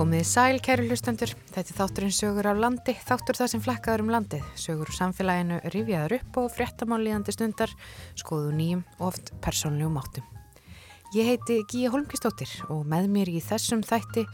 Komið 0.00 0.22
sæl, 0.24 0.58
kæru 0.64 0.86
hlustendur. 0.88 1.28
Þetta 1.52 1.74
er 1.74 1.76
þátturinn 1.76 2.14
sögur 2.16 2.46
af 2.48 2.56
landi, 2.56 2.94
þáttur 3.04 3.36
það 3.36 3.48
sem 3.52 3.60
flekkaður 3.60 4.02
um 4.06 4.12
landið. 4.14 4.44
Sögur 4.56 4.88
úr 4.88 4.96
samfélaginu 4.96 5.58
rifjaður 5.74 6.14
upp 6.16 6.36
og 6.40 6.46
fréttamálíðandi 6.54 7.34
stundar, 7.36 7.74
skoðu 8.16 8.54
nýjum 8.56 8.80
og 8.96 9.10
oft 9.10 9.28
persónlegum 9.44 9.98
áttum. 10.00 10.24
Ég 11.12 11.28
heiti 11.28 11.58
Gíja 11.68 11.90
Holmkistóttir 11.92 12.54
og 12.72 12.88
með 12.88 13.10
mér 13.12 13.28
í 13.28 13.42
þessum 13.44 13.82
þætti 13.84 14.24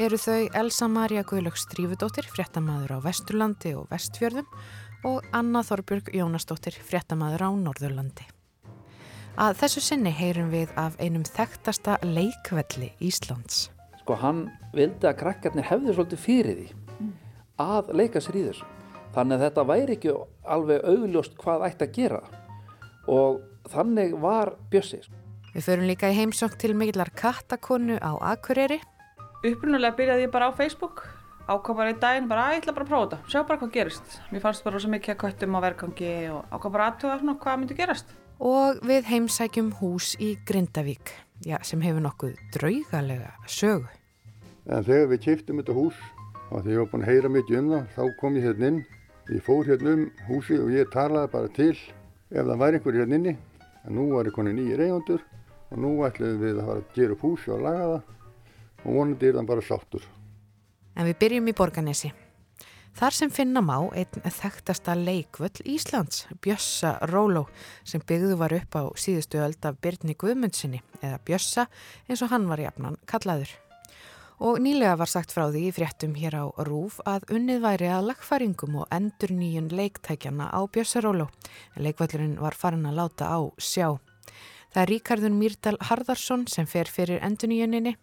eru 0.00 0.16
þau 0.22 0.46
Elsa 0.62 0.88
Maria 0.88 1.24
Guðlöks 1.28 1.66
Strífudóttir, 1.66 2.24
fréttamaður 2.32 2.94
á 2.96 2.98
Vesturlandi 3.04 3.74
og 3.76 3.90
Vestfjörðum 3.92 4.48
og 5.10 5.26
Anna 5.36 5.60
Þorbjörg 5.68 6.08
Jónastóttir, 6.16 6.78
fréttamaður 6.80 7.44
á 7.44 7.50
Norðurlandi. 7.66 8.24
Að 9.36 9.60
þessu 9.60 9.84
sinni 9.84 10.14
heyrum 10.16 10.48
við 10.48 10.72
af 10.80 10.96
einum 10.96 11.28
þekktasta 11.28 11.98
leikvelli 12.08 12.94
Íslands 13.04 13.68
sko 14.00 14.18
hann 14.20 14.42
vildi 14.76 15.08
að 15.08 15.18
krakkarnir 15.22 15.68
hefði 15.68 15.94
svolítið 15.96 16.22
fyrir 16.24 16.60
því 16.60 16.68
mm. 16.96 17.14
að 17.64 17.94
leika 18.00 18.22
sér 18.24 18.40
í 18.40 18.44
þessu 18.48 18.68
þannig 19.14 19.36
að 19.36 19.46
þetta 19.46 19.66
væri 19.70 19.96
ekki 19.98 20.16
alveg 20.56 20.84
augljóst 20.92 21.38
hvað 21.40 21.66
ætti 21.68 21.88
að 21.88 21.96
gera 21.98 22.20
og 23.10 23.40
þannig 23.70 24.16
var 24.20 24.54
Bjössi 24.72 25.02
Við 25.50 25.64
förum 25.66 25.88
líka 25.88 26.06
í 26.12 26.14
heimsók 26.14 26.52
til 26.62 26.76
mikillar 26.78 27.10
kattakonu 27.18 27.96
á 27.98 28.14
Akureyri 28.32 28.78
Upprunalega 29.40 29.96
byrjaði 29.98 30.28
ég 30.28 30.34
bara 30.34 30.52
á 30.52 30.54
Facebook 30.54 31.08
ákvað 31.50 31.78
bara 31.80 31.92
í 31.92 31.98
daginn, 31.98 32.28
bara 32.30 32.46
að 32.46 32.54
ég 32.54 32.62
ætla 32.62 32.74
bara 32.76 32.86
að 32.86 32.90
prófa 32.90 33.06
þetta 33.08 33.32
sjá 33.32 33.40
bara 33.48 33.60
hvað 33.60 33.72
gerist. 33.74 34.16
Mér 34.30 34.44
fannst 34.44 34.66
bara 34.66 34.82
svo 34.82 34.90
mikið 34.92 35.14
að 35.14 35.20
kvöttum 35.22 35.56
á 35.58 35.60
verkangi 35.64 36.12
og 36.34 36.52
ákvað 36.54 36.74
bara 36.76 36.88
aðtöða 36.90 37.36
hvað 37.42 37.60
myndi 37.62 37.78
gerast. 37.78 38.14
Og 38.40 38.80
við 38.86 39.08
heimsækjum 39.10 39.72
hús 39.80 40.14
í 40.22 40.30
Grindavík, 40.48 41.12
já, 41.46 41.58
sem 41.64 41.82
hefur 41.82 42.04
nokkuð 42.04 42.38
draugalega 42.54 43.32
sögu. 43.48 43.88
En 44.68 44.84
þegar 44.84 45.10
við 45.12 45.22
kiptum 45.24 45.60
þetta 45.60 45.76
hús 45.76 45.98
og 46.50 46.62
þegar 46.62 46.72
ég 46.72 46.80
var 46.82 46.90
búinn 46.92 47.04
að 47.04 47.10
heyra 47.10 47.32
mikið 47.32 47.58
um 47.60 47.70
það, 47.72 47.84
þá 47.96 48.20
kom 48.20 48.38
ég 48.38 48.46
hérna 48.48 48.70
inn. 48.70 48.80
Ég 49.30 49.44
fór 49.46 49.68
hérna 49.68 49.94
um 49.96 50.06
húsi 50.28 50.58
og 50.60 50.72
ég 50.74 50.90
talaði 50.92 51.32
bara 51.32 51.52
til 51.56 51.72
ef 51.72 52.46
það 52.46 52.62
væri 52.62 52.80
einhver 52.80 53.00
hérna 53.00 53.20
inni. 53.20 53.36
En 53.86 53.96
nú 53.96 54.08
var 54.12 54.28
ég 54.28 54.36
konið 54.36 54.58
nýjir 54.58 54.84
eigundur 54.86 55.22
og 55.70 55.78
nú 55.80 55.92
ætluðum 56.06 56.42
við 56.44 56.58
að 56.58 56.70
fara 56.70 56.82
að 56.82 56.96
gera 56.96 57.16
upp 57.16 57.24
húsi 57.24 57.54
og 57.54 57.62
laga 57.64 57.86
það 57.92 58.00
og 58.80 58.96
vonandi 58.96 59.30
er 59.30 59.38
það 59.38 59.52
bara 59.52 59.68
sáttur. 59.70 60.08
En 60.96 61.06
við 61.08 61.20
byrjum 61.22 61.48
í 61.48 61.56
Borganesi. 61.56 62.10
Þar 62.98 63.14
sem 63.16 63.30
finna 63.32 63.62
má 63.64 63.76
einn 63.96 64.24
þekktasta 64.24 64.96
leikvöll 64.98 65.62
Íslands, 65.68 66.26
Bjössa 66.42 66.96
Róló, 67.08 67.46
sem 67.86 68.02
byggðu 68.02 68.36
var 68.40 68.52
upp 68.56 68.76
á 68.76 68.82
síðustu 68.98 69.40
öld 69.40 69.64
af 69.64 69.78
Byrni 69.80 70.16
Guðmundsinni, 70.18 70.82
eða 71.00 71.20
Bjössa 71.24 71.66
eins 72.08 72.22
og 72.26 72.32
hann 72.34 72.48
var 72.50 72.60
jafnan 72.60 72.98
kallaður. 73.08 73.52
Og 74.40 74.56
nýlega 74.64 74.96
var 74.96 75.10
sagt 75.12 75.34
frá 75.36 75.46
því 75.52 75.66
í 75.68 75.72
fréttum 75.76 76.14
hér 76.16 76.38
á 76.40 76.44
Rúf 76.64 76.96
að 77.04 77.26
unnið 77.36 77.58
væri 77.60 77.90
að 77.92 78.06
lagfæringum 78.08 78.78
og 78.82 78.92
endur 78.96 79.34
nýjun 79.36 79.68
leiktækjana 79.68 80.48
á 80.48 80.60
Bjössaróló. 80.64 81.28
Leikvallurinn 81.76 82.38
var 82.40 82.56
farin 82.56 82.88
að 82.88 83.02
láta 83.02 83.28
á 83.28 83.38
sjá. 83.60 84.00
Það 84.72 84.82
er 84.82 84.92
Ríkardun 84.94 85.36
Mýrdal 85.36 85.76
Harðarsson 85.84 86.46
sem 86.48 86.66
fer 86.66 86.88
fyrir 86.88 87.20
endur 87.26 87.52
nýjuninni 87.52 87.96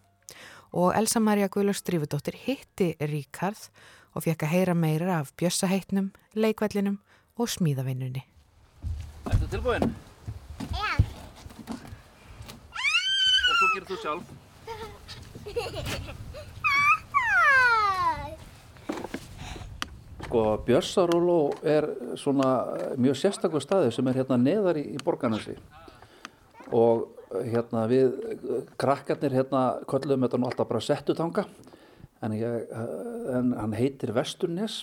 og 0.76 0.92
Elsa 0.94 1.20
Maria 1.20 1.48
Guðlurs 1.48 1.82
Drífudóttir 1.82 2.36
hitti 2.44 2.92
Ríkard 3.00 3.58
og 3.58 3.97
fekk 4.24 4.44
að 4.46 4.52
heyra 4.54 4.74
meira 4.74 5.18
af 5.20 5.32
Bjössaheitnum, 5.40 6.12
leikvallinum 6.34 6.98
og 7.38 7.46
smíðavinnunni. 7.52 8.22
Er 9.28 9.32
þetta 9.34 9.48
tilbúin? 9.56 9.84
Já. 10.72 10.90
Og 13.48 13.54
svo 13.58 13.66
gerir 13.74 13.88
þú 13.90 13.96
sjálf? 14.02 14.26
Sko 20.28 20.58
Björsaróló 20.60 21.54
er 21.64 21.86
svona 22.20 22.48
mjög 23.00 23.16
sérstaklega 23.16 23.64
staði 23.64 23.92
sem 23.96 24.08
er 24.10 24.18
hérna 24.20 24.36
neðar 24.36 24.76
í, 24.76 24.82
í 24.92 24.98
borgarnasi 25.00 25.54
og 26.68 27.06
hérna 27.48 27.86
við 27.88 28.12
krakkarnir 28.76 29.32
hérna 29.38 29.62
köllum 29.88 30.26
þetta 30.26 30.40
nú 30.42 30.50
alltaf 30.50 30.68
bara 30.68 30.84
settutanga 30.84 31.46
en, 32.24 32.34
ég, 32.34 32.70
en 33.34 33.52
hann 33.58 33.76
heitir 33.76 34.12
Vesturnes. 34.16 34.82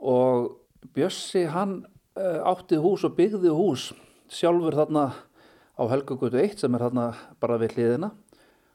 Og 0.00 0.56
Bjössi 0.96 1.44
hann 1.52 1.82
eh, 2.16 2.40
áttið 2.40 2.84
hús 2.84 3.04
og 3.04 3.16
byggði 3.18 3.52
hús 3.52 3.90
sjálfur 4.32 4.78
þarna 4.78 5.10
á 5.76 5.82
Helgagötu 5.90 6.40
1 6.40 6.62
sem 6.62 6.74
er 6.76 6.86
þarna 6.86 7.06
bara 7.42 7.58
við 7.60 7.76
hliðina. 7.76 8.12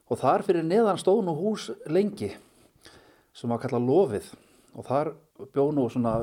Og 0.06 0.22
þar 0.22 0.46
fyrir 0.46 0.66
neðan 0.68 1.02
stóð 1.02 1.24
nú 1.26 1.34
hús 1.38 1.72
lengi 1.90 2.36
sem 3.36 3.50
var 3.52 3.62
kallað 3.64 3.88
Lofið. 3.90 4.28
Og 4.76 4.86
þar 4.86 5.14
bjóð 5.56 5.72
nú 5.76 5.86
svona, 5.90 6.18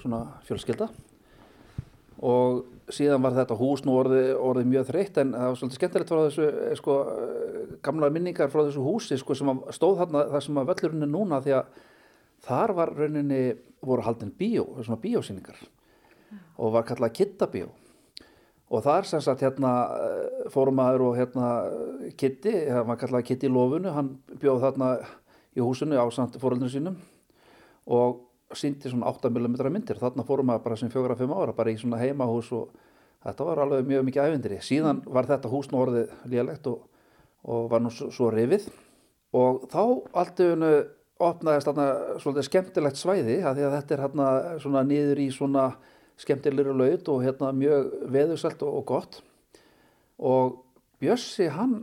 svona 0.00 0.22
fjölskylda. 0.46 0.88
Og 2.22 2.62
síðan 2.94 3.24
var 3.24 3.36
þetta 3.36 3.58
hús 3.58 3.82
nú 3.86 3.94
orðið, 4.00 4.30
orðið 4.38 4.70
mjög 4.72 4.88
þreytt 4.90 5.20
en 5.22 5.34
það 5.36 5.48
var 5.48 5.58
svolítið 5.60 5.78
skemmtilegt 5.80 6.12
frá 6.12 6.20
þessu 6.22 6.48
eh, 6.48 6.72
sko, 6.78 6.96
gamla 7.84 8.10
minningar 8.14 8.50
frá 8.52 8.62
þessu 8.62 8.84
húsi 8.86 9.18
sko, 9.20 9.36
sem 9.38 9.52
stóð 9.74 10.00
þarna 10.02 10.24
þar 10.32 10.46
sem 10.46 10.60
að 10.62 10.72
völlurinn 10.72 11.06
er 11.06 11.12
núna 11.12 11.40
því 11.44 11.54
að 11.58 11.78
þar 12.46 12.74
var 12.78 12.94
rauninni 12.96 13.42
voru 13.82 14.06
haldin 14.06 14.34
bíó, 14.38 14.66
svona 14.80 15.00
bíósýningar 15.02 15.62
og 16.56 16.74
var 16.76 16.86
kallað 16.88 17.16
kittabíó. 17.18 17.70
Og 18.72 18.80
þar 18.80 19.04
sem 19.04 19.20
sagt 19.20 19.42
hérna 19.44 19.72
eh, 20.00 20.44
fórumadur 20.52 21.10
og 21.10 21.16
hérna 21.18 21.48
Kitti, 22.16 22.54
það 22.70 22.86
var 22.88 23.00
kallað 23.00 23.26
Kitti 23.28 23.50
í 23.50 23.52
lofunu 23.52 23.92
hann 23.92 24.14
bjóð 24.40 24.62
þarna 24.64 24.92
í 25.52 25.60
húsinu 25.60 25.98
á 26.00 26.08
samt 26.14 26.38
fóröldinu 26.40 26.72
sínum. 26.72 26.96
Og 27.84 28.22
síndi 28.58 28.90
svona 28.90 29.10
8mm 29.12 29.68
myndir. 29.72 30.00
Þarna 30.00 30.24
fórum 30.28 30.48
maður 30.50 30.64
bara 30.66 30.78
sem 30.80 30.90
fjögur 30.92 31.14
að 31.14 31.24
fimm 31.24 31.34
ára 31.36 31.54
bara 31.56 31.72
í 31.72 31.78
svona 31.80 32.00
heimahús 32.00 32.50
og 32.56 32.72
þetta 33.22 33.46
var 33.48 33.62
alveg 33.64 33.86
mjög 33.88 34.08
mikið 34.08 34.30
ævindiri 34.30 34.58
síðan 34.64 35.02
var 35.06 35.28
þetta 35.30 35.52
hús 35.52 35.70
nú 35.70 35.82
orðið 35.82 36.10
líðalegt 36.32 36.66
og, 36.70 36.82
og 37.46 37.70
var 37.72 37.84
nú 37.84 37.92
svo, 37.94 38.10
svo 38.14 38.30
rifið. 38.34 38.68
Og 39.32 39.64
þá 39.72 39.82
allt 40.22 40.42
yfirnu 40.44 40.72
opnaðist 41.22 41.70
þarna 41.70 41.86
svolítið 42.22 42.48
skemmtilegt 42.48 43.00
svæði 43.00 43.38
að 43.46 43.62
að 43.66 43.76
þetta 43.78 43.94
er 43.94 44.04
hérna 44.06 44.28
svona 44.62 44.82
niður 44.86 45.22
í 45.22 45.28
svona 45.32 45.68
skemmtilegur 46.20 46.76
laut 46.76 47.08
og 47.08 47.22
hérna 47.24 47.52
mjög 47.56 47.88
veðuselt 48.12 48.62
og, 48.66 48.76
og 48.80 48.86
gott. 48.90 49.22
Og 50.18 50.60
Bjössi 51.02 51.48
hann 51.50 51.80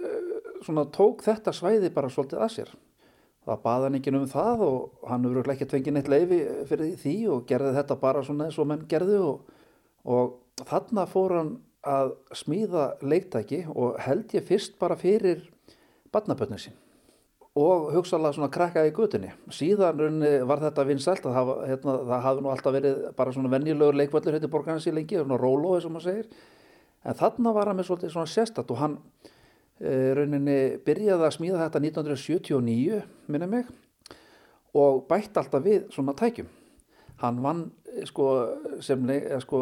uh, 0.00 0.38
svona 0.64 0.86
tók 0.94 1.24
þetta 1.26 1.52
svæði 1.52 1.90
bara 1.92 2.08
svolítið 2.12 2.40
að 2.40 2.52
sér 2.54 2.70
það 3.46 3.62
baða 3.64 3.88
hann 3.88 3.98
ekki 3.98 4.14
um 4.14 4.28
það 4.30 4.64
og 4.66 5.08
hann 5.10 5.26
hefur 5.26 5.52
ekki 5.54 5.68
tvengið 5.70 5.96
neitt 5.96 6.12
leifi 6.12 6.40
fyrir 6.70 6.94
því 7.00 7.16
og 7.34 7.46
gerði 7.48 7.74
þetta 7.78 7.98
bara 8.02 8.22
svona 8.26 8.46
eins 8.48 8.60
og 8.62 8.68
menn 8.70 8.86
gerði 8.90 9.18
og, 9.22 9.42
og 10.04 10.66
þarna 10.68 11.08
fór 11.10 11.36
hann 11.40 11.56
að 11.82 12.14
smíða 12.38 12.92
leiktæki 13.02 13.64
og 13.72 13.98
held 14.04 14.36
ég 14.36 14.46
fyrst 14.46 14.78
bara 14.78 14.98
fyrir 14.98 15.48
badnabötnu 16.14 16.60
sín 16.62 16.78
og 17.58 17.90
hugsaðlega 17.92 18.36
svona 18.36 18.52
krakkaði 18.52 18.92
í 18.92 18.94
gutinni 18.96 19.32
síðan 19.52 20.22
var 20.48 20.62
þetta 20.62 20.86
vinsælt 20.88 21.26
að 21.28 21.36
hafa, 21.36 21.56
hérna, 21.68 21.96
það 22.08 22.24
hafði 22.26 22.44
nú 22.44 22.52
alltaf 22.52 22.76
verið 22.78 23.02
bara 23.18 23.34
svona 23.34 23.52
vennilegur 23.52 23.98
leikvöldur 23.98 24.36
hérna 24.36 24.48
í 24.48 24.52
borgarnasi 24.52 24.94
lengi, 24.94 25.18
svona 25.20 25.40
rólói 25.40 25.82
sem 25.82 25.92
maður 25.92 26.06
segir. 26.06 26.30
En 27.04 27.18
þarna 27.18 27.52
var 27.52 27.68
hann 27.68 27.80
með 27.80 27.90
svona 28.06 28.30
sérstatt 28.30 28.72
og 28.72 28.80
hann 28.80 28.96
rauninni 29.82 30.58
byrjaði 30.86 31.26
að 31.26 31.34
smíða 31.36 31.64
þetta 31.64 31.80
1979 31.82 33.00
minni 33.32 33.48
mig 33.50 33.70
og 34.78 35.04
bætt 35.08 35.36
alltaf 35.36 35.64
við 35.64 35.88
svona 35.92 36.14
tækjum. 36.16 36.48
Hann 37.22 37.42
vann 37.44 37.66
eh, 37.92 38.06
sko, 38.08 38.28
sem 38.84 39.02
eh, 39.12 39.36
sko, 39.42 39.60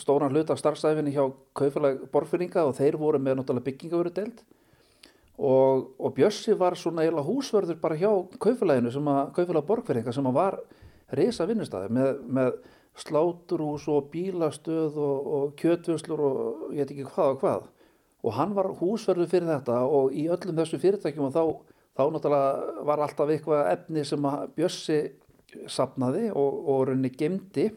stóran 0.00 0.32
hlut 0.32 0.50
af 0.50 0.60
starfstæfinni 0.60 1.12
hjá 1.14 1.26
kaufélag 1.56 2.06
borfyrringa 2.12 2.64
og 2.66 2.76
þeir 2.78 2.98
voru 3.00 3.20
með 3.22 3.40
náttúrulega 3.40 3.66
byggingavöru 3.68 4.12
deild 4.14 4.42
og, 5.40 5.88
og 5.98 6.14
Bjössi 6.14 6.54
var 6.58 6.76
svona 6.78 7.02
eiginlega 7.02 7.26
húsverður 7.26 7.80
bara 7.82 7.98
hjá 7.98 8.10
kaufélaginu 8.38 8.92
sem 8.94 9.10
að 9.10 9.32
kaufélag 9.38 9.66
borfyrringa 9.66 10.14
sem 10.14 10.30
að 10.30 10.38
var 10.38 10.58
reysa 11.10 11.46
vinnustæði 11.50 11.90
með, 11.96 12.22
með 12.30 12.60
sláturhús 13.00 13.88
og 13.90 14.10
bílastöð 14.12 14.98
og, 15.00 15.30
og 15.36 15.52
kjötvöslur 15.58 16.22
og 16.22 16.64
ég 16.74 16.84
veit 16.84 16.94
ekki 16.94 17.08
hvað 17.10 17.34
og 17.34 17.42
hvað 17.42 17.68
og 18.20 18.36
hann 18.36 18.54
var 18.56 18.70
húsverður 18.80 19.28
fyrir 19.30 19.50
þetta 19.50 19.82
og 19.88 20.16
í 20.16 20.26
öllum 20.32 20.58
þessu 20.60 20.80
fyrirtækjum 20.80 21.28
og 21.28 21.36
þá, 21.36 21.44
þá 21.96 22.02
náttúrulega 22.14 22.86
var 22.88 23.04
alltaf 23.04 23.32
eitthvað 23.32 23.70
efni 23.74 24.04
sem 24.08 24.26
að 24.28 24.42
Bjössi 24.58 24.98
sapnaði 25.70 26.28
og, 26.30 26.58
og 26.70 26.82
rauninni 26.90 27.10
gemdi 27.16 27.70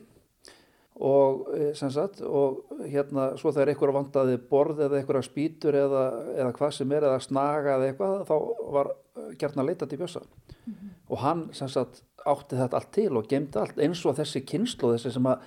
og 1.04 1.48
e, 1.56 1.72
sem 1.78 1.90
sagt 1.94 2.22
og 2.22 2.76
hérna 2.86 3.32
svo 3.40 3.54
þegar 3.54 3.72
einhverja 3.74 3.96
vantaði 3.96 4.38
borð 4.50 4.84
eða 4.86 5.00
einhverja 5.00 5.26
spýtur 5.26 5.78
eða, 5.80 6.04
eða 6.36 6.52
hvað 6.60 6.76
sem 6.78 6.94
er 6.94 7.08
eða 7.08 7.24
snaga 7.24 7.78
eða 7.78 7.88
eitthvað 7.90 8.26
þá 8.30 8.36
var 8.76 8.92
gert 9.40 9.58
að 9.58 9.70
leita 9.70 9.88
til 9.90 10.00
Bjössa. 10.02 10.22
Mm 10.22 10.74
-hmm. 10.74 10.90
og 11.10 11.18
hann 11.18 11.48
sem 11.54 11.70
sagt 11.70 12.04
átti 12.26 12.56
þetta 12.56 12.78
allt 12.78 12.92
til 12.92 13.18
og 13.18 13.28
gemdi 13.28 13.60
allt 13.60 13.80
eins 13.80 14.06
og 14.06 14.16
þessi 14.20 14.46
kynslu 14.46 14.94
þessi 14.94 15.12
sem 15.12 15.26
að, 15.26 15.40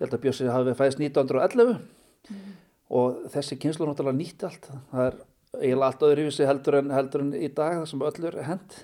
að 0.00 0.20
Bjössi 0.22 0.48
hafi 0.48 0.74
fæðist 0.74 1.00
1911 1.00 1.66
mm 1.66 2.36
-hmm 2.36 2.65
og 2.90 3.24
þessi 3.32 3.58
kynslu 3.60 3.88
náttúrulega 3.88 4.18
nýtti 4.20 4.46
allt 4.46 4.68
það 4.92 5.06
er 5.06 5.16
eiginlega 5.56 5.88
allt 5.88 6.04
öðruvísi 6.04 6.46
heldur 6.46 6.78
en, 6.80 6.92
heldur 6.92 7.24
en 7.24 7.32
í 7.38 7.48
dag 7.54 7.78
það 7.78 7.86
sem 7.90 8.04
öllur 8.08 8.36
hend. 8.44 8.76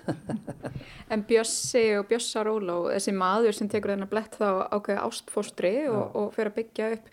en 1.13 1.23
Bjössi 1.29 1.83
og 1.99 2.07
Bjössa 2.09 2.43
Róló, 2.47 2.77
þessi 2.89 3.13
maður 3.17 3.57
sem 3.57 3.69
tekur 3.71 3.93
þennan 3.93 4.11
blett 4.11 4.37
þá 4.39 4.47
ákveði 4.73 4.99
ástfóstri 5.03 5.73
og, 5.91 6.03
og 6.17 6.33
fyrir 6.35 6.51
að 6.51 6.57
byggja 6.59 6.89
upp, 6.97 7.09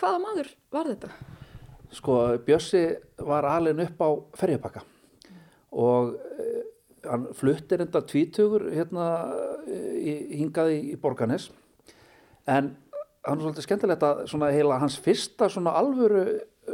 hvaða 0.00 0.22
maður 0.24 0.52
var 0.72 0.92
þetta? 0.92 1.12
Sko 1.92 2.18
Bjössi 2.46 2.84
var 3.28 3.48
alin 3.50 3.84
upp 3.84 4.00
á 4.00 4.08
ferjapakka 4.40 4.84
og 5.72 6.14
eh, 6.16 6.62
hann 7.08 7.26
fluttir 7.36 7.82
enda 7.84 8.02
tvítugur 8.04 8.68
hérna 8.72 9.06
í, 9.68 10.16
hingaði 10.38 10.78
í 10.92 10.96
Borganes 11.00 11.50
en 12.50 12.72
hann 13.26 13.38
er 13.38 13.44
svolítið 13.44 13.66
skemmtilegt 13.66 14.06
að 14.06 14.24
svona 14.30 14.50
heila 14.54 14.80
hans 14.82 14.98
fyrsta 15.02 15.48
svona 15.52 15.74
alvöru, 15.78 16.24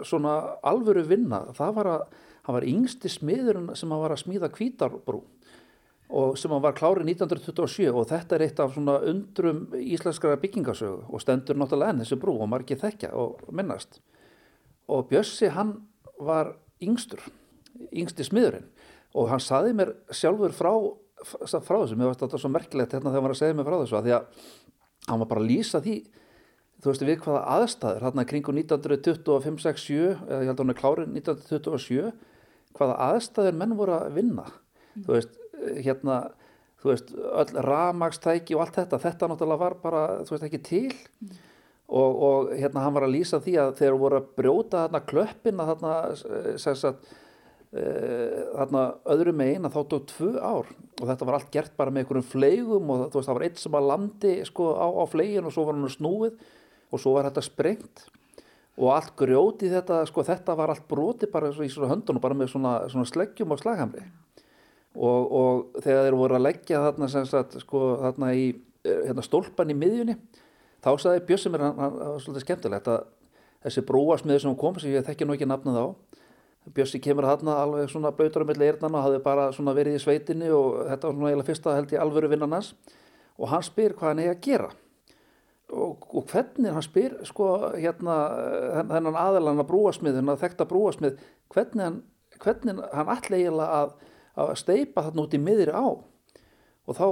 svona 0.07 0.35
alvöru 0.67 1.05
vinna 1.09 1.45
það 1.57 1.75
var 1.81 1.93
að 1.93 2.07
hann 2.49 2.57
var 2.57 2.69
yngsti 2.69 3.11
smiður 3.13 3.61
sem 3.77 3.91
hann 3.93 4.01
var 4.01 4.15
að 4.15 4.23
smíða 4.23 4.49
kvítarbrú 4.55 5.23
og 6.09 6.39
sem 6.41 6.53
hann 6.53 6.65
var 6.65 6.77
klárið 6.77 7.11
1927 7.13 7.91
og 7.93 8.07
þetta 8.09 8.37
er 8.37 8.45
eitt 8.47 8.61
af 8.65 8.73
svona 8.73 8.97
undrum 9.11 9.67
íslenskara 9.77 10.41
byggingasögu 10.41 11.05
og 11.05 11.21
stendur 11.21 11.59
náttúrulega 11.61 11.93
enn 11.93 12.01
þessi 12.01 12.17
brú 12.21 12.39
og 12.41 12.49
margir 12.49 12.81
þekkja 12.81 13.11
og 13.13 13.43
minnast. 13.53 14.01
Og 14.89 15.05
Bjössi 15.11 15.51
hann 15.53 15.75
var 16.17 16.55
yngstur 16.81 17.21
yngsti 17.93 18.25
smiðurinn 18.25 18.71
og 19.19 19.29
hann 19.29 19.43
saði 19.43 19.75
mér 19.77 19.93
sjálfur 20.09 20.55
frá, 20.57 20.73
frá 21.29 21.77
þessu, 21.77 21.99
mér 21.99 22.09
finnst 22.09 22.25
þetta 22.25 22.41
svo 22.41 22.51
merkilegt 22.53 22.97
hérna 22.97 23.13
þegar 23.13 23.19
hann 23.21 23.29
var 23.29 23.37
að 23.37 23.43
segja 23.43 23.59
mér 23.59 23.69
frá 23.69 23.79
þessu 23.83 23.99
að 23.99 24.09
því 24.09 24.17
að 24.17 24.49
hann 25.09 25.23
var 25.23 25.31
bara 25.31 25.45
að 25.45 25.51
lýsa 25.53 25.83
því 25.85 25.99
þú 26.79 26.93
veist 26.93 27.05
við 27.07 27.21
hvaða 27.25 27.43
aðstæður 27.57 28.05
hérna 28.07 28.25
kringu 28.29 28.55
1925-67 28.55 29.99
eða 30.29 30.43
ég 30.43 30.51
held 30.51 30.55
að 30.55 30.65
hann 30.65 30.75
er 30.75 30.79
klárið 30.79 31.15
1927 31.19 32.13
hvaða 32.79 32.99
aðstæður 33.09 33.59
menn 33.59 33.77
voru 33.79 33.97
að 33.97 34.15
vinna 34.19 34.47
mm. 34.47 35.05
þú 35.07 35.17
veist 35.17 35.39
hérna 35.83 36.21
þú 36.79 36.93
veist 36.93 37.13
öll 37.43 37.63
ramagstæki 37.67 38.57
og 38.57 38.65
allt 38.65 38.79
þetta 38.79 39.03
þetta 39.03 39.31
náttúrulega 39.31 39.63
var 39.65 39.79
bara 39.83 40.03
þú 40.23 40.37
veist 40.37 40.47
ekki 40.47 40.61
til 40.69 40.91
mm. 40.95 41.39
og, 41.99 42.21
og 42.29 42.53
hérna 42.55 42.85
hann 42.85 42.95
var 42.95 43.09
að 43.09 43.17
lýsa 43.17 43.41
því 43.43 43.57
að 43.65 43.73
þeir 43.81 43.97
voru 44.05 44.21
að 44.21 44.29
brjóta 44.39 44.85
þarna 44.85 45.07
klöppin 45.09 45.63
að 45.63 45.73
þarna 45.73 46.61
sagt, 46.63 47.11
e, 47.73 47.89
þarna 48.53 48.85
öðru 49.17 49.35
megin 49.41 49.67
að 49.67 49.75
þá 49.75 49.81
tók 49.95 50.07
tvö 50.13 50.31
ár 50.39 50.71
og 50.71 51.03
þetta 51.03 51.27
var 51.27 51.41
allt 51.41 51.51
gert 51.55 51.75
bara 51.81 51.91
með 51.95 52.05
einhverjum 52.05 52.31
fleigum 52.31 52.95
og 52.95 53.09
þú 53.09 53.19
veist 53.19 53.33
það 53.33 53.41
var 53.41 53.49
eitt 53.49 53.65
sem 53.65 53.81
að 53.81 53.91
landi 53.91 54.37
sko 54.47 54.71
á, 54.79 54.87
á 54.87 55.05
fleigin 55.11 55.51
og 55.51 55.57
svo 55.57 55.67
var 55.67 55.75
hann 55.75 55.97
snúið 55.97 56.39
og 56.93 57.03
svo 57.03 57.15
var 57.17 57.29
þetta 57.29 57.45
sprengt. 57.45 58.07
Og 58.79 58.93
allt 58.95 59.15
grjóti 59.19 59.71
þetta, 59.73 60.05
sko 60.07 60.23
þetta 60.27 60.55
var 60.59 60.71
allt 60.71 60.87
broti 60.91 61.27
bara 61.31 61.51
í 61.51 61.71
svona 61.73 61.91
höndunum, 61.91 62.23
bara 62.23 62.37
með 62.39 62.53
svona, 62.53 62.75
svona 62.91 63.09
sleggjum 63.11 63.55
og 63.55 63.61
slaghamri. 63.63 64.05
Og, 64.99 65.33
og 65.41 65.83
þegar 65.83 66.07
þeir 66.07 66.19
voru 66.19 66.39
að 66.39 66.45
leggja 66.47 66.83
þarna 66.87 67.09
sem 67.11 67.27
sagt, 67.29 67.59
sko 67.63 67.83
þarna 68.05 68.33
í 68.39 68.47
eh, 68.87 69.03
hérna, 69.09 69.25
stólpan 69.27 69.75
í 69.75 69.77
miðjunni, 69.79 70.15
þá 70.85 70.91
saði 71.03 71.25
Bjössi 71.27 71.53
mér, 71.53 71.67
hann 71.67 71.99
var 71.99 72.23
svolítið 72.23 72.47
skemmtilegt 72.47 72.91
að 72.91 73.05
þessi 73.67 73.85
brúasmiður 73.87 74.45
sem 74.45 74.57
kom, 74.59 74.79
sem 74.79 74.95
ég 74.95 75.07
þekki 75.07 75.27
nú 75.27 75.35
ekki 75.35 75.51
nafnað 75.51 75.79
á, 75.83 75.87
Bjössi 76.75 77.01
kemur 77.03 77.27
þarna 77.27 77.55
alveg 77.63 77.91
svona 77.91 78.11
bautur 78.15 78.45
um 78.45 78.51
milli 78.51 78.67
eirnan 78.69 78.97
og 78.99 79.07
hafði 79.07 79.21
bara 79.25 79.47
svona 79.57 79.73
verið 79.77 79.97
í 79.97 80.03
sveitinni 80.03 80.51
og 80.53 80.83
þetta 80.89 81.09
var 81.09 81.15
svona 81.15 81.31
eiginlega 81.31 81.49
fyrsta 81.49 81.77
held 81.77 81.95
í 81.95 82.01
alvöru 82.03 82.31
vinnanans 82.33 82.75
og 83.39 83.49
hann 83.53 83.65
spyr 83.65 83.95
hvað 83.97 84.13
hann 84.13 84.21
eigi 84.25 84.33
að 84.35 84.43
gera 84.45 84.69
og, 85.73 86.05
og 86.17 86.29
hvernig 86.33 86.73
hann 86.73 86.85
spyr 86.85 87.17
sko 87.29 87.49
hérna 87.77 88.19
þennan 88.89 89.19
aðelan 89.19 89.63
að 89.63 89.69
brúasmið, 89.69 90.19
þennan 90.19 90.41
þekta 90.41 90.67
brúasmið 90.69 91.19
hvernig 91.53 91.85
hann, 91.85 91.99
hvernig 92.41 92.81
hann 92.95 93.11
allir 93.13 93.43
eiginlega 93.43 93.83
að, 93.83 93.93
að 94.39 94.55
steipa 94.63 95.05
þarna 95.07 95.27
út 95.27 95.37
í 95.37 95.43
miðri 95.43 95.75
á 95.77 95.87
og 95.89 96.97
þá 96.97 97.07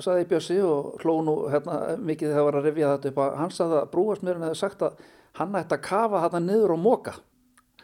saði 0.00 0.28
Bjössi 0.30 0.58
og 0.64 1.02
hlónu 1.02 1.36
hérna 1.52 1.96
mikið 1.98 2.30
þegar 2.30 2.38
það 2.38 2.46
var 2.46 2.58
að 2.60 2.68
revja 2.68 2.92
þetta 2.94 3.10
upp 3.10 3.22
að 3.24 3.38
hann 3.42 3.54
saði 3.54 3.78
að 3.80 3.92
brúasmiðurinn 3.94 4.46
hefði 4.46 4.60
sagt 4.62 4.84
að 4.86 5.04
hann 5.40 5.60
ætti 5.60 5.76
að 5.76 5.86
kafa 5.86 6.24
þarna 6.24 6.42
niður 6.46 6.74
og 6.76 6.82
móka 6.84 7.14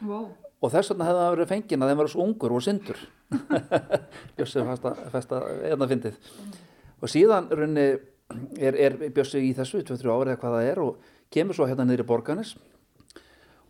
wow. 0.06 0.28
og 0.62 0.72
þess 0.72 0.92
vegna 0.92 1.08
hefði 1.10 1.22
það 1.24 1.34
verið 1.34 1.52
fengin 1.52 1.82
að 1.82 1.90
þeim 1.90 2.02
verið 2.02 2.14
svo 2.14 2.26
ungur 2.26 2.56
og 2.56 2.64
syndur 2.64 3.02
Bjössi 4.38 4.66
festa, 4.70 4.94
festa 5.12 5.42
eðna 5.66 5.90
fyndið 5.90 6.20
mm. 6.22 6.58
og 7.02 7.10
síðan 7.10 7.50
runni 7.50 7.88
er, 8.58 8.74
er 8.74 8.96
Bjössi 9.14 9.42
í 9.46 9.52
þessu 9.56 9.82
2-3 9.86 10.10
árið 10.10 10.32
eða 10.32 10.40
hvað 10.42 10.56
það 10.56 10.70
er 10.70 10.82
og 10.82 11.12
kemur 11.34 11.58
svo 11.58 11.68
hérna 11.68 11.86
niður 11.86 12.04
í 12.04 12.08
borganis 12.08 12.56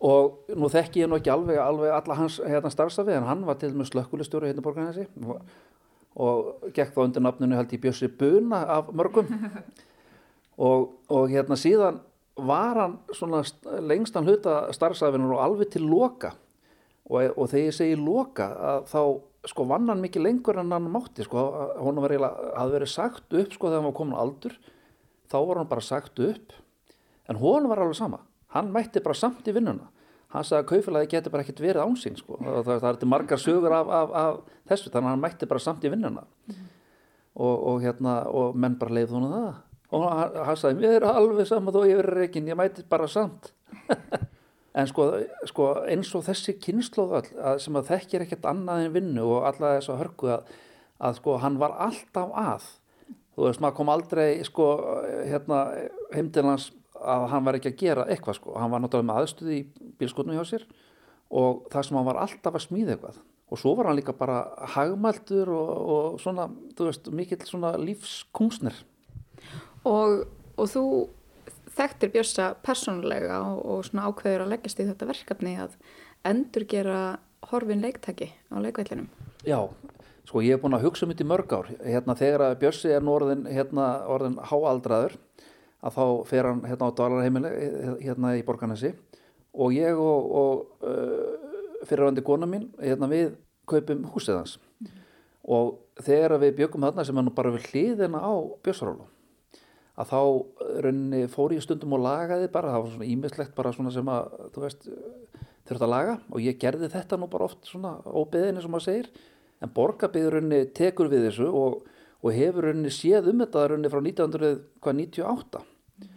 og 0.06 0.52
nú 0.52 0.68
þekki 0.72 1.04
ég 1.04 1.10
nú 1.10 1.18
ekki 1.20 1.32
alveg, 1.32 1.58
alveg 1.60 1.94
alla 1.96 2.18
hans 2.18 2.38
hérna 2.44 2.72
starfsafi 2.72 3.16
en 3.16 3.28
hann 3.28 3.46
var 3.48 3.58
til 3.60 3.72
og 3.72 3.80
með 3.80 3.90
slökkulistjóru 3.92 4.50
hérna 4.50 4.62
í 4.62 4.66
borganesi 4.66 5.06
og, 5.24 5.40
og 6.20 6.70
gekk 6.76 6.92
þá 6.96 7.02
undir 7.06 7.24
nafnunu 7.24 7.56
held 7.56 7.72
í 7.72 7.80
Bjössi 7.80 8.10
Buna 8.12 8.64
af 8.78 8.92
mörgum. 8.92 9.30
Og, 10.56 10.86
og 11.12 11.26
hérna 11.28 11.52
síðan 11.60 11.98
var 12.48 12.78
hann 12.80 12.94
svona 13.12 13.42
lengstan 13.84 14.24
hluta 14.24 14.70
starfsafinur 14.72 15.34
og 15.36 15.42
alveg 15.44 15.68
til 15.74 15.84
loka. 15.84 16.30
Og, 17.04 17.34
og 17.36 17.50
þegar 17.50 17.66
ég 17.66 17.76
segi 17.76 17.98
loka 18.00 18.46
þá 18.88 19.00
sko 19.46 19.66
vann 19.70 19.88
hann 19.90 20.02
mikið 20.02 20.24
lengur 20.26 20.60
en 20.60 20.72
hann 20.74 20.88
mátti 20.92 21.24
sko, 21.26 21.42
hún 21.82 22.00
var 22.02 22.14
eiginlega, 22.14 22.52
hafði 22.58 22.78
verið 22.78 22.92
sagt 22.92 23.36
upp 23.36 23.52
sko 23.54 23.70
þegar 23.70 23.80
hann 23.80 23.88
var 23.88 23.96
komin 23.98 24.18
aldur. 24.20 24.56
Þá 25.30 25.36
var 25.48 25.60
hann 25.60 25.70
bara 25.70 25.84
sagt 25.84 26.22
upp. 26.22 26.54
En 27.30 27.38
hún 27.40 27.68
var 27.70 27.82
alveg 27.82 27.98
sama, 27.98 28.22
hann 28.54 28.72
mætti 28.74 29.02
bara 29.02 29.18
samt 29.18 29.48
í 29.50 29.54
vinnuna, 29.54 29.88
hann 30.34 30.46
sagði 30.46 30.62
að 30.62 30.68
kaufélagi 30.70 31.10
geti 31.16 31.32
bara 31.34 31.42
ekkert 31.42 31.62
verið 31.64 31.82
ánsinn 31.82 32.18
sko. 32.18 32.38
Það, 32.38 32.60
það, 32.68 32.80
það 32.84 33.02
er 33.02 33.10
margar 33.10 33.42
sögur 33.42 33.74
af, 33.74 33.90
af, 33.90 34.14
af 34.20 34.70
þessu. 34.70 34.92
Þannig 34.92 35.08
að 35.08 35.14
hann 35.14 35.24
mætti 35.24 35.50
bara 35.50 35.64
samt 35.66 35.86
í 35.86 35.92
vinnuna. 35.92 36.26
Mm. 36.46 36.66
og, 37.36 37.56
og 37.70 37.82
hérna 37.84 38.20
og 38.32 38.56
menn 38.56 38.78
bara 38.80 38.96
leið 38.96 39.16
hún 39.16 39.28
það. 39.32 39.50
Og 39.94 40.06
hann, 40.10 40.38
hann 40.48 40.58
sagði, 40.58 40.80
mér 40.82 40.96
er 41.00 41.08
alveg 41.10 41.48
sama 41.48 41.74
þó 41.74 41.82
ég 41.86 42.00
verið 42.00 42.22
reygin, 42.22 42.48
ég 42.50 42.58
mætti 42.58 42.86
bara 42.90 43.06
samt 43.10 43.52
en 44.76 44.88
sko, 44.90 45.06
sko 45.48 45.68
eins 45.88 46.12
og 46.16 46.24
þessi 46.26 46.56
kynnslóð 46.60 47.30
sem 47.62 47.78
að 47.78 47.92
þekkir 47.92 48.26
ekkert 48.26 48.48
annað 48.50 48.86
en 48.86 48.96
vinnu 48.96 49.24
og 49.24 49.46
alla 49.48 49.76
þess 49.78 49.92
að 49.92 50.02
hörku 50.02 50.32
að, 50.34 50.50
að 51.08 51.20
sko 51.20 51.36
hann 51.42 51.60
var 51.60 51.76
alltaf 51.86 52.34
að. 52.36 52.66
Þú 53.36 53.46
veist 53.46 53.62
maður 53.62 53.78
kom 53.78 53.92
aldrei 53.92 54.26
sko 54.48 54.66
hérna 55.28 55.62
heimdilans 56.14 56.70
að 56.96 57.26
hann 57.32 57.46
var 57.46 57.58
ekki 57.58 57.72
að 57.72 57.80
gera 57.80 58.06
eitthvað 58.12 58.38
sko. 58.38 58.56
Hann 58.56 58.72
var 58.72 58.82
náttúrulega 58.82 59.10
með 59.10 59.22
aðstöði 59.22 59.56
í 59.58 59.90
bílskotnum 60.00 60.38
hjá 60.38 60.44
sér 60.48 60.66
og 61.36 61.66
það 61.72 61.88
sem 61.88 61.98
hann 61.98 62.08
var 62.08 62.20
alltaf 62.22 62.56
að 62.56 62.66
smíða 62.68 62.96
eitthvað. 62.96 63.20
Og 63.46 63.60
svo 63.60 63.74
var 63.78 63.90
hann 63.90 63.98
líka 63.98 64.14
bara 64.16 64.40
hagmæltur 64.74 65.50
og, 65.54 65.72
og 65.96 66.20
svona, 66.22 66.48
þú 66.76 66.88
veist, 66.88 67.10
mikill 67.14 67.44
svona 67.46 67.76
lífskungsnir 67.78 68.80
og, 69.86 70.24
og 70.56 70.70
þú 70.72 70.84
þekktir 71.76 72.12
Björsa 72.14 72.48
persónulega 72.64 73.40
og, 73.44 73.60
og 73.64 73.84
svona 73.88 74.08
ákveður 74.10 74.46
að 74.46 74.54
leggjast 74.54 74.80
í 74.80 74.88
þetta 74.88 75.10
verkefni 75.10 75.54
að 75.62 75.76
endur 76.26 76.66
gera 76.70 77.00
horfin 77.50 77.84
leiktæki 77.84 78.30
á 78.50 78.56
leikvellinum. 78.62 79.10
Já, 79.46 79.60
sko 80.26 80.42
ég 80.42 80.56
hef 80.56 80.64
búin 80.64 80.76
að 80.78 80.88
hugsa 80.88 81.06
um 81.06 81.12
þetta 81.12 81.26
í 81.26 81.30
mörg 81.30 81.54
ár. 81.54 81.70
Hérna 81.84 82.16
þegar 82.18 82.46
að 82.48 82.58
Björsi 82.64 82.92
er 82.94 83.10
orðin, 83.12 83.46
hérna, 83.50 83.90
orðin 84.10 84.40
háaldraður 84.50 85.18
að 85.86 85.96
þá 85.96 86.04
fer 86.28 86.48
hann 86.48 86.62
hérna 86.66 86.90
á 86.90 86.96
dvalarheimili 86.98 87.50
hérna 88.02 88.34
í 88.38 88.44
Borganesi 88.46 88.92
og 89.56 89.74
ég 89.76 89.98
og, 90.00 90.30
og 90.40 90.86
uh, 90.86 91.82
fyrirvandi 91.86 92.24
kona 92.26 92.48
mín 92.50 92.68
hérna 92.80 93.08
við 93.10 93.36
kaupum 93.68 94.06
húsið 94.14 94.40
hans 94.40 94.56
mm. 94.56 94.94
og 95.56 95.76
þegar 96.02 96.38
við 96.42 96.56
byggum 96.62 96.86
þarna 96.88 97.04
sem 97.06 97.18
er 97.18 97.26
nú 97.26 97.34
bara 97.36 97.52
við 97.54 97.68
hliðina 97.70 98.22
á 98.22 98.34
Björsarólu 98.64 99.06
að 99.96 100.10
þá 100.12 100.20
eh, 100.20 100.72
rauninni 100.86 101.22
fór 101.32 101.54
ég 101.56 101.64
stundum 101.64 101.96
og 101.96 102.04
lagaði 102.04 102.50
bara, 102.52 102.74
það 102.74 102.84
var 102.84 102.94
svona 102.94 103.10
ímislegt 103.12 103.56
bara 103.56 103.72
svona 103.74 103.92
sem 103.94 104.12
að, 104.12 104.38
þú 104.54 104.64
veist, 104.64 104.88
þurft 105.66 105.86
að 105.86 105.92
laga 105.92 106.16
og 106.30 106.44
ég 106.44 106.60
gerði 106.62 106.90
þetta 106.92 107.18
nú 107.18 107.30
bara 107.32 107.48
oft 107.48 107.68
svona 107.68 107.96
óbeðinni 108.04 108.62
sem 108.62 108.72
maður 108.72 108.86
segir, 108.86 109.10
en 109.64 109.72
borgarbyður 109.76 110.38
rauninni 110.38 110.72
tekur 110.76 111.10
við 111.12 111.30
þessu 111.30 111.48
og, 111.50 111.78
og 112.22 112.36
hefur 112.36 112.68
rauninni 112.68 112.92
séð 112.94 113.30
um 113.32 113.44
þetta 113.44 113.68
rauninni 113.72 113.92
frá 113.92 114.02
1998 114.02 115.62
mm. 115.64 116.10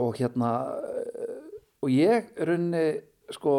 og 0.00 0.20
hérna 0.20 0.52
og 1.84 1.92
ég 1.92 2.32
rauninni 2.40 2.86
sko 3.32 3.52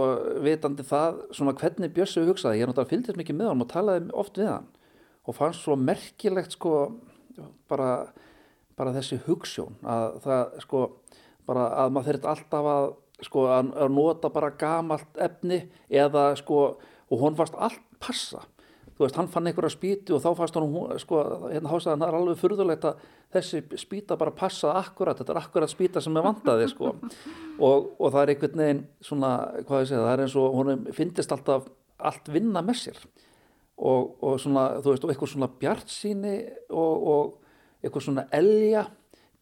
vitandi 0.45 0.85
það 0.85 1.21
svona 1.33 1.55
hvernig 1.57 1.93
Bjössu 1.93 2.25
hugsaði, 2.27 2.59
ég 2.59 2.65
er 2.65 2.69
náttúrulega 2.69 2.91
fylgist 2.91 3.19
mikið 3.19 3.39
með 3.39 3.51
hann 3.51 3.63
og 3.65 3.71
talaði 3.71 4.11
oft 4.13 4.37
við 4.37 4.51
hann 4.51 4.67
og 5.25 5.37
fannst 5.37 5.65
svo 5.65 5.77
merkilegt 5.79 6.53
sko 6.53 6.75
bara 7.69 7.89
bara 8.75 8.93
þessi 8.95 9.21
hugssjón 9.25 9.77
að 9.87 10.19
það 10.25 10.59
sko 10.65 10.83
bara 11.45 11.67
að 11.83 11.93
maður 11.95 12.11
þurft 12.11 12.29
alltaf 12.31 12.69
að 12.71 12.89
sko 13.23 13.45
að, 13.47 13.71
að 13.79 13.93
nota 13.95 14.31
bara 14.33 14.51
gamalt 14.59 15.21
efni 15.23 15.61
eða 15.89 16.33
sko 16.39 16.59
og 17.05 17.21
hún 17.21 17.37
fannst 17.37 17.55
allt 17.55 17.83
passa. 18.01 18.41
Þú 18.95 19.03
veist 19.03 19.17
hann 19.19 19.29
fann 19.31 19.47
einhverja 19.49 19.73
spíti 19.73 20.13
og 20.15 20.21
þá 20.23 20.29
fannst 20.39 20.57
hann 20.57 20.99
sko 21.03 21.21
hérna 21.49 21.71
hásaðan 21.71 22.03
það 22.03 22.07
er 22.07 22.17
alveg 22.19 22.39
furðulegt 22.39 22.87
að 22.87 23.05
þessi 23.35 23.61
spíta 23.81 24.15
bara 24.19 24.31
passaði 24.35 24.79
akkurat 24.81 25.19
þetta 25.19 25.33
er 25.33 25.39
akkurat 25.41 25.71
spíta 25.71 26.03
sem 26.03 26.15
er 26.15 26.25
vandaði 26.25 26.69
sko. 26.71 26.93
Og, 27.59 27.89
og 27.99 28.11
það 28.11 28.21
er 28.21 28.33
einhvern 28.33 28.61
veginn 28.63 28.83
svona 29.03 29.31
hvað 29.67 29.83
ég 29.83 29.89
segja 29.91 30.03
það 30.05 30.13
er 30.13 30.25
eins 30.25 30.37
og 30.39 30.59
hún 30.59 30.85
finnist 30.95 31.35
alltaf 31.35 31.67
allt 32.11 32.31
vinna 32.31 32.63
með 32.65 32.81
sér. 32.85 33.01
Og, 33.75 34.13
og 34.23 34.37
svona, 34.39 34.69
þú 34.79 34.93
veist, 34.93 35.03
og 35.03 35.11
eitthvað 35.11 35.33
svona 35.33 35.51
bjartsýni 35.59 36.35
og, 36.71 37.07
og 37.11 37.44
eitthvað 37.85 38.07
svona 38.07 38.25
elja 38.35 38.85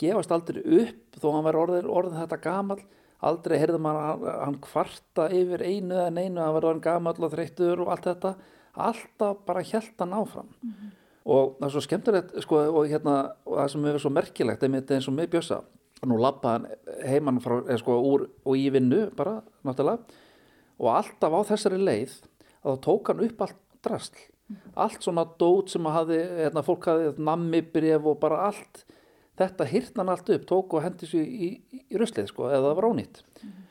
gefast 0.02 0.34
aldrei 0.34 0.64
upp 0.82 1.20
þó 1.20 1.30
hann 1.36 1.46
verið 1.48 1.62
orðin, 1.64 1.92
orðin 1.92 2.20
þetta 2.22 2.42
gamal 2.44 2.80
aldrei 3.24 3.60
heyrði 3.62 3.80
maður 3.80 4.08
hann, 4.08 4.26
hann 4.46 4.58
kvarta 4.64 5.30
yfir 5.32 5.64
einu 5.64 5.96
eða 5.96 6.10
neinu 6.12 6.44
að 6.44 6.58
verða 6.58 6.74
hann 6.74 6.84
gamal 6.88 7.16
og 7.16 7.32
þreyttur 7.34 7.86
og 7.86 7.94
allt 7.94 8.10
þetta 8.10 8.34
alltaf 8.74 9.46
bara 9.48 9.64
hjælt 9.64 10.02
hann 10.02 10.18
áfram 10.18 10.50
mm 10.50 10.74
-hmm. 10.74 10.92
og 11.26 11.56
það 11.60 11.68
er 11.68 11.76
svo 11.76 11.86
skemmtilegt 11.88 12.36
sko, 12.42 12.58
og 12.58 12.90
hérna, 12.90 13.36
og 13.46 13.58
það 13.58 13.68
sem 13.72 13.86
hefur 13.86 14.00
svo 14.00 14.10
merkilegt 14.10 14.64
eins 14.64 15.08
og 15.08 15.14
með 15.14 15.30
Bjössa 15.36 15.62
nú 16.04 16.18
lappaðan 16.20 16.68
heimann 17.06 17.40
frá, 17.40 17.64
eða 17.64 17.80
sko 17.80 17.96
úr 18.02 18.30
og 18.46 18.58
í 18.58 18.70
vinnu 18.70 19.10
bara, 19.16 19.42
náttúrulega 19.64 20.00
og 20.80 20.90
alltaf 20.98 21.32
á 21.32 21.42
þessari 21.54 21.80
leið 21.80 22.16
að 22.64 22.76
þá 22.76 22.82
tók 22.84 23.08
hann 23.12 23.24
upp 23.28 23.42
allt 23.42 23.60
drasl. 23.84 24.16
Allt 24.74 25.06
svona 25.06 25.26
dót 25.40 25.74
sem 25.74 25.86
að 25.88 25.98
hafi 25.98 26.20
hérna, 26.40 26.64
fólk 26.66 26.90
hafi 26.90 27.14
nammibref 27.18 28.10
og 28.10 28.20
bara 28.22 28.48
allt 28.50 28.84
þetta 29.40 29.68
hýrt 29.70 29.98
hann 29.98 30.12
allt 30.14 30.30
upp, 30.30 30.48
tók 30.50 30.74
og 30.78 30.84
hendi 30.86 31.10
sér 31.10 31.24
í, 31.26 31.52
í, 31.74 31.84
í 31.90 32.00
ruslið 32.00 32.30
sko, 32.30 32.50
eða 32.50 32.70
það 32.70 32.80
var 32.80 32.90
ónýtt. 32.90 33.24
Mm 33.24 33.50
-hmm. 33.50 33.70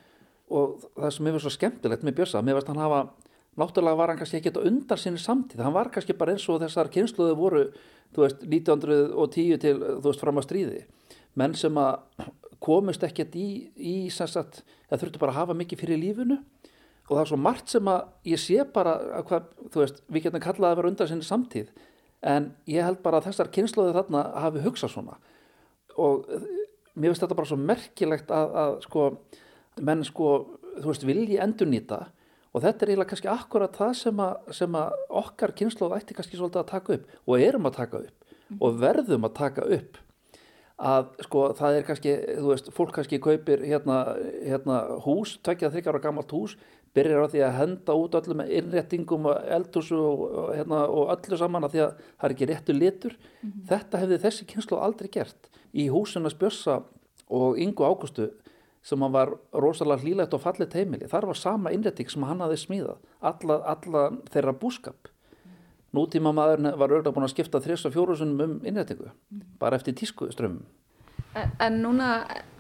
og 0.53 0.87
það 0.97 1.11
sem 1.11 1.27
hefur 1.27 1.41
svo 1.41 1.51
skemmtilegt 1.51 2.03
með 2.03 2.17
Björsa, 2.17 2.43
mér 2.43 2.59
veist 2.59 2.69
hann 2.69 2.83
hafa 2.83 3.03
náttúrulega 3.57 3.97
var 3.97 4.09
hann 4.09 4.19
kannski 4.19 4.37
ekki 4.37 4.49
eitthvað 4.49 4.69
undan 4.71 4.99
sinni 4.99 5.19
samtíð 5.19 5.63
hann 5.63 5.75
var 5.77 5.91
kannski 5.93 6.17
bara 6.17 6.33
eins 6.33 6.49
og 6.49 6.61
þessar 6.63 6.89
kynsluði 6.89 7.37
voru, 7.37 7.65
þú 8.15 8.25
veist, 8.25 8.43
1910 8.43 9.59
til, 9.59 9.77
þú 9.79 10.09
veist, 10.09 10.21
fram 10.21 10.41
á 10.41 10.43
stríði. 10.43 10.85
Menn 11.35 11.55
sem 11.55 11.77
að 11.77 12.01
komist 12.63 13.03
ekkert 13.05 13.37
í, 13.37 13.71
í 13.77 14.11
sagt, 14.11 14.63
það 14.89 15.01
þurftu 15.01 15.19
bara 15.19 15.33
að 15.33 15.41
hafa 15.43 15.55
mikið 15.59 15.79
fyrir 15.79 16.01
lífinu 16.01 16.39
og 17.13 17.19
það 17.19 17.23
er 17.27 17.31
svo 17.31 17.41
margt 17.45 17.73
sem 17.73 17.89
að 17.93 18.31
ég 18.33 18.41
sé 18.41 18.65
bara 18.73 18.97
að 19.19 19.27
hvað, 19.29 19.49
þú 19.75 19.83
veist, 19.83 20.01
við 20.09 20.27
getum 20.27 20.45
kallað 20.45 20.71
að 20.71 20.79
vera 20.81 20.93
undan 20.93 21.11
sinni 21.11 21.27
samtíð 21.29 21.73
en 22.33 22.49
ég 22.71 22.87
held 22.87 23.03
bara 23.05 23.21
að 23.21 23.29
þessar 23.29 23.51
kynsluði 23.53 23.95
þarna 23.97 24.23
hafi 24.45 24.63
hugsað 24.65 24.95
svona. 24.95 25.19
Og 26.01 26.25
mér 26.95 27.13
finnst 27.13 27.25
þetta 27.25 27.39
bara 27.39 27.51
svo 27.51 27.59
merkilegt 27.61 28.33
að, 28.33 28.57
að 28.63 28.75
sko, 28.87 29.07
menn 29.85 30.05
sko, 30.07 30.33
þú 30.79 30.89
veist, 30.89 31.07
vilji 31.09 31.41
endur 31.43 31.69
nýta 31.69 32.07
og 32.53 32.61
þetta 32.61 32.85
er 32.85 32.93
eiginlega 32.93 33.11
kannski 33.13 33.31
akkurat 33.33 33.77
það 33.77 33.93
sem 33.99 34.23
að, 34.23 34.33
sem 34.59 34.75
að 34.77 35.05
okkar 35.23 35.55
kynnslóð 35.57 35.97
ætti 35.97 36.17
kannski 36.17 36.39
svolítið 36.39 36.63
að 36.63 36.73
taka 36.73 36.97
upp 36.97 37.15
og 37.25 37.45
erum 37.49 37.69
að 37.69 37.79
taka 37.79 38.03
upp 38.03 38.27
mm. 38.29 38.59
og 38.61 38.81
verðum 38.83 39.29
að 39.29 39.37
taka 39.39 39.67
upp. 39.79 40.01
Að 40.83 41.09
sko 41.29 41.47
það 41.57 41.79
er 41.79 41.87
kannski, 41.87 42.13
þú 42.41 42.47
veist, 42.51 42.71
fólk 42.77 42.95
kannski 42.97 43.21
kaupir 43.23 43.65
hérna, 43.65 43.99
hérna 44.43 44.79
hús, 45.05 45.37
tvekjað 45.47 45.77
þryggjára 45.77 46.03
gammalt 46.03 46.33
hús, 46.35 46.57
byrjar 46.97 47.25
á 47.25 47.33
því 47.33 47.43
að 47.47 47.57
henda 47.59 47.97
út 47.97 48.17
öllu 48.19 48.37
með 48.37 48.53
innréttingum 48.59 49.29
og 49.31 49.47
eldhúsu 49.57 49.97
og, 49.97 50.25
hérna, 50.57 50.85
og 50.89 51.13
öllu 51.15 51.39
saman 51.41 51.67
að 51.67 51.77
því 51.77 51.83
að 51.87 51.93
það 52.03 52.29
er 52.29 52.35
ekki 52.37 52.49
réttu 52.51 52.77
litur. 52.77 53.17
Mm 53.17 53.51
-hmm. 53.51 53.67
Þetta 53.71 54.03
hefði 54.03 54.23
þessi 54.27 54.47
kynslu 54.47 54.79
aldrei 54.79 55.09
gert. 55.09 55.51
Í 55.73 55.89
húsuna 55.89 56.31
Spjössa 56.31 56.83
og 57.29 57.59
Ingo 57.59 57.85
Águstu 57.85 58.31
sem 58.83 59.03
hann 59.03 59.15
var 59.15 59.33
rosalega 59.55 60.03
hlýlegt 60.03 60.35
og 60.35 60.43
fallit 60.43 60.75
heimili, 60.75 61.07
þar 61.07 61.27
var 61.31 61.39
sama 61.39 61.71
innrétting 61.71 62.11
sem 62.11 62.23
hann 62.23 62.43
hafði 62.43 62.59
smíðað, 62.65 62.99
alla, 63.21 63.59
alla 63.75 64.11
þeirra 64.33 64.55
búskap. 64.59 65.09
Nútíma 65.95 66.33
maðurinn 66.35 66.73
var 66.81 66.91
örgulega 66.91 67.15
búin 67.15 67.29
að 67.29 67.35
skipta 67.35 67.61
þrjus 67.61 67.87
og 67.87 67.93
fjórusunum 67.93 68.41
um 68.41 68.55
innrætingu, 68.67 69.11
bara 69.61 69.77
eftir 69.77 69.95
tísku 69.95 70.31
strömmum. 70.33 70.65
En, 71.33 71.79
núna 71.81 72.09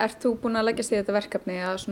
ert 0.00 0.22
þú 0.22 0.32
búin 0.40 0.56
að 0.56 0.70
leggja 0.70 0.86
sér 0.86 1.02
þetta 1.02 1.14
verkefni 1.18 1.58
að 1.60 1.82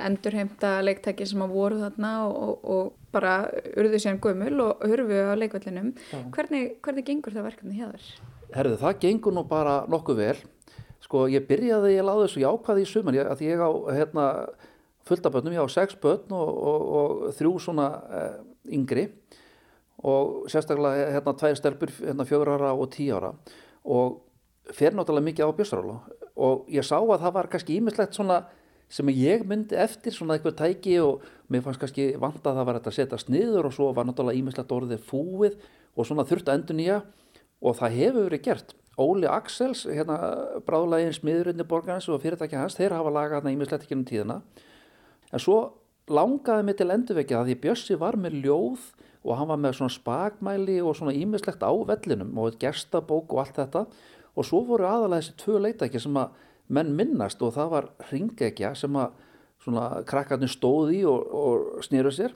endurheimta 0.00 0.70
leiktæki 0.84 1.26
sem 1.28 1.42
að 1.44 1.52
voru 1.52 1.80
þarna 1.82 2.12
og, 2.24 2.38
og, 2.46 2.62
og 2.72 3.12
bara 3.12 3.34
urðu 3.76 4.00
sér 4.00 4.16
gömul 4.22 4.54
og 4.64 4.86
hurfu 4.88 5.18
á 5.28 5.36
leikvallinum. 5.36 5.92
Hvernig, 6.32 6.78
hvernig 6.84 7.06
gengur 7.08 7.36
það 7.36 7.48
verkefni 7.50 7.76
hjá 7.76 7.90
þér? 7.90 8.08
Herðu, 8.56 8.80
það 8.80 8.98
gengur 9.04 9.36
nú 9.36 9.44
bara 9.48 9.76
nokkuð 9.92 10.22
vel. 10.22 10.38
Sko, 11.04 11.26
ég 11.28 11.44
byrjaði, 11.48 11.96
ég 11.98 12.06
láði 12.06 12.26
þessu 12.28 12.44
jákvæði 12.46 12.86
í 12.86 12.88
suman, 12.88 13.18
ég, 13.18 13.28
að 13.28 13.44
ég 13.44 13.60
á 13.60 13.70
hérna, 13.92 14.26
fulltabönnum, 15.08 15.56
ég 15.58 15.68
á 15.68 15.74
sex 15.74 15.98
bönn 16.00 16.32
og, 16.32 16.50
og 16.62 17.22
þrjú 17.36 17.56
svona 17.60 17.88
eh, 18.08 18.36
yngri 18.78 19.08
og 20.02 20.46
sérstaklega 20.50 21.10
hérna 21.12 21.34
tvær 21.38 21.58
stelpur 21.58 21.92
hérna 21.98 22.26
fjögur 22.26 22.54
ára 22.54 22.72
og 22.72 22.88
tí 22.94 23.10
ára 23.12 23.34
og 23.82 24.22
fer 24.70 24.94
náttúrulega 24.94 25.28
mikið 25.30 25.48
á 25.48 25.56
bjössarálu 25.58 25.96
og 26.38 26.68
ég 26.72 26.86
sá 26.86 26.98
að 27.00 27.22
það 27.24 27.34
var 27.36 27.48
kannski 27.52 27.78
ímislegt 27.78 28.14
svona 28.16 28.42
sem 28.92 29.08
ég 29.08 29.44
myndi 29.48 29.76
eftir 29.80 30.12
svona 30.12 30.36
eitthvað 30.36 30.58
tæki 30.60 30.98
og 31.00 31.24
mér 31.50 31.64
fannst 31.64 31.80
kannski 31.80 32.10
vant 32.20 32.44
að 32.44 32.58
það 32.58 32.68
var 32.68 32.78
að 32.80 32.94
setja 32.96 33.18
sniður 33.20 33.68
og 33.68 33.74
svo 33.76 33.88
var 33.96 34.06
náttúrulega 34.08 34.40
ímislegt 34.40 34.74
orðið 34.76 35.06
fúið 35.08 35.56
og 35.96 36.08
svona 36.08 36.26
þurft 36.28 36.50
endur 36.52 36.76
nýja 36.76 36.98
og 37.62 37.78
það 37.78 37.98
hefur 37.98 38.26
verið 38.28 38.42
gert. 38.46 38.74
Óli 39.00 39.28
Axels, 39.30 39.86
hérna 39.88 40.18
bráðlegin 40.66 41.14
smiðurinni 41.16 41.64
borgarins 41.64 42.10
og 42.12 42.20
fyrirtækja 42.20 42.60
hans, 42.60 42.76
þeir 42.76 42.92
hafa 42.98 43.12
lagað 43.14 43.38
hérna 43.38 43.54
ímislegt 43.54 43.86
ekki 43.86 43.96
um 43.96 44.04
tíðina. 44.08 44.42
En 45.32 45.40
svo 45.40 45.56
langaði 46.12 46.66
mig 46.66 46.76
til 46.76 46.90
endurvekja 46.92 47.40
að 47.40 47.48
því 47.48 47.56
Bjössi 47.62 47.96
var 47.96 48.18
með 48.20 48.42
ljóð 48.44 48.84
og 49.22 49.38
hann 49.38 49.48
var 49.48 49.60
með 49.62 49.78
svona 49.78 49.94
spagmæli 49.94 50.80
og 50.82 50.96
svona 50.98 51.14
ímislegt 51.16 51.62
á 51.64 51.72
vellinum 51.72 52.36
og 52.42 52.58
gestabók 52.60 53.32
og 53.32 53.44
allt 53.44 53.60
þetta 53.62 53.86
og 54.36 54.46
svo 54.48 54.62
voru 54.68 54.88
aðalega 54.88 55.20
þessi 55.20 55.36
tvö 55.42 55.60
leitæki 55.66 56.00
sem 56.02 56.16
að 56.20 56.38
menn 56.72 56.94
minnast 56.96 57.42
og 57.44 57.54
það 57.56 57.72
var 57.74 57.88
ringegja 58.10 58.72
sem 58.78 58.96
að 58.96 59.18
svona 59.62 59.88
krakkarnir 60.08 60.50
stóði 60.50 61.02
og, 61.06 61.26
og 61.28 61.84
snýru 61.86 62.12
sér. 62.14 62.32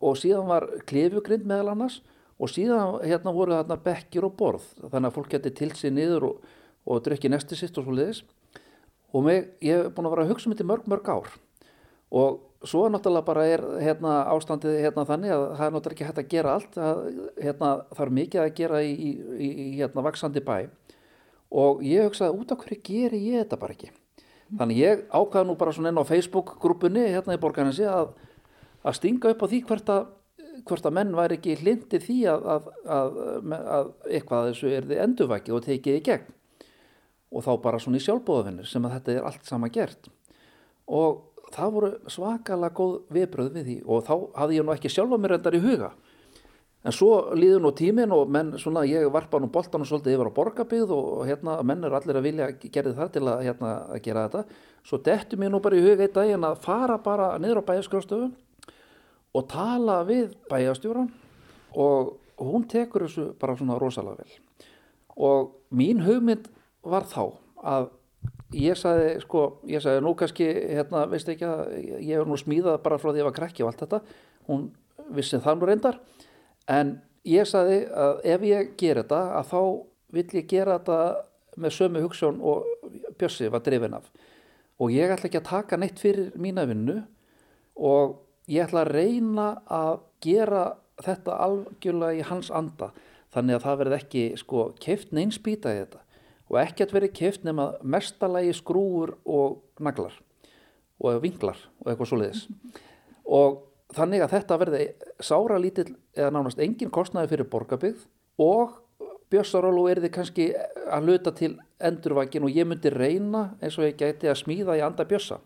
Og 0.00 0.16
síðan 0.20 0.48
var 0.48 0.68
klefugrind 0.88 1.46
meðal 1.48 1.72
annars 1.72 2.00
og 2.36 2.50
síðan 2.52 3.00
hérna 3.02 3.32
voru 3.32 3.56
þarna 3.56 3.78
bekkir 3.84 4.26
og 4.28 4.36
borð. 4.38 4.66
Þannig 4.84 5.10
að 5.10 5.16
fólk 5.16 5.30
geti 5.34 5.52
tilt 5.56 5.78
sér 5.80 5.94
niður 5.96 6.30
og, 6.30 6.50
og 6.86 7.02
drukki 7.04 7.32
nesti 7.32 7.58
sitt 7.58 7.76
og 7.80 7.86
svo 7.86 7.96
leiðis 7.96 8.24
og 9.16 9.24
mig, 9.24 9.46
ég 9.64 9.78
hef 9.78 9.94
búin 9.96 10.08
að 10.08 10.16
vera 10.16 10.24
að 10.26 10.32
hugsa 10.34 10.48
um 10.48 10.52
þetta 10.52 10.68
mörg 10.68 10.88
mörg 10.92 11.06
ár. 11.08 11.28
Og 12.16 12.66
svo 12.66 12.86
náttúrulega 12.90 13.26
bara 13.26 13.44
er 13.48 13.62
hérna, 13.80 14.16
ástandið 14.34 14.80
hérna, 14.82 15.06
þannig 15.08 15.32
að 15.32 15.44
það 15.56 15.66
er 15.66 15.74
náttúrulega 15.76 15.96
ekki 15.96 16.08
hægt 16.08 16.20
að 16.20 16.32
gera 16.34 16.56
allt. 16.56 16.76
Að, 16.76 17.00
hérna, 17.40 17.70
það 17.94 18.02
er 18.04 18.12
mikið 18.18 18.42
að 18.42 18.50
gera 18.58 18.82
í, 18.82 18.92
í, 18.92 19.48
í 19.48 19.68
hérna, 19.78 20.04
vaksandi 20.06 20.42
bæ 20.44 20.58
og 21.56 21.80
ég 21.84 22.04
hugsaði 22.04 22.36
út 22.36 22.52
af 22.52 22.60
hverju 22.60 22.82
gerir 22.84 23.22
ég 23.22 23.44
þetta 23.44 23.58
bara 23.60 23.76
ekki? 23.76 23.90
Þannig 24.54 24.78
ég 24.78 25.04
ákvaði 25.10 25.48
nú 25.48 25.56
bara 25.58 25.72
svona 25.74 25.90
inn 25.90 25.98
á 25.98 26.06
Facebook 26.06 26.54
grúpunni 26.62 27.02
hérna 27.08 27.34
í 27.34 27.40
borganinsi 27.42 27.86
að, 27.90 28.12
að 28.86 28.98
stinga 28.98 29.32
upp 29.32 29.42
á 29.42 29.46
því 29.50 29.60
hvert 29.66 29.90
að, 29.90 30.04
hvert 30.68 30.86
að 30.86 30.96
menn 30.98 31.14
væri 31.16 31.38
ekki 31.40 31.56
hlindi 31.62 32.00
því 32.02 32.18
að, 32.30 32.68
að 32.86 33.88
eitthvað 34.06 34.50
þessu 34.52 34.70
er 34.70 34.90
þið 34.90 35.02
endurvækið 35.06 35.56
og 35.56 35.64
tekið 35.66 35.98
í 35.98 36.04
gegn. 36.10 36.28
Og 37.34 37.42
þá 37.42 37.52
bara 37.64 37.80
svona 37.82 37.98
í 37.98 38.04
sjálfbóðafinnir 38.04 38.68
sem 38.70 38.84
að 38.86 38.98
þetta 38.98 39.16
er 39.16 39.26
allt 39.26 39.48
sama 39.48 39.70
gert. 39.74 40.06
Og 40.86 41.24
það 41.56 41.72
voru 41.74 41.90
svakalega 42.12 42.76
góð 42.78 42.94
viðbröð 43.16 43.50
við 43.56 43.66
því. 43.66 43.78
Og 43.90 44.06
þá 44.06 44.14
hafði 44.38 44.60
ég 44.60 44.68
nú 44.68 44.76
ekki 44.76 44.92
sjálfa 44.94 45.18
mér 45.18 45.40
endar 45.40 45.58
í 45.58 45.64
huga 45.64 45.90
en 46.86 46.94
svo 46.94 47.34
líður 47.34 47.64
nú 47.64 47.72
tímin 47.74 48.12
og 48.14 48.30
menn 48.30 48.52
svona 48.62 48.84
ég 48.86 49.08
varpa 49.10 49.40
nú 49.42 49.48
boltanum 49.52 49.86
svolítið 49.88 50.14
yfir 50.14 50.30
á 50.30 50.36
borgarbygð 50.36 50.92
og 50.94 51.24
hérna 51.26 51.56
menn 51.66 51.82
er 51.86 51.96
allir 51.98 52.18
að 52.20 52.26
vilja 52.28 52.46
gerði 52.62 52.92
það 52.94 53.12
til 53.16 53.22
að, 53.26 53.40
hérna, 53.48 53.72
að 53.90 54.02
gera 54.04 54.26
þetta. 54.28 54.60
Svo 54.86 55.00
dettu 55.08 55.38
mér 55.40 55.50
nú 55.50 55.60
bara 55.64 55.78
í 55.78 55.82
huga 55.82 56.06
eitt 56.06 56.14
daginn 56.14 56.46
að 56.46 56.60
fara 56.62 56.98
bara 57.02 57.32
niður 57.42 57.64
á 57.66 57.68
bæjaskrástofu 57.72 58.30
og 59.36 59.48
tala 59.50 59.98
við 60.06 60.36
bæjastjóran 60.50 61.10
og 61.74 62.14
hún 62.38 62.68
tekur 62.70 63.08
þessu 63.08 63.32
bara 63.40 63.56
svona 63.58 63.80
rosalega 63.82 64.22
vel. 64.22 64.38
Og 65.16 65.56
mín 65.74 66.04
hugmynd 66.06 66.46
var 66.86 67.08
þá 67.10 67.34
að 67.66 67.90
ég 68.54 68.78
sagði 68.78 69.16
sko, 69.24 69.46
ég 69.66 69.82
sagði 69.82 70.04
nú 70.06 70.14
kannski 70.14 70.46
hérna, 70.46 71.02
veist 71.10 71.28
ekki 71.32 71.48
að 71.48 71.74
ég 71.98 72.14
er 72.20 72.28
nú 72.28 72.38
smíðað 72.38 72.78
bara 72.84 73.00
frá 73.02 73.10
því 73.10 73.16
að 73.16 73.22
ég 73.24 73.28
var 73.32 73.38
krakki 73.40 73.66
og 73.66 73.72
allt 73.72 73.82
þetta. 73.82 74.02
Hún 74.46 74.68
vissi 75.16 75.42
það 75.42 75.58
nú 75.58 75.68
reyndar 75.70 75.98
en 76.70 76.96
ég 77.26 77.48
sagði 77.48 77.82
að 77.90 78.20
ef 78.34 78.46
ég 78.46 78.72
ger 78.80 79.00
þetta 79.02 79.20
að 79.40 79.50
þá 79.50 79.60
vill 80.16 80.28
ég 80.38 80.48
gera 80.50 80.78
þetta 80.78 81.00
með 81.56 81.74
sömu 81.78 82.02
hugssjón 82.04 82.40
og 82.44 82.66
Bjössi 83.16 83.50
var 83.52 83.64
drifin 83.64 83.96
af. 83.96 84.08
Og 84.76 84.92
ég 84.92 85.10
ætla 85.10 85.30
ekki 85.30 85.40
að 85.40 85.50
taka 85.50 85.78
neitt 85.80 86.00
fyrir 86.00 86.34
mína 86.36 86.66
vinnu 86.68 86.98
og 87.76 88.18
ég 88.50 88.66
ætla 88.66 88.84
að 88.84 88.92
reyna 88.92 89.46
að 89.72 90.02
gera 90.24 90.64
þetta 91.02 91.38
algjörlega 91.46 92.20
í 92.20 92.26
hans 92.28 92.50
anda. 92.52 92.90
Þannig 93.32 93.56
að 93.56 93.64
það 93.64 93.80
verði 93.82 93.98
ekki 94.00 94.26
sko 94.40 94.66
keift 94.80 95.16
neins 95.16 95.40
býta 95.42 95.72
í 95.72 95.80
þetta. 95.80 96.02
Og 96.46 96.60
ekkert 96.60 96.92
verið 96.94 97.16
keft 97.16 97.46
nema 97.46 97.72
mestalagi 97.82 98.52
skrúur 98.54 99.16
og 99.24 99.62
naglar 99.82 100.14
og 101.02 101.18
vinglar 101.20 101.58
og 101.82 101.90
eitthvað 101.90 102.08
svo 102.08 102.18
leiðis 102.20 102.44
og 103.38 103.58
þannig 103.96 104.24
að 104.24 104.34
þetta 104.36 104.58
verði 104.60 104.82
sára 105.24 105.60
lítill 105.60 105.88
eða 106.16 106.32
nánast 106.34 106.60
engin 106.62 106.92
kostnaði 106.92 107.32
fyrir 107.32 107.48
borgarbygð 107.52 108.04
og 108.42 108.82
Björsarólu 109.32 109.88
er 109.90 109.98
þið 110.04 110.12
kannski 110.14 110.44
að 110.54 111.08
luta 111.08 111.32
til 111.34 111.56
endurvækin 111.82 112.44
og 112.46 112.54
ég 112.54 112.66
myndi 112.68 112.92
reyna 112.94 113.56
eins 113.58 113.74
og 113.80 113.88
ég 113.88 113.96
gæti 113.98 114.30
að 114.30 114.38
smíða 114.38 114.76
í 114.78 114.82
anda 114.86 115.06
Björsa. 115.08 115.40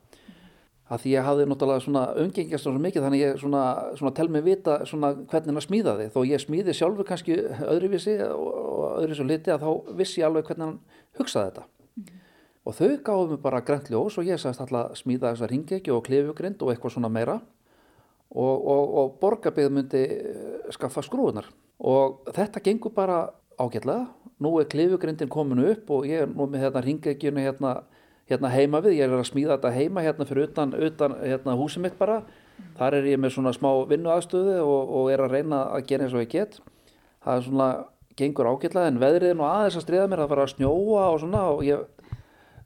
Að 0.90 1.04
því 1.04 1.12
ég 1.14 1.24
hafði 1.24 1.46
náttúrulega 1.48 1.84
svona 1.84 2.02
umgengjast 2.18 2.66
svo 2.66 2.74
mikið 2.74 3.06
þannig 3.06 3.22
ég 3.22 3.36
svona, 3.40 3.62
svona 3.96 4.12
tel 4.18 4.26
mig 4.28 4.44
vita 4.44 4.80
svona 4.90 5.14
hvernig 5.30 5.56
hann 5.56 5.64
smíðaði. 5.64 6.08
Þó 6.12 6.20
ég 6.28 6.42
smíði 6.42 6.74
sjálfur 6.76 7.08
kannski 7.08 7.38
öðruvísi 7.62 8.16
og, 8.26 8.48
og 8.50 8.98
öðruvísi 8.98 9.28
liti 9.30 9.54
að 9.54 9.64
þá 9.64 9.94
vissi 10.02 10.20
ég 10.20 10.28
alveg 10.28 10.50
hvernig 10.50 10.66
hann 10.66 11.06
hugsaði 11.20 11.52
þetta. 11.52 11.64
Mm. 11.96 12.18
og 12.66 12.76
þau 12.76 12.90
gáðu 13.06 13.30
mig 13.30 13.40
bara 13.40 13.62
grænt 13.64 13.88
ljós 13.90 14.18
og 14.20 14.28
ég 14.28 14.38
sagðist 14.38 14.60
alltaf 14.66 14.98
smíða 15.00 15.32
þessar 15.32 15.54
hingegi 15.54 15.94
og 15.94 16.04
klefugrind 16.06 16.60
og 16.60 16.74
eitthvað 16.74 16.98
svona 16.98 17.08
meira 17.12 17.38
og, 18.30 18.66
og, 18.66 18.94
og 19.00 19.16
borgarbygð 19.22 19.74
myndi 19.74 20.02
eh, 20.06 20.70
skaffa 20.74 21.02
skrúunar 21.02 21.48
og 21.80 22.28
þetta 22.36 22.62
gengur 22.62 22.92
bara 22.94 23.24
ágætlega. 23.60 24.08
Nú 24.40 24.56
er 24.60 24.68
klifugrindin 24.72 25.28
kominu 25.28 25.66
upp 25.72 25.90
og 25.92 26.06
ég 26.08 26.24
er 26.24 26.30
nú 26.30 26.46
með 26.48 26.64
hérna 26.64 26.82
ringeginu 26.84 27.42
hérna, 27.44 27.74
hérna 28.28 28.52
heima 28.52 28.80
við, 28.84 29.00
ég 29.00 29.08
er 29.08 29.16
að 29.18 29.28
smíða 29.28 29.58
þetta 29.58 29.72
heima 29.74 30.04
hérna 30.04 30.26
fyrir 30.28 30.48
utan, 30.48 30.72
utan 30.72 31.16
hérna 31.20 31.56
húsið 31.58 31.84
mitt 31.84 31.98
bara. 31.98 32.22
Þar 32.78 32.98
er 33.00 33.08
ég 33.08 33.20
með 33.20 33.34
svona 33.36 33.52
smá 33.56 33.68
vinnu 33.88 34.12
aðstöðu 34.12 34.58
og, 34.64 34.94
og 34.96 35.12
er 35.12 35.24
að 35.24 35.36
reyna 35.36 35.62
að 35.74 35.86
gera 35.88 36.06
eins 36.06 36.16
og 36.16 36.24
ég 36.24 36.32
get. 36.32 36.58
Það 37.24 37.36
er 37.36 37.46
svona, 37.48 37.68
gengur 38.16 38.48
ágætlega 38.48 38.92
en 38.92 39.00
veðrið 39.00 39.34
er 39.34 39.38
nú 39.38 39.46
aðeins 39.48 39.78
að 39.80 39.86
stríða 39.86 40.08
mér. 40.08 40.24
Að 40.24 40.34
fara 40.34 40.48
að 40.48 40.52
snjóa 40.54 41.06
og 41.06 41.20
svona 41.22 41.44
og 41.52 41.64
ég 41.64 41.84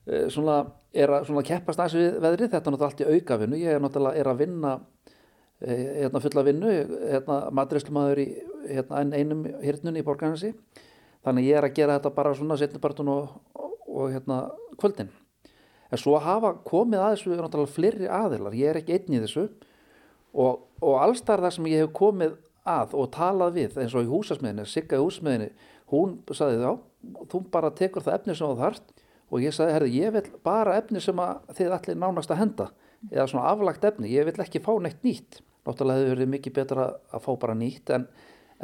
e, 0.07 0.25
svona 0.35 0.59
er 0.95 1.11
að 1.11 1.29
svona 1.31 1.47
keppast 1.47 1.83
aðeins 1.83 1.99
við 1.99 2.19
veðrið, 2.23 2.51
þetta 2.55 2.71
er 2.71 2.75
náttúrulega 2.75 2.91
allt 2.91 3.03
í 3.03 3.19
aukavinnu. 3.19 3.63
Ég 3.63 3.75
er 3.79 3.83
náttúrulega 3.83 4.23
er 4.23 4.31
að 4.31 4.43
vinna 4.45 4.77
hérna 5.65 6.21
fulla 6.21 6.45
vinnu, 6.45 6.73
hérna 7.09 7.39
matrislumadur 7.55 8.21
í 8.21 8.29
hérna 8.69 9.05
einum 9.17 9.45
hirtnunni 9.63 10.03
í 10.03 10.07
borgarnansi 10.07 10.53
þannig 11.25 11.49
ég 11.49 11.59
er 11.59 11.69
að 11.69 11.77
gera 11.79 11.99
þetta 11.99 12.15
bara 12.15 12.33
svona 12.37 12.57
setnibartun 12.61 13.11
og, 13.13 13.37
og, 13.89 14.09
hérna 14.13 14.41
kvöldin. 14.81 15.11
En 15.93 16.01
svo 16.01 16.19
hafa 16.21 16.55
komið 16.67 17.01
að 17.03 17.15
þessu 17.15 17.37
náttúrulega 17.39 17.75
fleiri 17.75 18.11
aðilar, 18.11 18.57
ég 18.59 18.73
er 18.73 18.81
ekki 18.81 18.97
einn 18.97 19.17
í 19.17 19.23
þessu. 19.23 19.47
Og, 20.35 20.65
og 20.83 20.99
allstar 20.99 21.43
þar 21.45 21.55
sem 21.55 21.71
ég 21.71 21.85
hef 21.85 21.95
komið 21.95 22.35
að 22.69 22.97
og 22.99 23.11
talað 23.15 23.61
við 23.61 23.79
eins 23.79 23.95
og 23.95 24.07
í 24.07 24.11
húsasmiðinni, 24.11 24.67
Sigga 24.69 24.99
í 24.99 25.05
húsasmiðinni 25.05 25.51
hún 25.93 26.17
saði 26.35 26.61
þá, 26.65 26.73
þú 27.31 27.43
bara 27.55 27.71
tekur 27.77 28.05
það 28.05 28.19
efni 28.19 28.37
sem 28.37 28.49
þú 28.49 28.61
þarft. 28.61 28.95
Og 29.33 29.43
ég 29.43 29.55
saði, 29.55 29.75
herði, 29.77 30.01
ég 30.03 30.15
vil 30.15 30.25
bara 30.45 30.77
efni 30.79 31.01
sem 31.03 31.21
þið 31.57 31.77
allir 31.77 32.01
nánast 32.01 32.33
að 32.33 32.41
henda. 32.43 32.67
Eða 33.13 33.29
svona 33.31 33.51
aflagt 33.53 33.85
efni, 33.87 34.11
ég 34.13 34.27
vil 34.29 34.37
ekki 34.43 34.63
fá 34.65 34.73
neitt 34.83 35.05
nýtt 35.07 35.41
náttúrulega 35.65 36.03
hefur 36.05 36.15
verið 36.15 36.33
mikið 36.35 36.57
betra 36.61 36.87
að 37.15 37.25
fá 37.25 37.33
bara 37.41 37.57
nýtt 37.59 37.95
en 37.97 38.07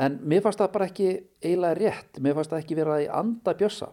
en 0.00 0.20
mér 0.22 0.44
fannst 0.44 0.60
það 0.60 0.74
bara 0.76 0.86
ekki 0.86 1.08
eiginlega 1.42 1.78
rétt, 1.80 2.20
mér 2.22 2.36
fannst 2.36 2.52
það 2.52 2.62
ekki 2.62 2.76
verið 2.78 2.94
að 2.94 3.16
anda 3.20 3.54
bjössa. 3.58 3.88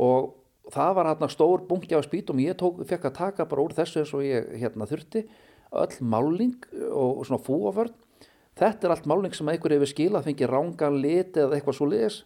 Og 0.00 0.30
það 0.74 0.94
var 0.96 1.10
hérna 1.10 1.28
stór 1.30 1.66
bungi 1.68 1.92
á 1.94 2.00
spítum 2.02 2.40
ég 2.42 2.56
tók, 2.58 2.80
fekk 2.88 3.10
að 3.10 3.18
taka 3.18 3.46
bara 3.46 3.66
úr 3.66 3.76
þessu 3.76 4.00
eins 4.00 4.14
og 4.16 4.24
ég 4.24 4.48
hérna 4.58 4.88
þurfti. 4.90 5.26
Öll 5.74 5.98
máling 6.00 6.56
og 6.88 7.22
svona 7.28 7.42
fúaförn 7.44 7.94
þetta 8.58 8.86
er 8.86 8.94
allt 8.94 9.08
máling 9.10 9.34
sem 9.34 9.48
einhver 9.50 9.74
hefur 9.74 9.90
skilað 9.90 10.28
fengið 10.28 10.50
rángan 10.52 10.98
lit 11.02 11.36
eða 11.36 11.56
eitthvað 11.56 11.78
svo 11.78 11.88
liðis 11.90 12.18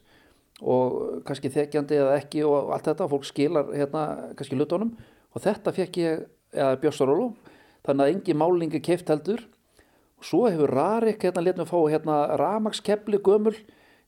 og 0.59 1.23
kannski 1.29 1.51
þekjandi 1.55 2.01
eða 2.03 2.17
ekki 2.19 2.43
og 2.47 2.73
allt 2.75 2.89
þetta, 2.91 3.09
fólk 3.09 3.29
skilar 3.29 3.71
hérna 3.73 4.03
kannski 4.37 4.59
lutónum 4.59 4.93
og 5.33 5.45
þetta 5.45 5.75
fekk 5.77 6.01
ég 6.03 6.27
eða 6.53 6.81
bjössarólu 6.83 7.31
þannig 7.87 8.05
að 8.05 8.13
engi 8.13 8.37
málingi 8.37 8.83
keift 8.85 9.09
heldur 9.13 9.45
og 10.19 10.27
svo 10.27 10.45
hefur 10.49 10.73
Rarik 10.75 11.23
hérna 11.23 11.43
létt 11.45 11.59
með 11.59 11.69
að 11.69 11.73
fá 11.73 11.81
hérna 11.93 12.19
ramakskepli 12.41 13.21
gömul. 13.25 13.55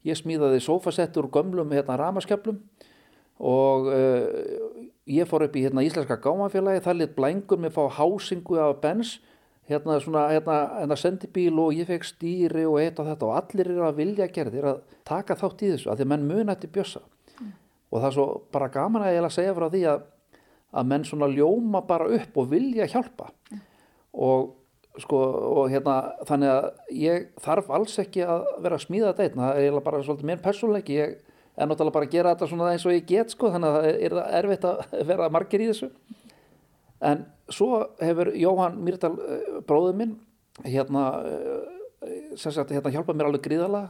Ég 0.06 0.16
smíðaði 0.18 0.62
sofasettur 0.64 1.28
gömlum 1.30 1.72
hérna 1.74 1.98
ramakskeplum 2.00 2.60
og 3.40 3.88
uh, 3.88 4.86
ég 5.08 5.28
fór 5.28 5.46
upp 5.46 5.56
í 5.56 5.64
hérna 5.64 5.84
Íslenska 5.84 6.18
gámafélagi 6.20 6.82
þar 6.84 6.98
létt 6.98 7.16
blængur 7.16 7.60
með 7.60 7.72
að 7.72 7.76
fá 7.76 7.98
hásingu 8.00 8.58
af 8.60 8.80
bens 8.82 9.18
hérna 9.70 9.98
svona 10.02 10.26
hérna, 10.32 10.56
hérna 10.80 10.98
sendibíl 10.98 11.56
og 11.62 11.76
ég 11.76 11.88
fekk 11.88 12.08
stýri 12.08 12.66
og 12.68 12.80
eitt 12.82 12.98
og 13.00 13.08
þetta. 13.08 13.28
Og 13.28 13.36
allir 13.38 13.70
eru 13.70 13.86
að 13.86 14.00
vilja 14.02 14.28
gerðir 14.32 14.70
að 14.72 14.80
taka 15.08 15.36
þátt 15.38 15.64
í 15.64 15.74
þessu 15.74 15.92
að 15.92 16.02
því 16.02 16.08
menn 16.12 16.28
munætti 16.28 16.70
bjössa. 16.72 17.04
Mm. 17.40 17.52
og 17.90 18.00
það 18.00 18.08
er 18.08 18.16
svo 18.16 18.26
bara 18.52 18.72
gaman 18.72 19.04
að 19.06 19.14
ég 19.14 19.24
að 19.24 19.36
segja 19.36 19.54
frá 19.56 19.68
því 19.70 19.84
að 19.94 20.08
að 20.70 20.86
menn 20.86 21.04
svona 21.06 21.26
ljóma 21.30 21.80
bara 21.86 22.06
upp 22.14 22.36
og 22.38 22.50
vilja 22.50 22.86
hjálpa. 22.90 23.30
Mm. 23.50 23.62
og 24.12 24.56
sko 24.98 25.18
og 25.62 25.70
hérna 25.70 25.96
þannig 26.28 26.50
að 26.50 26.94
ég 26.98 27.26
þarf 27.40 27.68
alls 27.76 27.98
ekki 28.02 28.24
að 28.26 28.46
vera 28.64 28.78
að 28.78 28.86
smíða 28.86 29.12
þetta 29.12 29.26
einn, 29.26 29.42
það 29.44 29.60
er 29.62 29.76
bara 29.84 30.00
svolítið 30.02 30.30
mér 30.30 30.42
persónleiki, 30.42 30.96
ég 30.98 31.12
er 31.56 31.68
náttúrulega 31.70 31.96
bara 31.96 32.08
að 32.08 32.16
gera 32.16 32.34
þetta 32.34 32.48
svona 32.50 32.72
eins 32.72 32.86
og 32.88 32.96
ég 32.96 33.06
get 33.06 33.34
sko 33.34 33.52
þannig 33.54 33.70
að 33.70 33.86
það 33.86 34.04
er 34.10 34.16
erfitt 34.40 34.66
að 34.66 34.82
vera 35.12 35.30
margir 35.32 35.64
í 35.64 35.70
þessu. 35.70 35.90
En 37.00 37.24
svo 37.50 37.84
hefur 38.02 38.32
Jóhann 38.36 38.80
Myrdal 38.84 39.14
eh, 39.16 39.60
bróður 39.66 39.96
minn 39.96 40.16
hérna 40.66 41.04
eh, 41.24 42.34
sem 42.36 42.52
sagt 42.52 42.74
hérna 42.74 42.92
hjálpað 42.92 43.16
mér 43.16 43.30
alveg 43.30 43.46
gríðala 43.46 43.84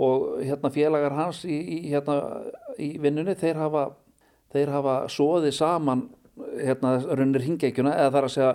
og 0.00 0.40
hérna 0.40 0.70
félagar 0.72 1.16
hans 1.16 1.42
í, 1.44 1.56
í 1.56 1.78
hérna 1.92 2.18
í 2.80 2.94
vinnunni 3.02 3.34
þeir 3.38 3.60
hafa 3.60 3.88
þeir 4.52 4.72
hafa 4.72 4.94
sóðið 5.12 5.56
saman 5.56 6.06
hérna 6.56 6.96
raunir 7.12 7.44
hingeikjuna 7.44 7.94
eða 7.98 8.14
þar 8.16 8.28
að 8.28 8.34
segja 8.36 8.52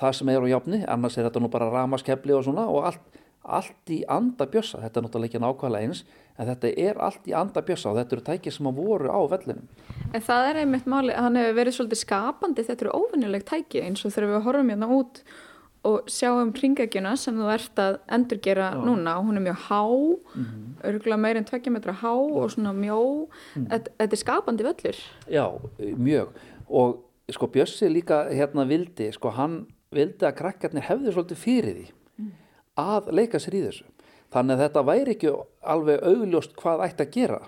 það 0.00 0.16
sem 0.18 0.32
er 0.32 0.46
á 0.46 0.52
jafni, 0.54 0.84
annars 0.88 1.18
er 1.18 1.28
þetta 1.28 1.42
nú 1.42 1.50
bara 1.52 1.70
ramaskepli 1.72 2.36
og 2.36 2.46
svona 2.46 2.66
og 2.70 2.88
allt, 2.90 3.20
allt 3.44 3.92
í 3.92 4.00
anda 4.08 4.46
bjössa, 4.50 4.80
þetta 4.84 5.00
er 5.00 5.06
náttúrulega 5.06 5.30
ekki 5.30 5.42
nákvæmlega 5.44 5.88
eins 5.88 6.04
en 6.40 6.48
þetta 6.48 6.72
er 6.86 7.02
allt 7.04 7.28
í 7.28 7.36
anda 7.36 7.62
bjössa 7.64 7.92
og 7.92 8.00
þetta 8.00 8.16
eru 8.16 8.26
tækið 8.30 8.56
sem 8.56 8.70
að 8.70 8.80
voru 8.80 9.12
á 9.12 9.20
vellinum. 9.34 9.68
En 10.14 10.24
það 10.24 10.48
er 10.48 10.62
einmitt 10.62 10.88
máli, 10.88 11.14
hann 11.16 11.38
hefur 11.38 11.60
verið 11.60 11.76
svolítið 11.76 12.02
skapandi, 12.04 12.66
þetta 12.66 12.86
eru 12.86 12.96
óvinnilegt 13.04 13.48
tæki 13.50 13.84
eins 13.84 14.04
og 14.04 14.14
þegar 14.14 14.34
við 14.34 14.44
horfum 14.48 14.74
hérna 14.74 14.90
út 14.96 15.22
og 15.88 16.10
sjáum 16.12 16.50
ringækjuna 16.52 17.14
sem 17.16 17.36
þú 17.40 17.46
ert 17.54 17.80
að 17.80 17.98
endurgera 18.12 18.70
Já. 18.74 18.80
núna 18.84 19.14
og 19.16 19.30
hún 19.30 19.40
er 19.40 19.44
mjög 19.46 19.60
há, 19.68 19.84
mm 19.88 20.44
-hmm. 20.44 20.88
örgulega 20.88 21.16
meirinn 21.16 21.44
tvekkja 21.44 21.72
metra 21.72 21.92
há 21.92 22.12
Já. 22.12 22.36
og 22.36 22.50
svona 22.50 22.72
mjó, 22.72 23.28
mm. 23.56 23.66
þetta, 23.66 23.90
þetta 23.98 24.12
er 24.12 24.16
skapandi 24.24 24.64
völlur. 24.64 24.96
Já, 25.28 25.46
mjög 25.96 26.28
og 26.68 27.04
sko 27.30 27.46
Bjössi 27.46 27.88
líka 27.88 28.28
hérna 28.30 28.64
vildi, 28.64 29.12
sko 29.12 29.30
hann 29.30 29.66
vildi 29.94 30.26
að 30.26 30.36
krakkarnir 30.38 30.86
hefði 30.86 31.14
svolítið 31.14 31.40
fyrir 31.40 31.78
því 31.78 31.86
mm. 32.20 32.30
að 32.82 33.10
leika 33.16 33.40
sér 33.42 33.56
í 33.58 33.64
þessu. 33.66 33.88
Þannig 34.30 34.56
að 34.56 34.62
þetta 34.64 34.84
væri 34.86 35.14
ekki 35.16 35.32
alveg 35.74 36.04
augljóst 36.06 36.54
hvað 36.58 36.84
ætti 36.86 37.06
að 37.06 37.16
gera 37.16 37.40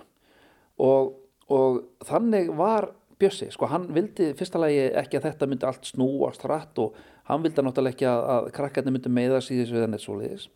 og, 0.83 1.13
og 1.47 1.79
þannig 2.07 2.51
var 2.59 2.91
Bjössi, 3.21 3.45
sko 3.53 3.67
hann 3.69 3.85
vildi 3.93 4.31
fyrsta 4.35 4.59
lagi 4.59 4.87
ekki 4.99 5.19
að 5.19 5.27
þetta 5.29 5.47
myndi 5.47 5.67
allt 5.69 5.85
snúast 5.87 6.41
hratt 6.43 6.79
og 6.81 6.95
hann 7.29 7.43
vildi 7.45 7.63
náttúrulega 7.63 7.93
ekki 7.93 8.07
að, 8.09 8.23
að 8.33 8.47
krakkarnir 8.57 8.95
myndi 8.95 9.11
meðast 9.13 9.53
í 9.53 9.59
þessu 9.61 9.77
eða 9.79 9.89
neitt 9.91 10.03
svo 10.03 10.17
leiðis. 10.17 10.47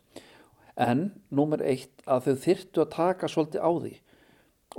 En 0.78 1.04
númer 1.34 1.62
eitt 1.64 2.02
að 2.04 2.26
þau 2.26 2.42
þyrtu 2.44 2.82
að 2.82 2.90
taka 2.96 3.30
svolítið 3.30 3.64
á 3.64 3.70
því 3.78 3.94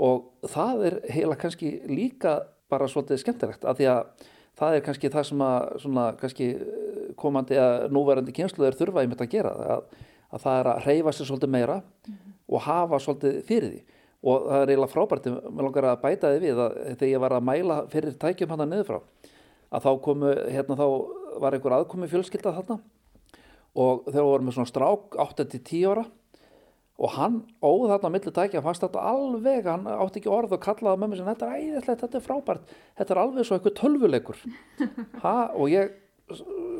og 0.06 0.50
það 0.54 0.84
er 0.89 0.98
heila 1.15 1.39
kannski 1.39 1.72
líka 1.89 2.36
bara 2.69 2.89
svolítið 2.91 3.24
skemmtilegt 3.24 3.65
að 3.65 3.80
því 3.80 3.89
að 3.95 4.28
það 4.60 4.76
er 4.76 4.86
kannski 4.86 5.12
það 5.15 5.28
sem 5.32 5.43
að 5.48 5.67
svona, 5.84 6.06
kannski 6.19 6.50
komandi 7.21 7.60
að 7.60 7.88
núverandi 7.93 8.36
kynsluður 8.36 8.77
þurfa 8.79 9.05
í 9.05 9.12
mitt 9.12 9.23
að 9.23 9.32
gera 9.36 9.53
að, 9.75 9.88
að 10.29 10.43
það 10.45 10.60
er 10.60 10.71
að 10.73 10.84
reyfa 10.88 11.15
sér 11.15 11.29
svolítið 11.29 11.53
meira 11.55 11.79
mm 11.79 12.13
-hmm. 12.13 12.36
og 12.47 12.67
hafa 12.67 12.99
svolítið 13.05 13.41
fyrir 13.47 13.71
því 13.73 13.82
og 14.19 14.47
það 14.49 14.62
er 14.62 14.71
eiginlega 14.73 14.93
frábært 14.93 15.27
með 15.32 15.63
langar 15.63 15.88
að 15.88 16.01
bæta 16.03 16.32
því 16.34 16.39
við 16.43 16.62
að 16.63 16.77
þegar 16.99 17.12
ég 17.12 17.23
var 17.23 17.36
að 17.38 17.47
mæla 17.49 17.77
fyrir 17.91 18.17
tækjum 18.19 18.49
hann 18.49 18.63
að 18.65 18.71
niður 18.73 18.89
frá 18.89 18.99
að 19.69 19.86
þá 19.86 19.91
komu, 20.01 20.32
hérna 20.49 20.75
þá 20.79 20.88
var 21.39 21.55
einhver 21.55 21.75
aðkomi 21.77 22.10
fjölskylda 22.10 22.55
þarna 22.58 22.79
og 23.79 24.08
þegar 24.10 24.23
við 24.23 24.32
vorum 24.32 24.49
með 24.49 24.58
svona 24.58 24.71
strák 24.71 25.19
8-10 25.23 25.86
ára 25.91 26.05
og 26.99 27.15
hann 27.15 27.38
óð 27.63 27.86
þarna 27.93 28.12
á 28.12 28.13
milli 28.15 28.34
tækja 28.36 28.63
fannst 28.65 28.84
þetta 28.84 29.05
alveg, 29.13 29.69
hann 29.69 29.88
átti 29.88 30.19
ekki 30.19 30.32
orð 30.36 30.58
og 30.58 30.63
kallaði 30.65 31.05
mér 31.05 31.21
sem 31.21 31.29
þetta 31.29 31.47
er 31.47 31.62
æðislegt, 31.63 32.03
þetta 32.03 32.19
er 32.19 32.25
frábært 32.25 32.73
þetta 32.99 33.15
er 33.15 33.21
alveg 33.23 33.47
svo 33.47 33.55
eitthvað 33.55 33.77
tölvuleikur 33.79 34.41
ha, 35.23 35.36
og 35.55 35.71
ég 35.71 35.93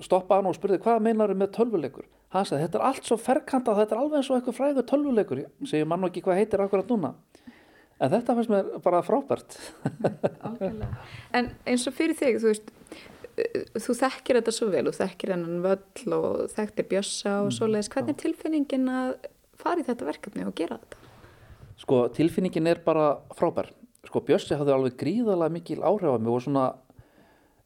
stoppaði 0.06 0.40
hann 0.40 0.50
og 0.52 0.58
spurði 0.58 0.80
hvað 0.84 1.04
meinar 1.06 1.34
þau 1.34 1.40
með 1.42 1.52
tölvuleikur? 1.58 2.08
Hann 2.34 2.48
sagði 2.48 2.66
þetta 2.68 2.80
er 2.80 2.88
allt 2.90 3.10
svo 3.10 3.18
ferkanta 3.20 3.76
þetta 3.78 3.96
er 3.96 4.02
alveg 4.04 4.20
eins 4.20 4.32
og 4.32 4.40
eitthvað 4.40 4.58
frægur 4.60 4.90
tölvuleikur. 4.90 5.44
Segjum 5.70 5.90
mann 5.92 6.06
og 6.06 6.12
ekki 6.12 6.26
hvað 6.28 6.42
heitir 6.42 6.64
akkurat 6.66 6.92
núna. 6.92 7.14
En 8.00 8.12
þetta 8.14 8.36
fannst 8.38 8.52
mér 8.54 8.68
bara 8.84 9.02
frábært. 9.04 9.58
En 11.36 11.50
eins 11.68 11.88
og 11.90 11.96
fyrir 11.98 12.16
þig 12.20 12.40
þú 12.40 12.54
veist 12.54 12.70
þú 13.80 13.96
þekkir 14.00 14.40
þetta 14.40 14.54
svo 14.56 14.70
vel, 14.72 14.86
þú 14.90 14.96
þekkir 14.98 15.34
hennan 15.36 15.60
völl 15.64 16.16
og 16.16 16.40
þekktir 16.54 16.88
bjössa 16.90 17.36
og 17.44 17.50
mm, 17.50 17.56
svoleiðis. 17.58 17.92
hvernig 17.94 18.16
er 18.16 18.22
tilfinningin 18.24 18.90
að 18.92 19.12
fara 19.60 19.82
í 19.82 19.86
þetta 19.88 20.08
verkefni 20.08 20.48
og 20.48 20.56
gera 20.58 20.80
þetta? 20.80 21.06
Sko 21.80 22.02
tilfinningin 22.16 22.68
er 22.68 22.82
bara 22.84 23.12
frábær. 23.38 23.72
Sko 24.08 24.24
bjössi 24.28 24.58
hafði 24.60 24.76
alveg 24.76 24.98
gríðalega 25.00 25.56
mikil 25.56 25.80
áhrif 25.84 26.12
að 26.12 26.26
mig 26.26 26.34
og 26.34 26.44
svona 26.44 26.66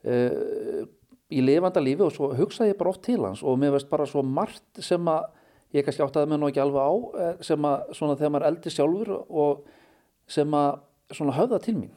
uh, 0.05 0.83
í 1.31 1.41
lifanda 1.43 1.81
lífi 1.83 2.05
og 2.05 2.13
svo 2.13 2.31
hugsaði 2.38 2.73
ég 2.73 2.79
bara 2.79 2.91
oft 2.93 3.03
til 3.05 3.21
hans 3.23 3.43
og 3.43 3.57
mér 3.62 3.75
veist 3.77 3.89
bara 3.91 4.07
svo 4.09 4.23
margt 4.25 4.83
sem 4.83 5.07
að 5.09 5.25
ég 5.73 5.86
kannski 5.86 6.03
átti 6.05 6.21
að 6.21 6.31
með 6.31 6.41
nú 6.41 6.49
ekki 6.51 6.62
alveg 6.62 6.86
á 6.86 6.93
eh, 7.23 7.36
sem 7.47 7.67
að 7.67 7.93
svona 7.97 8.17
þegar 8.19 8.33
maður 8.36 8.47
eldi 8.51 8.73
sjálfur 8.73 9.12
og 9.17 9.67
sem 10.29 10.57
að 10.57 10.71
svona 11.13 11.36
höfða 11.38 11.59
til 11.63 11.75
mín. 11.79 11.93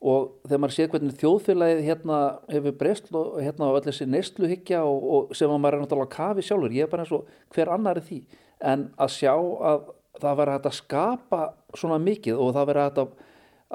Og 0.00 0.30
þegar 0.46 0.60
maður 0.62 0.74
séð 0.76 0.92
hvernig 0.94 1.16
þjóðfélagið 1.20 1.80
hérna 1.84 2.18
hefur 2.48 2.76
breyst 2.80 3.10
og 3.12 3.34
hérna 3.42 3.68
á 3.68 3.76
öll 3.76 3.84
þessi 3.84 4.06
neysluhyggja 4.08 4.84
og, 4.88 5.08
og 5.16 5.34
sem 5.36 5.50
að 5.52 5.60
maður 5.60 5.76
er 5.76 5.82
náttúrulega 5.84 6.14
kafi 6.14 6.44
sjálfur, 6.46 6.76
ég 6.76 6.86
er 6.86 6.92
bara 6.92 7.04
eins 7.04 7.12
og 7.12 7.26
hver 7.52 7.72
annar 7.74 8.00
er 8.00 8.06
því, 8.06 8.20
en 8.64 8.86
að 8.96 9.12
sjá 9.18 9.34
að 9.34 9.90
það 10.20 10.38
verður 10.40 10.56
hægt 10.56 10.70
að 10.70 10.78
skapa 10.78 11.42
svona 11.76 12.00
mikið 12.02 12.40
og 12.40 12.54
það 12.56 12.70
verður 12.70 12.86
hægt 12.86 13.02
að, 13.02 13.12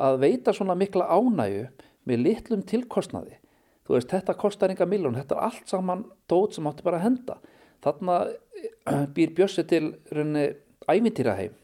að 0.08 0.18
veita 0.24 0.56
svona 0.56 0.78
mikla 0.80 1.10
ánægu 1.14 1.68
með 2.10 2.26
litlum 2.26 2.66
tilkostnaði 2.74 3.38
þú 3.86 3.98
veist, 3.98 4.12
þetta 4.12 4.38
kostar 4.40 4.74
enga 4.74 4.88
miljón, 4.90 5.18
þetta 5.18 5.38
er 5.38 5.48
allt 5.50 5.70
saman 5.70 6.06
dót 6.32 6.58
sem 6.58 6.68
áttu 6.70 6.86
bara 6.86 7.02
að 7.02 7.08
henda. 7.10 7.38
Þarna 7.86 8.18
býr 9.16 9.36
Bjössi 9.38 9.66
til 9.70 9.94
rauninni 10.12 10.48
ævintýraheim 10.90 11.56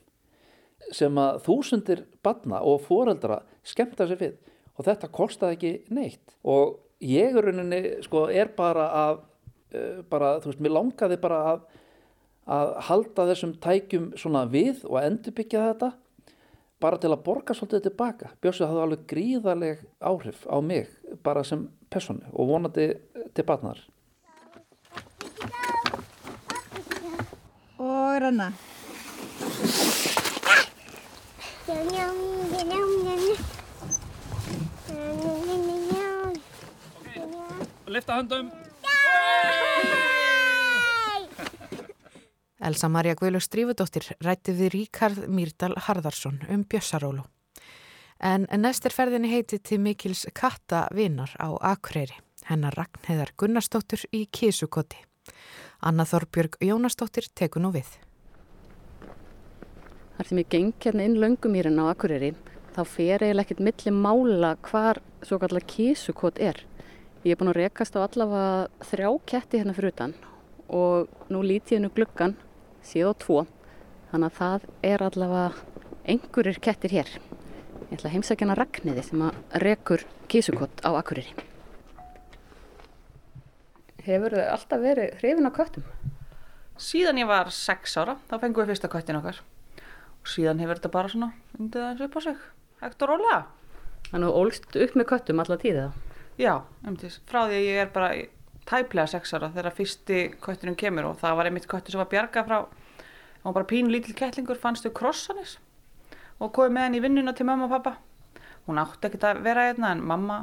sem 0.91 1.17
að 1.21 1.43
þúsundir 1.45 2.05
badna 2.25 2.60
og 2.67 2.81
foreldra 2.84 3.41
skemmta 3.63 4.07
sér 4.10 4.19
við. 4.19 4.39
Og 4.77 4.88
þetta 4.88 5.12
kostaði 5.13 5.57
ekki 5.57 5.73
neitt. 5.93 6.34
Og 6.43 6.79
ég 7.05 7.38
rauninni 7.38 8.01
sko 8.05 8.25
er 8.34 8.51
bara 8.57 8.88
að 9.03 9.21
uh, 9.21 10.01
bara, 10.10 10.36
þú 10.41 10.51
veist, 10.51 10.63
mér 10.65 10.77
langaði 10.77 11.21
bara 11.21 11.43
að 11.53 11.69
að 12.49 12.71
halda 12.88 13.27
þessum 13.29 13.51
tækjum 13.62 14.07
svona 14.19 14.45
við 14.49 14.81
og 14.89 14.97
endurbyggja 15.01 15.67
þetta 15.71 15.91
bara 16.81 16.97
til 16.97 17.12
að 17.13 17.23
borga 17.25 17.53
svolítið 17.53 17.86
tilbaka 17.86 18.31
Bjössi 18.41 18.65
hafði 18.65 18.81
alveg 18.86 19.03
gríðarleg 19.12 19.84
áhrif 20.01 20.47
á 20.49 20.57
mig 20.65 20.89
bara 21.23 21.43
sem 21.45 21.67
personu 21.91 22.25
og 22.34 22.47
vonandi 22.51 22.88
til 23.36 23.47
batnar 23.47 23.82
og 27.77 28.21
ranna 28.23 28.51
Lifta 37.91 38.15
höndum. 38.15 38.47
Elsa 42.62 42.88
Maria 42.88 43.17
Guðlaug 43.19 43.43
Strífudóttir 43.43 44.08
rætti 44.23 44.56
við 44.56 44.71
Ríkard 44.75 45.25
Mýrdal 45.27 45.75
Harðarsson 45.88 46.39
um 46.47 46.63
Bjössarólu. 46.63 47.25
En 48.21 48.43
næst 48.62 48.86
er 48.86 48.93
ferðinni 48.93 49.31
heiti 49.31 49.57
til 49.57 49.79
Mikils 49.81 50.27
Kattavinar 50.38 51.31
á 51.41 51.57
Akureyri, 51.71 52.13
hennar 52.45 52.75
Ragnheðar 52.77 53.31
Gunnarsdóttur 53.34 54.03
í 54.13 54.27
Kísukoti. 54.29 54.99
Anna 55.81 56.05
Þorbjörg 56.05 56.60
Jónasdóttir 56.62 57.31
tekur 57.34 57.65
nú 57.65 57.71
við. 57.73 57.89
Þar 60.19 60.29
sem 60.29 60.41
ég 60.43 60.51
geng 60.53 60.75
hérna 60.86 61.07
inn 61.10 61.17
löngumýrin 61.17 61.81
á 61.81 61.89
Akureyri, 61.89 62.36
þá 62.77 62.81
fer 62.86 63.25
eiginlega 63.25 63.47
ekkert 63.47 63.65
milli 63.65 63.95
mála 63.97 64.53
hvar 64.69 65.01
svo 65.25 65.41
kallar 65.41 65.65
Kísukot 65.65 66.38
er. 66.38 66.62
Ég 67.25 67.34
er 67.34 67.41
búin 67.41 67.49
að 67.55 67.63
rekast 67.63 67.97
á 67.97 68.05
allavega 68.05 68.86
þrjá 68.86 69.10
ketti 69.34 69.63
hérna 69.63 69.73
fyrir 69.73 69.95
utan 69.95 70.13
og 70.69 71.10
nú 71.34 71.41
líti 71.41 71.73
ég 71.79 71.81
nú 71.81 71.89
gluggan 71.89 72.38
síð 72.86 73.10
á 73.10 73.13
tvo 73.17 73.41
þannig 74.13 74.29
að 74.29 74.38
það 74.38 74.71
er 74.93 75.10
allavega 75.10 75.51
einhverjir 76.05 76.62
kettir 76.63 76.99
hér 77.01 77.10
ég 77.91 77.99
ætla 77.99 78.08
að 78.08 78.13
heimsækja 78.15 78.45
hana 78.47 78.56
Ragnhiði 78.56 79.04
sem 79.04 79.23
að 79.25 79.58
rekur 79.60 80.04
kísukott 80.32 80.80
á 80.88 80.89
Akureyri. 80.95 81.34
Hefur 84.06 84.34
þau 84.38 84.45
alltaf 84.56 84.82
verið 84.82 85.17
hrifin 85.19 85.49
á 85.49 85.51
köttum? 85.54 85.88
Síðan 86.80 87.19
ég 87.19 87.27
var 87.30 87.51
6 87.51 87.97
ára, 87.99 88.15
þá 88.32 88.36
fengum 88.39 88.63
við 88.63 88.71
fyrsta 88.71 88.89
köttin 88.89 89.19
okkar. 89.19 89.41
Og 90.23 90.32
síðan 90.32 90.62
hefur 90.63 90.80
þetta 90.80 90.93
bara 90.93 91.12
svona 91.12 91.34
undið 91.60 91.84
aðeins 91.84 92.06
upp 92.08 92.15
á 92.15 92.21
sig, 92.25 92.45
hægt 92.82 93.04
og 93.04 93.12
rólega. 93.12 93.41
Þannig 94.08 94.23
að 94.23 94.32
þú 94.32 94.45
ólst 94.45 94.77
upp 94.86 94.95
með 94.95 95.10
köttum 95.12 95.43
alla 95.43 95.58
tíðið 95.62 95.84
þá? 95.84 96.08
Já, 96.39 96.54
umtis, 96.88 97.19
frá 97.27 97.41
því 97.43 97.58
að 97.60 97.67
ég 97.67 97.82
er 97.84 97.91
bara 97.91 98.13
tæplega 98.71 99.12
6 99.12 99.36
ára 99.36 99.51
þegar 99.51 99.75
fyrsti 99.75 100.21
köttinum 100.41 100.77
kemur 100.80 101.12
og 101.12 101.19
það 101.19 101.36
var 101.38 101.49
einmitt 101.49 101.67
köttur 101.69 101.93
sem 101.93 102.01
var 102.01 102.10
bjarga 102.12 102.45
frá 102.47 102.58
hann 102.62 103.49
var 103.49 103.58
bara 103.60 103.69
pínu 103.69 103.91
lítil 103.91 104.15
kettlingur, 104.17 104.60
fannstu 104.62 104.93
krossanis 104.95 105.58
og 106.41 106.54
komið 106.56 106.73
með 106.75 106.88
hann 106.88 106.97
í 106.97 107.04
vinnuna 107.04 107.36
til 107.38 107.47
mamma 107.47 107.67
og 107.67 107.75
pappa 107.75 107.97
hún 108.67 108.82
átti 108.82 109.10
ekkert 109.10 109.27
að 109.30 109.43
vera 109.45 109.67
hérna 109.69 109.93
en 109.95 110.04
mamma 110.08 110.39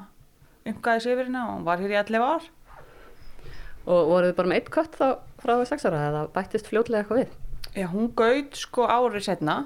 umgæði 0.69 1.05
sig 1.05 1.15
yfir 1.15 1.29
hérna 1.29 1.45
og 1.49 1.55
hún 1.57 1.67
var 1.69 1.83
hér 1.83 1.95
í 1.95 1.99
11 2.01 2.27
ár. 2.29 2.49
Og 3.89 4.11
voruð 4.11 4.31
þið 4.31 4.37
bara 4.39 4.51
með 4.51 4.61
eitt 4.61 4.71
kött 4.75 4.99
þá 4.99 5.07
frá 5.41 5.55
því 5.55 5.69
6 5.71 5.89
ára 5.89 6.03
eða 6.11 6.27
bættist 6.35 6.69
fljótlega 6.69 7.05
eitthvað 7.05 7.23
við? 7.23 7.33
Já, 7.79 7.87
hún 7.93 8.13
gaut 8.19 8.59
sko 8.59 8.85
árið 8.91 9.25
setna 9.29 9.57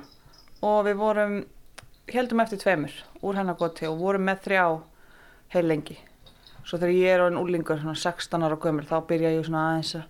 og 0.62 0.78
við 0.86 1.00
vorum 1.00 1.36
heldum 2.12 2.42
eftir 2.44 2.60
tveimur 2.62 2.94
úr 3.22 3.38
hennar 3.40 3.58
goti 3.58 3.88
og 3.88 3.98
vorum 3.98 4.26
með 4.28 4.44
þrjá 4.46 4.64
heil 5.54 5.66
lengi 5.68 5.98
svo 6.62 6.78
þegar 6.78 6.94
ég 6.94 7.14
er 7.14 7.24
orðin 7.24 7.40
úrlingur, 7.40 7.80
svona 7.80 7.98
16 7.98 8.46
ára 8.46 8.58
gömur 8.62 8.86
þá 8.86 8.96
byrja 9.08 9.32
ég 9.34 9.46
svona 9.46 9.64
aðeins 9.72 9.96
að 9.98 10.04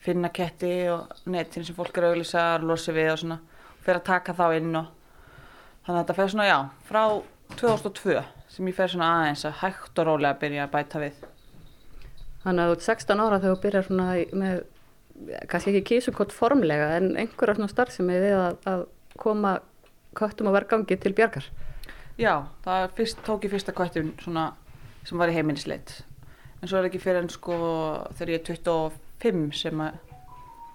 finna 0.00 0.30
ketti 0.32 0.72
og 0.92 1.10
netin 1.28 1.66
sem 1.66 1.76
fólk 1.76 1.98
er 1.98 2.10
auðvitað 2.10 2.66
losi 2.68 2.94
við 2.96 3.10
og 3.12 3.18
svona. 3.20 3.38
Fer 3.84 3.98
að 3.98 4.06
taka 4.06 4.34
þá 4.36 4.46
inn 4.56 4.78
og 4.78 4.86
þannig 5.90 5.98
að 5.98 6.04
þetta 6.04 6.16
fer 6.20 6.32
svona, 6.32 6.46
já, 6.46 6.58
frá 6.86 7.02
2002 7.58 8.22
sem 8.50 8.70
ég 8.70 8.76
fer 8.76 8.90
svona 8.92 9.10
aðeins 9.16 9.44
að 9.48 9.58
hægt 9.64 9.98
og 9.98 10.06
rólega 10.06 10.38
byrja 10.40 10.66
að 10.66 10.74
bæta 10.74 11.02
við 11.02 11.20
Þannig 12.40 12.62
að 12.62 12.70
þú 12.70 12.76
ert 12.76 12.84
16 12.86 13.20
ára 13.20 13.38
þegar 13.40 13.56
þú 13.56 13.62
byrjar 13.64 13.86
svona 13.86 14.04
með, 14.40 14.60
kannski 15.50 15.72
ekki 15.74 15.88
kísukott 15.90 16.32
formlega 16.32 16.86
en 16.96 17.10
einhverja 17.20 17.58
svona 17.58 17.72
starfsemi 17.72 18.20
við 18.22 18.36
að, 18.38 18.54
að 18.70 18.84
koma 19.20 19.58
köttum 20.16 20.48
á 20.48 20.56
vergangi 20.56 20.96
til 20.96 21.12
bjargar. 21.16 21.50
Já, 22.16 22.46
það 22.64 22.86
er 22.86 22.94
fyrst, 22.96 23.20
tók 23.26 23.44
ég 23.44 23.52
fyrsta 23.52 23.74
köttin 23.76 24.14
svona 24.24 24.46
sem 25.04 25.20
var 25.20 25.32
í 25.32 25.36
heimilisleit 25.36 26.00
en 26.60 26.68
svo 26.68 26.80
er 26.80 26.88
ekki 26.88 27.00
fyrir 27.00 27.22
en 27.22 27.30
sko 27.32 27.56
þegar 28.16 28.32
ég 28.34 28.40
er 28.40 28.48
25 28.56 29.44
sem 29.56 29.84
að 29.84 30.00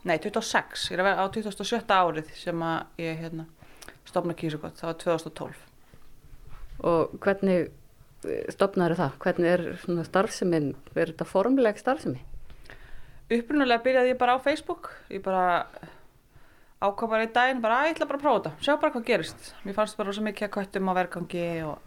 nei 0.05 0.17
26, 0.21 0.87
ég 0.91 0.97
er 0.97 1.01
að 1.01 1.09
vera 1.09 1.25
á 1.25 1.33
27. 1.33 1.81
árið 1.97 2.31
sem 2.37 2.65
að 2.65 3.01
ég 3.01 3.21
hérna 3.21 3.45
stopna 4.15 4.37
kísugott, 4.39 4.79
það 4.79 4.91
var 4.91 5.01
2012 5.03 5.65
Og 6.85 7.19
hvernig 7.23 7.69
stopnaður 8.51 8.97
það? 8.99 9.19
Hvernig 9.23 9.51
er 9.51 9.67
svona 9.83 10.03
starfsemin, 10.07 10.71
er 10.95 11.11
þetta 11.13 11.27
formleg 11.29 11.77
starfsemi? 11.79 12.23
upprunalega 13.33 13.81
byrjaði 13.85 14.13
ég 14.13 14.19
bara 14.19 14.37
á 14.37 14.39
Facebook. 14.43 14.91
Ég 15.09 15.23
bara 15.25 15.65
ákvað 16.83 17.11
bara 17.11 17.25
í 17.25 17.31
daginn 17.33 17.61
bara 17.63 17.85
ætla 17.89 18.05
bara 18.05 18.19
að 18.19 18.25
prófa 18.25 18.39
þetta. 18.39 18.65
Sjá 18.65 18.73
bara 18.81 18.93
hvað 18.93 19.07
gerist, 19.09 19.51
mér 19.65 19.77
fannst 19.77 19.97
bara 19.97 20.13
svo 20.13 20.25
mikið 20.25 20.47
að 20.47 20.55
köttum 20.57 20.91
á 20.91 20.93
vergangi 20.97 21.47
og 21.65 21.77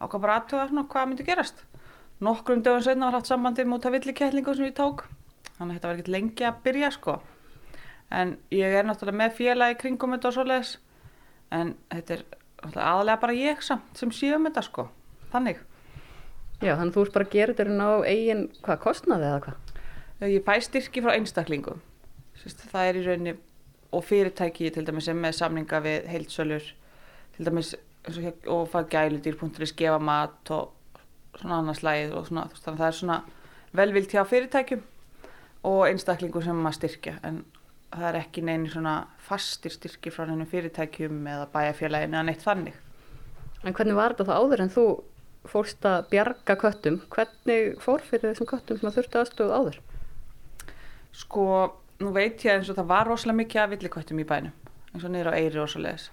ákvað 0.00 0.24
bara 0.24 0.38
aðtöða 0.40 0.68
svona 0.70 0.86
hvað 0.88 1.08
myndi 1.10 1.28
gerast. 1.28 1.64
Nokkrum 2.24 2.62
dögum 2.64 2.82
setna 2.82 3.10
var 3.10 3.18
haft 3.18 3.30
sambandi 3.30 3.66
múta 3.68 3.92
villi 3.94 4.14
kettlingum 4.16 4.56
sem 4.56 4.70
ég 4.70 4.76
tók. 4.78 5.04
Þannig 5.58 5.68
að 5.68 5.76
þetta 5.76 5.88
var 5.88 5.98
ekkert 5.98 6.14
lengi 6.14 6.46
að 6.48 6.60
byrja 6.64 6.90
sko. 6.94 7.18
En 8.10 8.36
ég 8.54 8.74
er 8.74 8.86
náttúrulega 8.88 9.20
með 9.20 9.34
félagi 9.36 9.78
kringum 9.82 10.16
þetta 10.16 10.30
og 10.30 10.38
svoleiðis 10.38 10.76
en 11.54 11.74
þetta 11.92 12.18
er 12.18 12.24
aðalega 12.74 13.20
bara 13.22 13.36
ég 13.38 13.64
samt 13.64 13.98
sem 13.98 14.12
séum 14.14 14.48
þetta 14.48 14.64
sko 14.66 14.88
þannig 15.32 15.64
Já, 16.58 16.72
þannig 16.74 16.88
að 16.90 16.94
þú 16.96 17.02
ert 17.04 17.14
bara 17.14 17.26
að 17.28 17.34
gera 17.36 17.54
þetta 17.54 17.86
á 17.86 17.94
eigin, 18.02 18.40
hvað, 18.66 18.78
kostnaði 18.82 19.26
eða 19.28 19.42
hvað? 19.44 19.74
Ég 20.26 20.42
fæ 20.42 20.54
styrki 20.66 21.02
frá 21.04 21.12
einstaklingum. 21.14 21.82
Sist, 22.40 22.64
það 22.72 22.88
er 22.88 22.96
í 22.98 23.02
rauninni 23.04 23.34
og 23.94 24.02
fyrirtæki 24.04 24.72
til 24.74 24.82
dæmis 24.88 25.06
sem 25.06 25.20
með 25.22 25.36
samninga 25.38 25.78
við 25.84 26.08
heildsölur 26.10 26.66
til 27.36 27.46
dæmis 27.46 27.76
og 28.08 28.48
og 28.50 28.66
fæ 28.72 28.80
gæludýr.is 28.90 29.72
gefa 29.78 29.98
mat 30.02 30.50
og 30.50 30.72
svona 31.38 31.60
annars 31.62 31.84
lægið 31.86 32.16
og 32.18 32.26
svona 32.26 32.48
þannig 32.50 32.74
að 32.74 32.82
það 32.82 32.86
er 32.88 32.98
svona 32.98 33.18
velvilt 33.78 34.14
hjá 34.14 34.24
fyrirtækjum 34.26 34.82
og 35.68 35.80
einstaklingum 35.88 36.42
sem 36.42 36.62
maður 36.62 36.78
styrkja 36.80 37.18
en 37.22 37.44
það 37.92 38.08
er 38.10 38.18
ekki 38.20 38.44
neini 38.44 38.70
svona 38.72 38.96
fastir 39.24 39.72
styrki 39.72 40.12
frá 40.12 40.26
neinum 40.28 40.48
fyrirtækjum 40.50 41.22
eða 41.26 41.48
bæjarfélaginu 41.54 42.18
eða 42.18 42.26
neitt 42.28 42.44
þannig. 42.44 42.76
En 43.64 43.74
hvernig 43.74 43.96
var 43.98 44.14
þetta 44.14 44.28
þá 44.28 44.34
áður 44.38 44.64
en 44.64 44.72
þú 44.74 44.86
fórst 45.48 45.86
að 45.88 46.08
bjarga 46.12 46.56
köttum? 46.60 47.00
Hvernig 47.12 47.78
fór 47.82 48.04
fyrir 48.04 48.32
þessum 48.32 48.48
köttum 48.50 48.78
sem 48.78 48.90
að 48.90 48.98
þurftu 48.98 49.20
aðstöðu 49.20 49.56
áður? 49.56 49.78
Sko, 51.18 51.44
nú 52.02 52.12
veit 52.14 52.44
ég 52.46 52.58
eins 52.58 52.70
og 52.70 52.78
það 52.78 52.90
var 52.92 53.08
rosalega 53.08 53.40
mikið 53.40 53.62
af 53.62 53.72
villiköttum 53.72 54.22
í 54.22 54.26
bænum, 54.28 54.74
eins 54.92 55.06
og 55.06 55.14
niður 55.14 55.32
á 55.32 55.38
Eyri 55.38 55.62
og 55.62 55.70
svo 55.72 55.82
leiðis. 55.82 56.10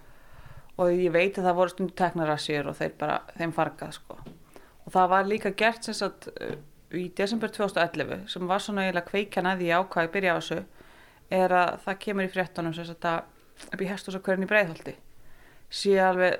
Og 0.75 0.91
ég 0.91 1.11
veit 1.13 1.37
að 1.37 1.47
það 1.47 1.59
voru 1.59 1.73
stundu 1.73 1.95
teknarassir 1.99 2.67
og 2.67 2.77
þeir 2.79 2.95
bara, 2.99 3.19
þeim 3.35 3.53
fargað, 3.55 3.99
sko. 3.99 4.17
Og 4.85 4.95
það 4.95 5.11
var 5.13 5.29
líka 5.29 5.51
gert 5.57 5.87
sem 5.87 5.95
sagt 5.97 6.27
uh, 6.33 6.55
í 6.95 7.07
desember 7.17 7.51
2011, 7.53 8.25
sem 8.31 8.49
var 8.49 8.63
svona 8.63 8.85
eiginlega 8.85 9.11
kveikjan 9.11 9.51
að 9.51 9.63
ég 9.67 9.83
ákvað 9.83 10.07
að 10.07 10.15
byrja 10.15 10.35
á 10.35 10.37
þessu, 10.39 10.59
er 11.33 11.53
að 11.55 11.79
það 11.85 11.99
kemur 12.05 12.27
í 12.27 12.31
fréttunum 12.33 12.73
sem 12.75 12.89
að 12.93 13.23
upp 13.73 13.81
í 13.81 13.87
hestusakörn 13.89 14.43
í 14.45 14.49
Breiðholti 14.49 14.95
sé 15.71 15.95
alveg 15.99 16.39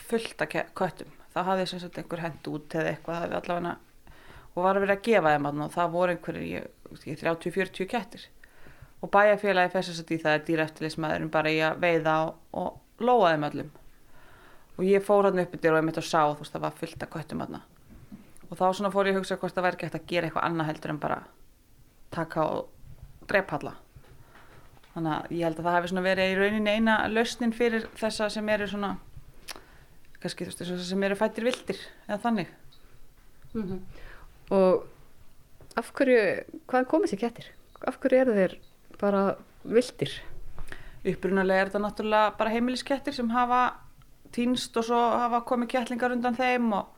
fullt 0.00 0.42
ke- 0.50 0.68
köttum. 0.74 1.10
Það 1.34 1.44
hafði 1.50 1.66
sem 1.66 1.80
sagt 1.82 1.98
einhver 1.98 2.22
hend 2.22 2.48
út 2.50 2.74
eða 2.74 2.92
eitthvað, 2.94 3.14
það 3.14 3.22
hafði 3.24 3.36
allavega 3.40 3.76
og 4.54 4.62
var 4.62 4.76
að 4.78 4.84
vera 4.84 4.94
að 4.94 5.02
gefa 5.08 5.34
þeim 5.34 5.46
og 5.64 5.70
það 5.74 5.92
voru 5.94 6.14
einhverjir 6.14 6.46
ég, 6.46 6.66
ég, 7.06 7.18
30-40 7.22 7.88
kettir. 7.90 8.26
Og 9.02 9.10
bæjarfélagi 9.10 9.72
fessast 9.74 10.10
í 10.14 10.18
það 10.22 10.38
að 10.38 10.44
dýraeftilismæðurinn 10.48 11.30
bara 11.34 11.50
í 11.50 11.58
að 11.60 11.80
veiða 11.82 12.14
og, 12.28 12.36
og 12.54 13.02
lóa 13.04 13.32
þeim 13.34 13.48
öllum. 13.50 13.70
Og 14.78 14.84
ég 14.86 15.02
fór 15.06 15.26
hann 15.28 15.42
upp 15.42 15.54
yfir 15.58 15.74
og 15.74 15.80
ég 15.82 15.86
mitt 15.86 15.98
að 15.98 16.06
sá 16.08 16.20
þú 16.32 16.38
veist 16.42 16.54
það 16.54 16.64
var 16.66 16.78
fullt 16.78 17.02
af 17.06 17.10
köttum 17.14 17.42
hann 17.44 17.60
og 18.50 18.58
þá 18.58 18.64
svona 18.76 18.90
fór 18.94 19.08
ég 19.08 19.16
að 19.16 19.22
hugsa 19.22 19.36
hvort 19.40 19.54
það 19.56 19.64
væri 19.66 19.78
hægt 19.86 19.94
að 19.98 20.06
gera 20.10 20.28
eitthvað 20.28 20.44
annað 20.46 20.68
heldur 20.70 20.92
en 20.92 20.98
bara 21.02 21.16
taka 22.14 22.44
og 22.44 23.26
drepa 23.30 23.58
alla 23.58 23.72
þannig 24.94 25.12
að 25.14 25.34
ég 25.34 25.44
held 25.48 25.58
að 25.58 25.66
það 25.68 25.76
hefði 25.78 25.92
svona 25.92 26.06
verið 26.06 26.32
í 26.32 26.38
rauninni 26.40 26.74
eina 26.74 26.96
lausnin 27.10 27.54
fyrir 27.54 27.88
þessa 28.00 28.30
sem 28.32 28.50
eru 28.54 28.68
svona 28.70 28.92
kannski 30.22 30.44
þú 30.44 30.50
veist 30.50 30.62
þessa 30.62 30.90
sem 30.90 31.06
eru 31.08 31.20
fættir 31.20 31.48
vildir 31.50 31.80
eða 32.08 32.22
þannig 32.28 32.54
Og 34.54 34.84
af 35.78 35.90
hverju, 35.94 36.22
hvað 36.68 36.88
komið 36.90 37.12
sér 37.12 37.20
kettir? 37.22 37.46
Af 37.86 38.00
hverju 38.02 38.18
eru 38.20 38.34
þeir 38.36 38.56
bara 39.00 39.22
vildir? 39.62 40.12
upprunalega 41.04 41.60
er 41.60 41.70
þetta 41.70 41.82
náttúrulega 41.84 42.34
bara 42.38 42.52
heimiliskettir 42.54 43.14
sem 43.16 43.30
hafa 43.32 43.62
týnst 44.34 44.76
og 44.80 44.86
svo 44.88 45.00
hafa 45.20 45.42
komið 45.48 45.74
kettlingar 45.74 46.14
undan 46.14 46.36
þeim 46.38 46.70
og 46.78 46.93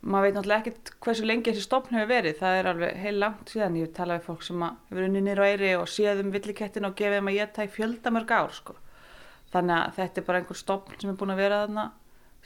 maður 0.00 0.26
veit 0.26 0.36
náttúrulega 0.36 0.62
ekkert 0.64 0.92
hversu 1.04 1.26
lengi 1.28 1.52
þessi 1.52 1.64
stopn 1.66 1.96
hefur 1.96 2.08
verið, 2.08 2.38
það 2.40 2.58
er 2.58 2.68
alveg 2.70 3.00
heil 3.02 3.16
langt 3.20 3.50
síðan, 3.52 3.76
ég 3.76 3.88
hef 3.88 3.96
talað 3.98 4.20
við 4.20 4.28
fólk 4.30 4.46
sem 4.46 4.62
hefur 4.64 5.06
unni 5.06 5.24
nýra 5.24 5.44
á 5.44 5.50
eyri 5.50 5.72
og 5.76 5.90
séð 5.92 6.22
um 6.24 6.30
villikettin 6.32 6.88
og 6.88 6.96
gefið 6.96 7.18
þeim 7.18 7.30
að 7.32 7.36
geta 7.40 7.66
í 7.66 7.72
fjöldamörg 7.74 8.32
ár 8.32 8.54
sko. 8.56 8.76
þannig 9.52 9.76
að 9.76 9.94
þetta 9.98 10.20
er 10.20 10.26
bara 10.30 10.40
einhver 10.40 10.56
stopn 10.56 10.96
sem 11.00 11.10
er 11.10 11.18
búin 11.20 11.34
að 11.34 11.42
vera 11.42 11.60
þarna 11.64 11.86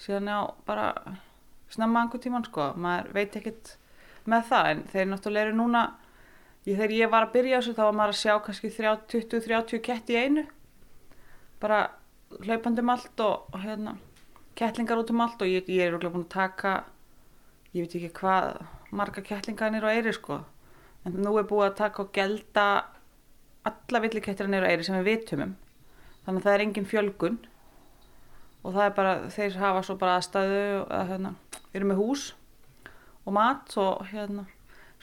síðan 0.01 0.31
á 0.35 0.41
bara 0.67 0.87
snemma 1.71 2.03
einhver 2.03 2.23
tíman 2.25 2.47
sko, 2.49 2.73
maður 2.75 3.13
veit 3.15 3.37
ekkert 3.39 3.77
með 4.31 4.49
það 4.51 4.71
en 4.71 4.83
þeir 4.93 5.09
náttúrulega 5.11 5.49
eru 5.49 5.59
núna 5.59 5.83
ég, 6.65 6.79
þegar 6.79 6.97
ég 6.97 7.13
var 7.13 7.27
að 7.27 7.35
byrja 7.37 7.61
þessu 7.61 7.77
þá 7.77 7.85
var 7.85 7.99
maður 7.99 8.15
að 8.15 8.21
sjá 8.23 8.35
kannski 8.47 8.73
20-30 8.73 9.85
ketti 9.85 10.17
í 10.17 10.23
einu. 10.25 10.45
Bara 11.63 11.81
hlaupandi 12.45 12.83
um 12.83 12.93
allt 12.95 13.23
og, 13.25 13.47
og 13.53 13.63
hérna, 13.63 13.97
kettlingar 14.59 15.01
út 15.03 15.13
um 15.13 15.23
allt 15.25 15.45
og 15.45 15.51
ég, 15.51 15.69
ég 15.69 15.85
er 15.85 15.93
örugglega 15.93 16.15
búin 16.17 16.27
að 16.27 16.35
taka 16.35 16.75
ég 17.75 17.85
veit 17.85 17.97
ekki 17.99 18.13
hvað 18.21 18.61
marga 18.95 19.23
kettlingar 19.27 19.73
nýra 19.75 19.91
á 19.91 19.95
eyri 19.99 20.15
sko. 20.15 20.41
En 21.05 21.19
nú 21.21 21.35
er 21.41 21.49
búið 21.49 21.67
að 21.69 21.81
taka 21.83 22.05
og 22.05 22.13
gelda 22.15 22.67
alla 23.67 24.01
villikettir 24.05 24.49
nýra 24.49 24.71
á 24.71 24.73
eyri 24.73 24.87
sem 24.87 24.97
við 25.01 25.11
vitum 25.11 25.45
um. 25.49 25.57
Þannig 26.25 26.41
að 26.41 26.47
það 26.47 26.55
er 26.55 26.65
engin 26.65 26.89
fjölgun. 26.89 27.39
Og 28.65 28.73
það 28.73 28.87
er 28.87 28.97
bara, 28.97 29.15
þeir 29.29 29.61
hafa 29.61 29.83
svo 29.85 29.99
bara 30.01 30.17
aðstæðu 30.17 30.65
að 30.89 31.11
hérna, 31.11 31.35
eru 31.77 31.91
með 31.91 32.01
hús 32.01 32.23
og 33.25 33.35
mat 33.37 33.75
og 33.81 34.07
hérna 34.09 34.47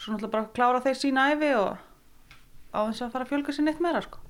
svo 0.01 0.15
náttúrulega 0.15 0.33
bara 0.33 0.49
klára 0.55 0.81
þeir 0.81 0.97
sína 0.97 1.27
æfi 1.33 1.51
og 1.59 1.75
á 2.73 2.79
þess 2.87 3.03
að 3.05 3.11
fara 3.13 3.27
að 3.27 3.33
fjölga 3.33 3.53
sér 3.53 3.67
neitt 3.67 3.83
meira 3.83 4.01
sko. 4.01 4.21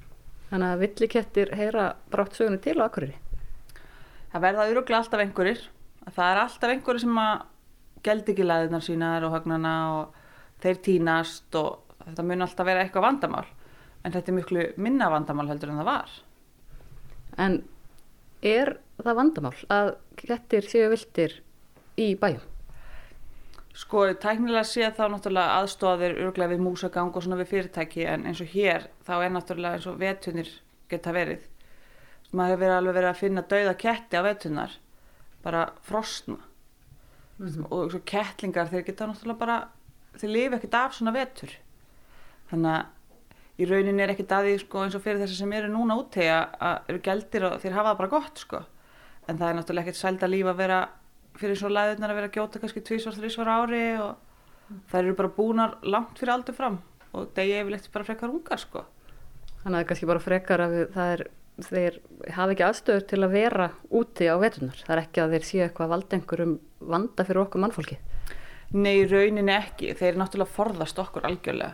Þannig 0.49 0.67
að 0.73 0.81
villikettir 0.83 1.53
heyra 1.55 1.85
brátt 2.11 2.35
sögunni 2.35 2.59
til 2.59 2.75
á 2.81 2.89
Akureyri. 2.89 3.15
það 4.33 4.43
verða 4.47 4.67
öruglega 4.71 4.99
alltaf 4.99 5.23
einhverjir. 5.23 5.61
Að 6.07 6.13
það 6.17 6.31
er 6.31 6.41
alltaf 6.41 6.73
einhverjir 6.73 7.03
sem 7.05 7.21
að 7.21 7.45
geldi 8.05 8.33
ekki 8.33 8.47
læðunar 8.47 8.85
sínar 8.85 9.25
og 9.27 9.35
högnana 9.35 9.73
og 9.95 10.19
þeir 10.63 10.81
týnast 10.85 11.57
og 11.59 11.97
þetta 12.05 12.27
mun 12.27 12.45
alltaf 12.47 12.67
vera 12.67 12.85
eitthvað 12.85 13.07
vandamál. 13.07 13.47
En 14.01 14.15
þetta 14.15 14.31
er 14.31 14.37
miklu 14.39 14.67
minna 14.81 15.09
vandamál 15.13 15.49
heldur 15.51 15.73
en 15.73 15.81
það 15.81 15.91
var. 15.91 16.15
En 17.37 17.59
er 18.41 18.75
það 19.01 19.19
vandamál 19.21 19.57
að 19.69 19.93
kettir 20.21 20.69
séu 20.69 20.89
vildir 20.93 21.37
í 22.01 22.13
bæjum? 22.17 22.47
sko 23.77 24.03
tæknilega 24.19 24.63
séð 24.67 24.97
þá 24.97 25.05
náttúrulega 25.13 25.59
aðstofðir 25.61 26.17
öruglega 26.19 26.53
við 26.53 26.63
músagang 26.65 27.15
og 27.15 27.23
svona 27.23 27.39
við 27.39 27.51
fyrirtæki 27.53 28.05
en 28.09 28.25
eins 28.27 28.41
og 28.43 28.51
hér 28.51 28.87
þá 29.07 29.13
er 29.17 29.33
náttúrulega 29.35 29.79
eins 29.79 29.87
og 29.87 29.99
vetunir 30.01 30.51
geta 30.91 31.13
verið. 31.15 31.45
Maður 32.31 32.51
hefur 32.51 32.63
verið 32.63 32.77
alveg 32.77 32.97
verið 32.97 33.11
að 33.11 33.21
finna 33.21 33.45
dauða 33.53 33.75
ketti 33.79 34.19
á 34.19 34.21
vetunar 34.27 34.75
bara 35.43 35.63
frosna 37.41 37.67
og 37.73 37.91
svo 37.93 38.01
kettlingar 38.07 38.71
þeir 38.71 38.87
geta 38.87 39.09
náttúrulega 39.09 39.41
bara 39.41 39.59
þeir 40.21 40.33
lifa 40.35 40.59
ekkert 40.59 40.79
af 40.79 40.97
svona 40.97 41.13
vetur 41.15 41.53
þannig 42.51 42.75
að 42.77 43.61
í 43.61 43.67
rauninni 43.69 44.03
er 44.03 44.13
ekkert 44.13 44.33
að 44.33 44.47
því 44.47 44.53
sko, 44.63 44.85
eins 44.85 44.95
og 44.97 45.03
fyrir 45.03 45.21
þessi 45.21 45.37
sem 45.41 45.51
eru 45.53 45.69
núna 45.71 45.97
að, 45.99 46.55
að 46.57 46.91
eru 46.91 47.01
gældir 47.05 47.47
og 47.47 47.59
þeir 47.61 47.75
hafa 47.77 47.91
það 47.91 47.99
bara 47.99 48.13
gott 48.15 48.41
sko. 48.41 48.61
en 49.27 49.37
það 49.37 49.47
er 49.47 49.57
náttúrulega 49.57 49.85
ekkert 49.85 49.99
sæld 49.99 50.23
að 50.23 50.33
lífa 50.33 50.53
að 50.53 50.61
vera 50.61 50.79
fyrir 51.39 51.59
svo 51.59 51.69
læðunar 51.71 52.11
að 52.11 52.17
vera 52.19 52.29
að 52.29 52.37
gjóta 52.37 52.61
kannski 52.61 52.83
tvísvar, 52.87 53.17
þrísvar 53.17 53.51
ári 53.51 53.83
og 54.01 54.79
þær 54.91 55.03
eru 55.03 55.17
bara 55.19 55.35
búnar 55.35 55.77
langt 55.83 56.17
fyrir 56.19 56.33
aldur 56.33 56.57
fram 56.57 56.79
og 57.11 57.29
degi 57.35 57.59
yfirleitt 57.59 57.91
bara 57.93 58.07
frekar 58.07 58.31
ungar 58.31 58.61
sko. 58.61 58.83
Þannig 59.61 59.65
að 59.65 59.71
það 59.75 59.81
er 59.81 59.87
kannski 59.91 60.09
bara 60.09 60.23
frekar 60.23 60.63
að 60.65 60.75
það 60.95 61.13
er, 61.15 61.23
þeir 61.65 61.99
hafa 62.35 62.53
ekki 62.53 62.65
aðstöður 62.67 63.05
til 63.09 63.21
að 63.21 63.35
vera 63.35 63.67
úti 63.89 64.27
á 64.29 64.35
vetunar. 64.41 64.81
Það 64.85 64.95
er 64.95 65.03
ekki 65.03 65.21
að 65.23 65.35
þeir 65.35 65.47
séu 65.47 65.63
eitthvað 65.65 65.87
að 65.87 65.93
valda 65.95 66.17
einhverjum 66.17 66.55
vanda 66.93 67.25
fyrir 67.27 67.43
okkur 67.45 67.63
mannfólki. 67.63 67.97
Nei, 68.71 68.93
í 69.01 69.07
rauninni 69.09 69.53
ekki. 69.55 69.93
Þeir 69.99 70.19
náttúrulega 70.21 70.55
forðast 70.55 71.01
okkur 71.01 71.27
algjörlega 71.27 71.73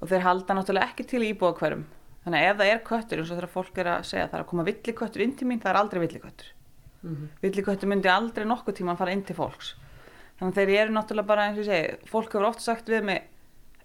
og 0.00 0.08
þeir 0.08 0.24
halda 0.24 0.56
náttúrulega 0.56 0.90
ekki 0.90 1.06
til 1.08 1.24
íbúa 1.26 1.52
hverjum. 1.58 1.84
Þannig 2.24 2.40
að 2.40 2.50
ef 2.50 2.58
það 2.60 2.70
er 2.70 2.80
köttur, 2.84 3.20
eins 3.20 3.30
og 3.30 3.38
þegar 3.38 3.52
fólk 3.54 3.78
er 3.80 3.90
að 3.94 4.06
segja 4.08 4.26
það 4.28 4.38
er 4.38 4.42
að 4.44 4.48
koma 4.50 4.64
villiköttur 4.68 5.24
inn 5.24 5.36
til 5.36 5.48
mín, 5.48 5.60
það 5.60 5.70
er 5.70 5.78
aldrei 5.80 6.00
villiköttur. 6.02 6.50
Mm 7.02 7.14
-hmm. 7.14 7.28
Villiköttur 7.42 7.88
myndi 7.88 8.08
aldrei 8.08 8.44
nokkuð 8.44 8.76
tíma 8.76 8.96
fara 8.96 9.12
inn 9.12 9.24
til 9.24 9.36
fólks. 9.36 9.74
Þannig 10.38 10.52
að 10.52 10.58
þeir 10.58 10.80
eru 10.80 10.92
náttúrulega 10.92 11.26
bara 11.26 11.46
eins 11.46 11.58
og 11.58 11.64
ég 11.64 11.70
segi, 11.70 12.08
fólk 12.08 12.32
hefur 12.32 12.48
oft 12.48 12.60
sagt 12.60 12.88
við 12.88 13.04
mig, 13.04 13.22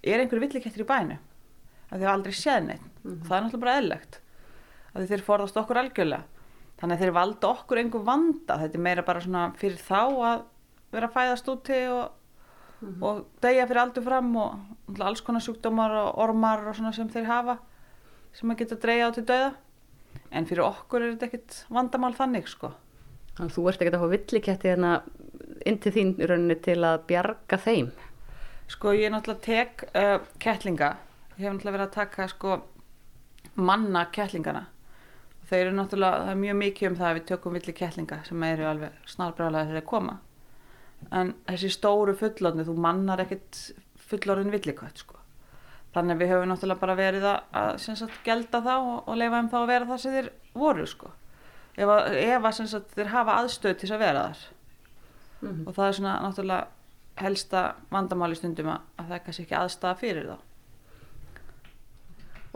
er 0.03 0.19
einhverju 0.19 0.39
villikettur 0.39 0.83
í 0.83 0.87
bænu? 0.87 1.17
Að 1.91 1.99
þið 1.99 2.05
hafa 2.05 2.13
aldrei 2.13 2.33
séð 2.33 2.63
neitt. 2.65 2.87
Það 3.03 3.37
er 3.37 3.43
náttúrulega 3.43 3.65
bara 3.65 3.77
eðlegt. 3.79 4.19
Að 4.95 5.09
þeir 5.11 5.23
forðast 5.27 5.57
okkur 5.59 5.81
algjörlega. 5.81 6.23
Þannig 6.79 6.97
að 6.97 7.03
þeir 7.03 7.15
valda 7.15 7.49
okkur 7.51 7.79
einhver 7.81 8.03
vanda. 8.07 8.57
Þetta 8.61 8.77
er 8.77 8.83
meira 8.83 9.03
bara 9.07 9.23
svona 9.23 9.45
fyrir 9.59 9.79
þá 9.79 10.01
að 10.03 10.45
vera 10.95 11.09
að 11.09 11.15
fæðast 11.15 11.51
úti 11.51 11.79
og, 11.91 12.15
og 13.03 13.21
deyja 13.43 13.67
fyrir 13.67 13.81
aldur 13.83 14.05
fram 14.05 14.31
og 14.39 15.03
alls 15.03 15.23
konar 15.25 15.43
sjúkdómar 15.43 15.95
og 16.01 16.19
ormar 16.25 16.63
og 16.69 16.77
svona 16.77 16.93
sem 16.95 17.11
þeir 17.11 17.29
hafa 17.29 17.57
sem 18.35 18.51
að 18.51 18.63
geta 18.63 18.79
dreyja 18.83 19.07
á 19.07 19.15
til 19.15 19.25
dauða. 19.27 19.53
En 20.35 20.47
fyrir 20.47 20.65
okkur 20.65 21.03
er 21.03 21.13
þetta 21.13 21.29
ekkit 21.29 21.61
vandamál 21.71 22.15
þannig 22.15 22.49
sko. 22.51 22.71
Þannig 23.35 23.51
að 23.51 23.55
þú 23.55 23.65
ert 23.69 23.81
ekki 23.83 23.93
að 23.95 24.03
fá 24.03 24.11
villiketti 24.15 24.71
hérna 24.71 24.91
inn 25.67 25.79
til 25.83 25.91
þín 25.95 26.13
í 26.19 26.27
rauninni 26.29 26.59
til 26.63 26.77
að 26.87 27.01
bjarga 27.09 27.59
þeim. 27.59 27.89
Sko 28.71 28.95
ég 28.97 29.11
náttúrulega 29.13 29.43
tek 29.45 29.83
uh, 29.91 30.17
kettlinga. 30.41 30.95
Ég 31.35 31.43
hef 31.45 31.51
náttúrulega 31.53 31.75
verið 31.77 31.87
að 31.87 31.97
taka 31.99 32.27
sko 32.31 32.57
manna 33.55 34.05
kettlingana. 34.15 34.65
Þeir 35.45 35.67
eru 35.67 35.73
náttúrulega, 35.77 36.21
það 36.25 36.31
er 36.31 36.39
mjög 36.41 36.55
mikið 36.61 36.87
um 36.89 36.95
það 36.99 37.07
að 37.09 37.17
við 37.17 37.25
tökum 37.29 37.57
villi 37.57 37.73
kettlinga 37.77 38.21
sem 38.25 38.45
eru 38.47 38.65
alveg 38.69 39.09
snarbrjálega 39.11 39.67
þegar 39.67 39.81
þeir 39.81 39.89
koma. 39.91 40.15
En 41.13 41.33
þessi 41.45 41.69
stóru 41.75 42.15
fullorðni, 42.17 42.65
þú 42.65 42.75
mannar 42.81 43.21
ekkit 43.21 43.59
fullorðin 44.09 44.53
villikött 44.53 45.03
sko. 45.03 45.19
Þannig 45.95 46.15
að 46.15 46.23
við 46.23 46.31
höfum 46.33 46.49
náttúrulega 46.51 46.81
bara 46.81 46.95
verið 46.97 47.27
að, 47.29 47.69
sagt, 47.85 48.17
gelda 48.25 48.61
þá 48.65 48.73
og, 48.75 48.97
og 49.05 49.19
leifa 49.19 49.37
þeim 49.37 49.51
þá 49.51 49.59
að 49.59 49.69
vera 49.69 49.89
það 49.91 50.01
sem 50.01 50.15
þeir 50.17 50.31
voru 50.57 50.87
sko. 50.89 51.11
Ef 51.75 51.91
að, 51.91 52.17
ef 52.23 52.49
að 52.49 52.57
sagt, 52.57 52.95
þeir 52.97 53.11
hafa 53.13 53.37
aðstöð 53.43 53.75
til 53.75 53.85
þess 53.85 53.95
að 53.95 54.03
vera 54.03 54.25
þar. 54.25 54.41
Og 55.53 55.71
það 55.75 55.85
er 55.85 55.95
svona 55.99 56.15
náttúrulega 56.23 57.21
helsta 57.21 57.61
vandamáli 57.93 58.35
stundum 58.35 58.73
að, 58.73 58.83
að 58.97 59.07
það 59.07 59.15
er 59.17 59.23
kannski 59.27 59.45
ekki 59.45 59.57
aðstæða 59.59 59.95
fyrir 60.01 60.27
þá. 60.33 60.37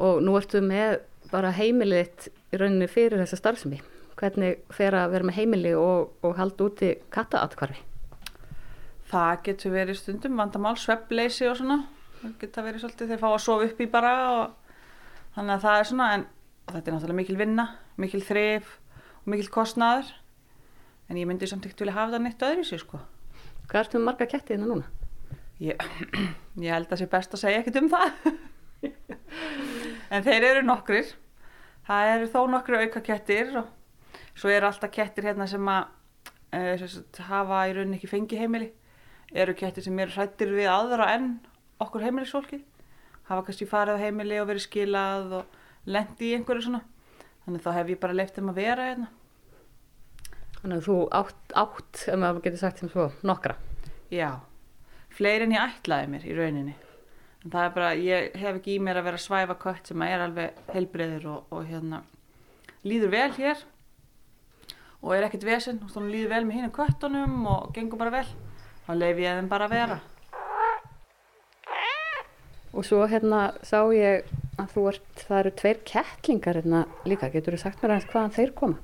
Og 0.10 0.22
nú 0.24 0.36
ertu 0.40 0.62
með 0.64 0.98
bara 1.30 1.54
heimilið 1.56 2.04
þitt 2.04 2.30
í 2.50 2.60
rauninni 2.60 2.88
fyrir 2.90 3.22
þessa 3.22 3.40
starfsemi. 3.40 3.80
Hvernig 4.20 4.66
fer 4.76 4.98
að 4.98 5.14
vera 5.14 5.28
með 5.30 5.38
heimili 5.40 5.76
og, 5.78 6.16
og 6.26 6.36
halda 6.40 6.66
úti 6.66 6.90
kattaatkvarfi? 7.14 7.86
Það 9.10 9.32
getur 9.48 9.74
verið 9.74 9.98
stundum 9.98 10.38
vandamál, 10.38 10.76
sveppleysi 10.78 11.48
og 11.50 11.58
svona. 11.58 11.80
Það 12.20 12.34
getur 12.42 12.66
verið 12.68 12.84
svolítið 12.84 13.14
þeir 13.14 13.22
fá 13.22 13.30
að 13.30 13.40
sofa 13.46 13.70
upp 13.70 13.80
í 13.80 13.88
bara 13.90 14.12
og 14.34 14.74
þannig 15.38 15.54
að 15.56 15.64
það 15.64 15.78
er 15.78 15.88
svona 15.90 16.10
en 16.16 16.26
þetta 16.70 16.84
er 16.84 16.96
náttúrulega 16.96 17.20
mikil 17.22 17.38
vinna, 17.40 17.66
mikil 17.98 18.22
þrif 18.28 18.76
og 19.24 19.32
mikil 19.34 19.50
kostnaður. 19.56 20.12
En 21.10 21.18
ég 21.18 21.30
myndi 21.30 21.50
samt 21.50 21.66
ekkert 21.66 21.86
vilja 21.86 21.96
hafa 21.96 22.14
það 22.18 22.26
neitt 22.28 22.46
öðru 22.46 22.68
sér 22.68 22.84
sko. 22.84 23.00
Hvað 23.70 23.82
ertu 23.82 23.98
með 23.98 24.08
marga 24.10 24.28
ketti 24.30 24.54
hérna 24.54 24.70
núna? 24.70 24.92
Ég, 25.64 25.82
ég 26.66 26.76
held 26.76 26.86
að 26.86 26.92
það 26.92 27.02
sé 27.02 27.10
best 27.16 27.34
að 27.34 27.44
segja 27.44 27.64
ekkert 27.64 27.82
um 27.82 27.90
það. 27.96 28.30
en 30.14 30.28
þeir 30.28 30.48
eru 30.52 30.64
nokkrir. 30.68 31.16
Það 31.90 32.08
eru 32.14 32.28
þó 32.30 32.42
nokkri 32.54 32.80
auka 32.84 33.02
kettir 33.02 33.56
og 33.58 33.70
svo 34.38 34.52
eru 34.54 34.68
alltaf 34.68 34.92
kettir 34.94 35.26
hérna 35.26 35.48
sem 35.50 35.72
að 35.74 35.88
e, 36.54 36.60
sagt, 36.84 37.18
hafa 37.26 37.64
í 37.66 37.72
rauninni 37.74 37.98
ekki 37.98 38.12
fengi 38.12 38.38
heimili. 38.38 38.68
Eru 39.34 39.56
kettir 39.58 39.86
sem 39.86 39.98
eru 40.02 40.14
hrættir 40.14 40.54
við 40.54 40.70
aðra 40.70 41.08
en 41.16 41.32
okkur 41.82 42.06
heimilisfólki. 42.06 42.60
Hafa 43.30 43.48
kannski 43.48 43.66
farið 43.70 43.98
á 43.98 44.04
heimili 44.06 44.38
og 44.38 44.52
verið 44.52 44.68
skilað 44.68 45.34
og 45.40 45.58
lendi 45.90 46.30
í 46.30 46.36
einhverju 46.38 46.68
svona. 46.68 46.84
Þannig 47.46 47.66
þá 47.66 47.72
hef 47.80 47.90
ég 47.96 48.02
bara 48.04 48.18
leift 48.20 48.38
þeim 48.38 48.52
að 48.54 48.62
vera 48.62 48.86
hérna. 48.92 49.10
Þannig 50.60 50.78
að 50.78 50.86
þú 50.92 51.00
átt, 51.22 51.42
átt, 51.58 52.04
ef 52.06 52.22
maður 52.22 52.46
getur 52.46 52.62
sagt 52.62 52.84
sem 52.84 52.92
svo, 52.92 53.08
nokkra. 53.26 53.56
Já, 54.14 54.30
fleiri 55.18 55.50
en 55.50 55.58
ég 55.58 55.66
ætlaði 55.66 56.14
mér 56.14 56.30
í 56.30 56.38
rauninni. 56.38 56.78
En 57.40 57.54
það 57.54 57.66
er 57.66 57.76
bara, 57.76 57.90
ég 57.96 58.34
hef 58.36 58.58
ekki 58.58 58.76
í 58.76 58.80
mér 58.84 59.00
að 59.00 59.06
vera 59.08 59.20
svæfa 59.24 59.56
kött 59.62 59.88
sem 59.88 60.02
að 60.04 60.14
er 60.14 60.24
alveg 60.26 60.64
heilbreyður 60.74 61.28
og, 61.32 61.52
og 61.56 61.68
hérna 61.70 62.02
líður 62.84 63.14
vel 63.14 63.30
hér 63.38 63.62
og 65.00 65.14
er 65.16 65.28
ekkert 65.30 65.46
vesen. 65.48 65.80
Og 65.86 65.94
þannig 65.94 66.16
líður 66.18 66.34
vel 66.34 66.46
með 66.48 66.58
hinn 66.60 66.74
köttunum 66.76 67.38
og 67.48 67.70
gengur 67.76 68.02
bara 68.02 68.18
vel. 68.18 68.26
Þá 68.88 68.92
leif 68.98 69.22
ég 69.24 69.40
þeim 69.40 69.52
bara 69.52 69.70
að 69.70 69.76
vera. 69.78 70.00
Og 72.70 72.86
svo 72.86 73.06
hérna 73.10 73.40
sá 73.66 73.80
ég 73.96 74.28
að 74.60 74.74
þú 74.74 74.84
ert, 74.92 75.08
það 75.24 75.40
eru 75.40 75.54
tveir 75.62 75.80
kettlingar 75.88 76.60
hérna 76.60 76.82
líka, 77.08 77.30
getur 77.32 77.56
þú 77.56 77.62
sagt 77.64 77.80
mér 77.82 77.96
aðeins 77.96 78.10
hvaðan 78.12 78.36
þeir 78.36 78.52
koma? 78.60 78.84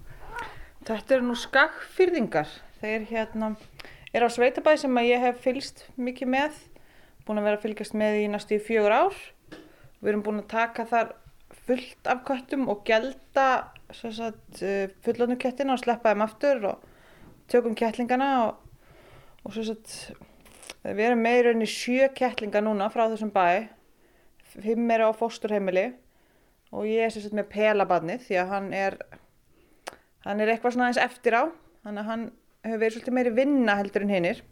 Þetta 0.86 1.18
eru 1.18 1.28
nú 1.28 1.36
skagfyrðingar 1.38 2.56
þeir 2.80 3.06
hérna 3.10 3.52
er 4.16 4.26
á 4.26 4.30
sveitabæði 4.32 4.86
sem 4.86 5.00
að 5.02 5.10
ég 5.10 5.24
hef 5.26 5.44
fylgst 5.44 5.86
mikið 6.00 6.32
með 6.32 6.64
búin 7.26 7.42
að 7.42 7.48
vera 7.50 7.60
að 7.60 7.66
fylgjast 7.66 7.96
með 7.98 8.20
í 8.22 8.26
næstu 8.32 8.58
í 8.58 8.64
fjögur 8.64 8.96
ár. 8.96 9.22
Við 10.02 10.12
erum 10.12 10.26
búin 10.26 10.44
að 10.44 10.52
taka 10.54 10.86
þar 10.90 11.16
fullt 11.66 12.10
af 12.12 12.22
köttum 12.28 12.68
og 12.70 12.84
gelda 12.86 13.48
fullonu 15.06 15.38
kettina 15.42 15.76
og 15.76 15.82
sleppa 15.82 16.14
þeim 16.14 16.24
aftur 16.26 16.70
og 16.72 16.86
tökum 17.52 17.76
kettlingana 17.78 18.30
og, 18.46 18.62
og 19.46 19.58
að 20.86 20.98
við 20.98 21.06
erum 21.08 21.22
með 21.26 21.38
í 21.38 21.44
rauninni 21.48 21.70
sjö 21.70 22.10
kettlinga 22.18 22.62
núna 22.62 22.90
frá 22.94 23.08
þessum 23.10 23.34
bæ. 23.34 23.70
Fimm 24.56 24.92
eru 24.94 25.10
á 25.10 25.14
fósturheimili 25.18 25.90
og 26.76 26.88
ég 26.90 27.06
er 27.06 27.14
sem 27.14 27.24
sagt 27.24 27.38
með 27.38 27.50
pelabadnið 27.54 28.26
því 28.28 28.42
að 28.42 28.52
hann 28.54 28.74
er 28.76 28.98
hann 30.26 30.42
er 30.42 30.52
eitthvað 30.54 30.76
svona 30.76 30.90
aðeins 30.90 31.04
eftir 31.06 31.38
á. 31.38 31.44
Þannig 31.86 32.04
að 32.04 32.12
hann 32.12 32.26
hefur 32.66 32.82
verið 32.82 32.96
svolítið 32.98 33.18
meiri 33.18 33.34
vinna 33.36 33.78
heldur 33.80 34.06
en 34.06 34.14
hinnir 34.14 34.44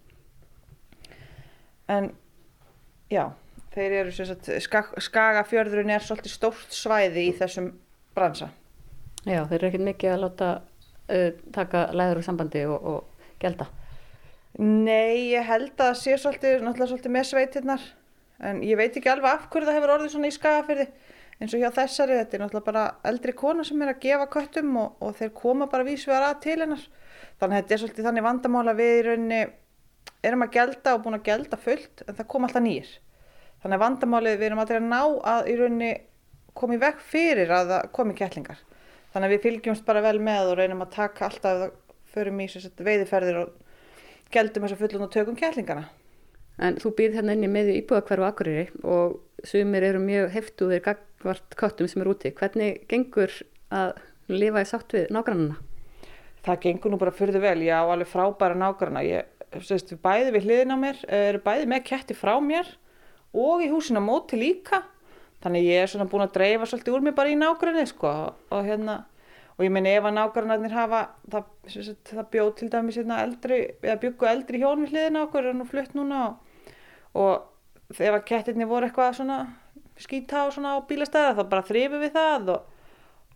en 1.93 2.11
já 3.13 3.25
þeir 3.73 3.95
eru 4.01 4.13
sem 4.13 4.27
sagt 4.29 4.49
skag, 4.63 4.91
skagafjörðurinn 5.01 5.93
er 5.95 6.03
svolítið 6.05 6.35
stórt 6.35 6.75
svæði 6.75 7.27
í 7.29 7.31
þessum 7.37 7.71
bransa. 8.13 8.51
Já, 9.23 9.41
þeir 9.47 9.57
eru 9.57 9.69
ekkert 9.69 9.87
mikið 9.87 10.13
að 10.13 10.21
láta 10.25 10.49
uh, 10.59 11.29
taka 11.55 11.87
læður 11.95 12.21
úr 12.21 12.27
sambandi 12.27 12.65
og, 12.69 12.89
og 12.91 13.31
gelda. 13.41 13.69
Nei, 14.59 15.33
ég 15.33 15.47
held 15.47 15.71
að 15.73 15.87
það 15.87 15.99
sé 16.03 16.17
svolítið, 16.21 16.59
náttúrulega 16.61 16.91
svolítið 16.91 17.15
með 17.15 17.29
sveitirnar 17.31 17.87
en 18.43 18.61
ég 18.65 18.77
veit 18.77 18.99
ekki 18.99 19.09
alveg 19.09 19.31
af 19.31 19.47
hverju 19.49 19.69
það 19.69 19.77
hefur 19.79 19.93
orðið 19.95 20.13
svona 20.13 20.29
í 20.29 20.35
skagafyrði 20.35 20.85
eins 21.41 21.55
og 21.55 21.63
hjá 21.63 21.71
þessari, 21.73 22.19
þetta 22.19 22.37
er 22.37 22.43
náttúrulega 22.43 22.67
bara 22.67 22.83
eldri 23.09 23.33
kona 23.33 23.65
sem 23.65 23.81
er 23.81 23.93
að 23.95 24.03
gefa 24.03 24.27
köttum 24.35 24.75
og, 24.77 24.99
og 25.01 25.15
þeir 25.17 25.33
koma 25.39 25.67
bara 25.71 25.87
vísvegar 25.87 26.27
að 26.27 26.43
til 26.45 26.59
hennar. 26.61 26.83
Þannig 27.41 27.55
að 27.55 27.63
þetta 27.63 27.73
er 27.73 27.81
svolítið 27.81 28.07
þannig 28.07 28.25
vandamála 28.27 28.75
við 28.77 28.93
í 28.93 29.01
rauninni 29.07 29.41
erum 30.23 30.45
að 30.45 30.53
gelda 30.57 30.95
og 30.95 31.05
búin 31.05 31.17
að 31.19 31.25
gelda 31.29 31.59
fullt 31.59 32.03
en 32.07 32.17
það 32.17 32.29
kom 32.33 32.47
alltaf 32.47 32.65
nýjir 32.65 32.91
þannig 33.63 33.77
að 33.77 33.83
vandamálið 33.85 34.37
við 34.39 34.49
erum 34.49 34.63
að 34.63 34.75
ná 34.87 35.01
að 35.33 35.49
í 35.49 35.57
rauninni 35.59 35.93
komi 36.53 36.77
vekk 36.81 37.01
fyrir 37.13 37.51
að 37.53 37.73
það 37.73 37.89
komi 37.97 38.17
kettlingar 38.19 38.61
þannig 39.13 39.27
að 39.27 39.35
við 39.35 39.43
fylgjumst 39.47 39.87
bara 39.87 40.05
vel 40.05 40.19
með 40.19 40.51
og 40.51 40.59
reynum 40.59 40.85
að 40.85 40.95
taka 40.99 41.29
alltaf 41.29 41.67
förum 42.13 42.39
í 42.43 42.47
veiðiferðir 42.77 43.41
og 43.41 43.59
geldum 44.33 44.65
þess 44.65 44.77
að 44.77 44.85
fullun 44.85 45.07
og 45.07 45.13
tökum 45.13 45.37
kettlingarna 45.37 45.89
En 46.61 46.77
þú 46.77 46.93
býð 46.97 47.17
hérna 47.17 47.33
inn 47.33 47.47
í 47.47 47.49
meðu 47.49 47.73
íbúðakverfu 47.79 48.25
Akureyri 48.27 48.65
og 48.85 49.15
sumir 49.47 49.85
eru 49.87 50.01
mjög 50.03 50.29
heftuðir 50.35 50.83
gagvart 50.85 51.55
köttum 51.57 51.89
sem 51.89 52.03
er 52.03 52.11
úti. 52.11 52.33
Hvernig 52.37 52.83
gengur 52.91 53.33
að 53.73 53.95
lifa 54.29 54.61
í 54.61 54.69
sátt 54.69 54.93
við 54.93 55.09
nágrannana? 55.13 55.57
Það 56.45 56.59
gengur 56.67 56.93
nú 56.93 56.99
bara 57.01 57.15
fyrir 57.15 57.39
þau 57.39 57.45
vel. 57.47 57.65
Ég 57.65 57.73
á 57.73 57.89
alveg 57.89 58.11
frábæra 58.11 58.59
nágranna. 58.59 59.01
Ég 59.01 59.42
sést 59.61 59.93
bæði 60.01 60.33
við 60.33 60.47
hliðin 60.47 60.73
á 60.73 60.77
mér, 60.81 60.99
eru 61.07 61.41
bæði 61.45 61.69
með 61.69 61.85
ketti 61.91 62.17
frá 62.17 62.33
mér 62.41 62.69
og 63.33 63.63
í 63.65 63.69
húsina 63.69 64.01
móti 64.01 64.39
líka. 64.39 64.81
Þannig 65.43 65.67
ég 65.67 65.83
er 65.83 65.91
svona 65.91 66.07
búin 66.09 66.25
að 66.25 66.37
dreifa 66.37 66.69
svolítið 66.69 66.95
úr 66.95 67.03
mig 67.03 67.15
bara 67.17 67.29
í 67.29 67.37
nágranni 67.37 67.83
sko 67.89 68.13
og 68.33 68.61
hérna 68.63 69.03
og 69.53 69.65
ég 69.67 69.73
minn 69.73 69.85
ef 69.85 70.07
að 70.07 70.15
nágrannarnir 70.17 70.73
hafa 70.73 71.01
það, 71.29 71.49
það 72.09 72.29
bjóð 72.33 72.53
til 72.57 72.69
dæmis 72.73 72.97
hérna 72.97 73.19
eldri 73.21 73.59
eða 73.83 73.99
byggu 74.01 74.29
eldri 74.31 74.61
hjón 74.63 74.81
við 74.81 74.95
hliðina 74.95 75.25
okkur 75.27 75.49
og 75.51 75.59
nú 75.59 75.67
flutt 75.69 75.93
núna 75.93 76.21
og 76.31 76.53
og 77.13 77.99
ef 77.99 78.15
að 78.15 78.25
kettirni 78.29 78.67
voru 78.69 78.89
eitthvað 78.89 79.19
svona 79.19 79.39
skýta 80.01 80.45
á 80.45 80.53
svona 80.53 80.77
á 80.77 80.77
bílastæða 80.87 81.35
þá 81.37 81.43
bara 81.49 81.67
þrýfum 81.67 82.01
við 82.01 82.15
það 82.15 82.49
og, 82.55 82.63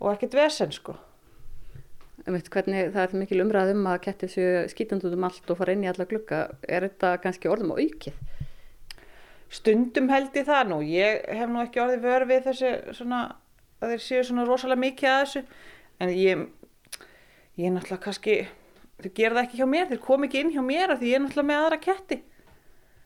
og 0.01 0.09
ekkert 0.15 0.37
vesen 0.39 0.73
sko 0.73 0.97
Veit, 2.27 2.49
hvernig, 2.51 2.89
það 2.91 3.05
er 3.05 3.13
mikil 3.21 3.39
umræð 3.39 3.69
um 3.71 3.85
að 3.87 4.01
kettir 4.03 4.31
séu 4.33 4.63
skýtandi 4.67 5.07
út 5.07 5.13
um 5.15 5.25
allt 5.29 5.51
og 5.53 5.59
fara 5.61 5.71
inn 5.77 5.85
í 5.85 5.87
alla 5.87 6.03
glukka 6.09 6.39
er 6.67 6.83
þetta 6.83 7.11
kannski 7.23 7.47
orðum 7.47 7.71
á 7.71 7.79
aukið? 7.79 8.17
Stundum 9.47 10.09
held 10.11 10.35
ég 10.35 10.49
það 10.49 10.73
nú. 10.73 10.81
Ég 10.83 11.23
hef 11.37 11.53
nú 11.53 11.61
ekki 11.61 11.79
orðið 11.79 12.03
vörð 12.03 12.33
við 12.33 12.49
þessi 12.49 12.73
svona, 12.97 13.21
að 13.79 13.93
þeir 13.93 14.03
séu 14.03 14.25
svona 14.27 14.45
rosalega 14.49 14.83
mikið 14.83 15.13
að 15.13 15.21
þessu. 15.21 15.43
En 16.03 16.13
ég 16.17 16.43
ég 17.55 17.69
er 17.69 17.75
náttúrulega 17.77 18.03
kannski 18.09 18.37
þau 18.99 19.09
gera 19.21 19.39
það 19.39 19.43
ekki 19.45 19.61
hjá 19.61 19.67
mér, 19.77 19.89
þeir 19.93 20.05
kom 20.09 20.27
ekki 20.27 20.43
inn 20.43 20.53
hjá 20.57 20.61
mér 20.67 20.97
af 20.97 20.99
því 20.99 21.13
ég 21.13 21.21
er 21.21 21.25
náttúrulega 21.29 21.51
með 21.53 21.63
aðra 21.63 21.81
ketti. 21.87 22.21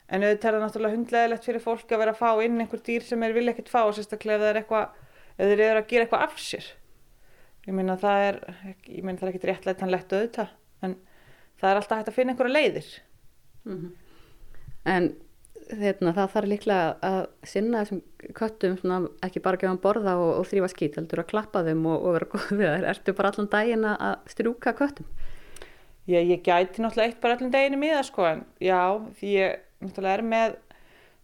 En 0.10 0.26
auðvitað 0.26 0.50
er 0.50 0.58
það 0.58 0.66
náttúrulega 0.66 0.98
hundlegilegt 0.98 1.50
fyrir 1.52 1.68
fólk 1.70 1.94
að 1.94 2.08
vera 2.08 2.18
að 2.18 2.24
fá 2.26 2.42
inn 2.42 2.58
einhver 2.58 2.82
dýr 2.90 3.06
sem 3.06 3.22
er 3.22 3.38
vilja 3.38 3.54
ekkert 3.54 3.70
fá 3.70 3.84
sérstaklega 3.94 4.56
ef 5.42 5.48
þeir 5.48 5.62
eru 5.62 5.80
að 5.80 5.92
gera 5.94 6.10
eitthvað 6.10 6.26
af 6.26 6.42
sér 6.42 6.66
ég 7.67 7.76
meina 7.78 7.97
það 8.02 8.28
er 8.28 8.39
ég 8.88 9.04
meina 9.04 9.19
það 9.19 9.28
er 9.28 9.34
ekkert 9.34 9.50
réttlega 9.50 9.80
tannlegt 9.80 10.13
auðvitað 10.13 10.56
en 10.82 10.95
það 11.62 11.69
er 11.71 11.82
alltaf 11.82 12.00
hægt 12.00 12.12
að 12.12 12.17
finna 12.17 12.34
einhverja 12.34 12.58
leiðir 12.58 12.93
mm 13.65 13.76
-hmm. 13.76 13.91
En 14.91 15.13
þeirna, 15.69 16.13
það 16.15 16.32
þarf 16.34 16.50
líklega 16.50 16.95
að 17.06 17.19
sinna 17.47 17.84
þessum 17.84 18.02
köttum 18.38 18.78
svona, 18.80 19.10
ekki 19.26 19.43
bara 19.43 19.60
gefa 19.62 19.71
hann 19.71 19.82
borða 19.84 20.15
og, 20.19 20.32
og 20.39 20.47
þrýfa 20.50 20.69
skýt 20.74 20.97
heldur 21.00 21.21
að 21.24 21.30
klappa 21.32 21.63
þeim 21.63 21.86
og, 21.86 22.06
og 22.06 22.15
vera 22.17 22.30
góð 22.32 22.47
við 22.60 22.67
það 22.67 22.88
ertu 22.93 23.13
bara 23.17 23.32
allan 23.32 23.52
daginn 23.52 23.86
að 23.86 24.15
strjúka 24.34 24.74
köttum? 24.74 25.06
Já, 26.10 26.17
ég 26.17 26.41
gæti 26.41 26.82
náttúrulega 26.82 27.08
eitt 27.08 27.21
bara 27.21 27.38
allan 27.38 27.54
daginn 27.54 27.78
í 27.78 27.82
miða 27.82 28.02
sko 28.04 28.26
en 28.26 28.43
já, 28.60 28.82
því 29.19 29.34
ég 29.38 29.60
náttúrulega 29.86 30.17
er 30.17 30.26
með, 30.34 30.56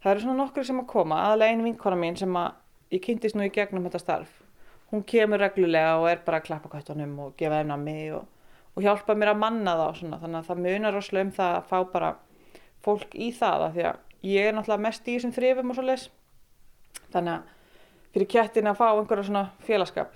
það 0.04 0.12
eru 0.14 0.26
svona 0.26 0.42
nokkur 0.44 0.68
sem 0.70 0.82
að 0.84 0.90
koma, 0.94 1.22
aðalega 1.26 1.56
einu 1.56 1.68
vinkona 1.68 2.00
mín 2.00 2.20
sem 2.20 2.38
að 2.40 2.52
ég 2.94 3.04
kynntist 3.04 3.38
nú 3.38 3.48
í 3.48 3.54
gegnum 3.54 3.88
þetta 3.88 4.04
starf. 4.04 4.37
Hún 4.92 5.04
kemur 5.04 5.42
reglulega 5.44 5.98
og 6.00 6.08
er 6.12 6.22
bara 6.26 6.40
að 6.40 6.48
klappa 6.48 6.72
kvættunum 6.72 7.18
og 7.26 7.34
gefa 7.40 7.60
þeim 7.60 7.84
mig 7.84 8.14
og, 8.16 8.28
og 8.76 8.86
hjálpa 8.86 9.16
mér 9.18 9.34
að 9.34 9.42
manna 9.42 9.76
það 9.76 9.90
og 9.90 10.00
svona. 10.00 10.20
Þannig 10.22 10.40
að 10.40 10.50
það 10.52 10.62
munar 10.66 10.96
rosalega 10.96 11.28
um 11.28 11.34
það 11.40 11.58
að 11.58 11.68
fá 11.72 11.78
bara 11.94 12.14
fólk 12.88 13.18
í 13.18 13.32
það 13.36 13.66
að 13.66 13.76
því 13.78 13.88
að 13.90 14.30
ég 14.32 14.48
er 14.48 14.56
náttúrulega 14.56 14.86
mest 14.88 15.08
í 15.10 15.18
þessum 15.18 15.36
þrifum 15.36 15.74
og 15.74 15.78
svo 15.78 15.88
les. 15.88 16.08
Þannig 17.14 17.34
að 17.34 17.56
fyrir 18.16 18.32
kjættin 18.34 18.72
að 18.72 18.80
fá 18.80 18.88
einhverja 18.90 19.28
svona 19.28 19.44
félagskap. 19.68 20.16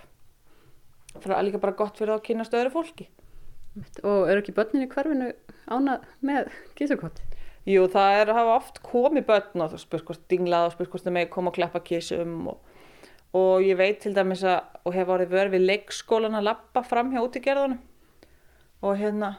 Það 1.18 1.36
er 1.36 1.46
líka 1.48 1.62
bara 1.62 1.78
gott 1.82 2.00
fyrir 2.00 2.16
að 2.16 2.24
kynast 2.30 2.56
öðru 2.56 2.72
fólki. 2.74 3.10
Og 4.04 4.32
eru 4.32 4.42
ekki 4.42 4.56
börnin 4.56 4.86
í 4.86 4.90
hverfinu 4.92 5.30
ánað 5.72 6.08
með 6.26 6.50
kísukott? 6.80 7.22
Jú, 7.68 7.86
það 7.92 8.18
er 8.18 8.32
að 8.32 8.40
hafa 8.40 8.56
oft 8.58 8.80
komið 8.84 9.28
börn 9.28 9.64
og 9.68 9.76
spurt 9.80 10.08
hvort 10.08 10.24
dinglað 10.32 10.72
og 10.72 10.74
spurt 10.76 10.92
hvort 10.92 11.06
það 11.06 11.16
með 11.20 11.28
koma 11.36 11.52
að 11.52 11.60
kleppa 11.60 11.82
kísum 11.86 12.34
og, 12.50 12.71
og 13.38 13.64
ég 13.64 13.78
veit 13.80 14.02
til 14.04 14.14
dæmis 14.16 14.44
að 14.44 14.60
og 14.86 14.96
hef 14.96 15.10
orðið 15.14 15.34
verið 15.36 15.56
við 15.56 15.68
leikskólan 15.70 16.38
að 16.40 16.48
lappa 16.50 16.84
fram 16.84 17.12
hjá 17.14 17.22
útígerðunum 17.22 17.82
og 18.82 18.98
hérna 18.98 19.36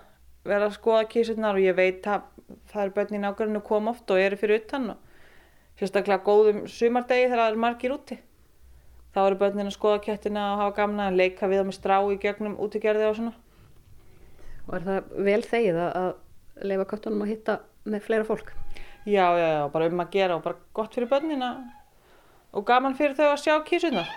vera 0.46 0.68
að 0.68 0.76
skoða 0.76 1.08
kísunar 1.10 1.58
og 1.58 1.64
ég 1.64 1.76
veit 1.76 2.06
að 2.06 2.28
það 2.70 2.84
er 2.84 2.92
börn 2.96 3.16
í 3.16 3.22
nákvæmlega 3.22 3.66
koma 3.66 3.92
oft 3.94 4.10
og 4.10 4.22
eru 4.22 4.38
fyrir 4.38 4.62
utan 4.62 4.92
og 4.94 5.08
sérstaklega 5.80 6.22
góðum 6.26 6.64
sumardegi 6.70 7.26
þegar 7.26 7.42
það 7.42 7.50
er 7.50 7.62
margir 7.64 7.94
úti. 7.94 8.18
Þá 9.12 9.20
eru 9.26 9.38
börnin 9.42 9.68
að 9.68 9.76
skoða 9.76 10.02
kettina 10.06 10.44
og 10.52 10.62
hafa 10.62 10.76
gamna 10.78 11.08
að 11.10 11.18
leika 11.20 11.48
við 11.50 11.60
það 11.60 11.68
með 11.68 11.76
strá 11.76 11.96
í 12.00 12.18
gegnum 12.22 12.58
útígerði 12.64 13.08
og 13.08 13.18
svona. 13.18 13.34
Og 14.68 14.74
er 14.78 14.86
það 14.86 15.10
vel 15.26 15.42
þegið 15.48 15.80
að 15.84 16.10
leifa 16.70 16.88
köttunum 16.92 17.24
að 17.24 17.32
hitta 17.32 17.58
með 17.84 18.06
fleira 18.06 18.28
fólk. 18.28 18.54
Já, 19.02 19.26
já, 19.34 19.48
já, 19.58 19.62
bara 19.74 19.90
um 19.90 20.04
að 20.04 20.12
gera 20.14 20.38
og 20.38 20.44
bara 20.44 20.60
gott 20.76 20.94
fyrir 20.94 21.10
börnina 21.10 21.50
og 22.52 22.66
gaman 22.68 22.96
fyrir 22.96 23.16
þau 23.16 23.30
að 23.30 23.40
sjá 23.42 23.54
kísunar. 23.66 24.08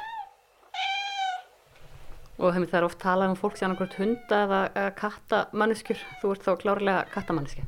Og 2.35 2.51
það 2.51 2.73
er 2.75 2.85
oft 2.85 2.99
talað 2.99 3.31
um 3.31 3.37
fólk 3.39 3.55
sem 3.55 3.69
annarkvæmt 3.69 3.95
hunda 4.01 4.39
eða 4.43 4.87
kattamanneskjur. 4.99 6.01
Þú 6.19 6.31
ert 6.33 6.43
þá 6.43 6.51
klárlega 6.59 7.05
kattamanneski. 7.13 7.63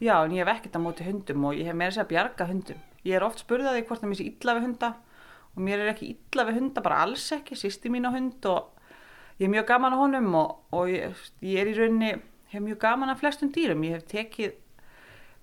Já, 0.00 0.14
en 0.22 0.32
ég 0.32 0.44
hef 0.44 0.52
ekkert 0.54 0.78
að 0.78 0.84
móti 0.86 1.04
hundum 1.04 1.44
og 1.48 1.56
ég 1.56 1.68
hef 1.68 1.76
meira 1.76 1.92
sér 1.92 2.06
að 2.06 2.12
bjarga 2.14 2.46
hundum. 2.48 2.80
Ég 3.04 3.16
er 3.16 3.24
oft 3.24 3.42
spurðaði 3.44 3.84
hvort 3.84 4.02
það 4.02 4.10
mér 4.10 4.18
sé 4.20 4.28
illa 4.30 4.54
við 4.56 4.66
hunda 4.66 4.90
og 5.52 5.60
mér 5.68 5.82
er 5.84 5.92
ekki 5.92 6.08
illa 6.14 6.46
við 6.48 6.58
hunda, 6.60 6.84
bara 6.84 7.02
alls 7.04 7.26
ekki. 7.36 7.56
Sýsti 7.56 7.92
mín 7.92 8.08
á 8.08 8.12
hund 8.12 8.48
og 8.48 8.72
ég 9.36 9.46
er 9.48 9.52
mjög 9.52 9.68
gaman 9.68 9.96
á 9.96 10.00
honum 10.00 10.32
og, 10.40 10.56
og 10.72 10.92
ég, 10.92 11.26
ég 11.44 11.60
er 11.60 11.70
í 11.72 11.76
rauninni, 11.76 12.14
hef 12.52 12.64
mjög 12.64 12.80
gaman 12.84 13.12
af 13.12 13.20
flestum 13.20 13.52
dýrum. 13.52 13.84
Ég 13.84 14.00
hef 14.00 14.08
tekið 14.12 14.56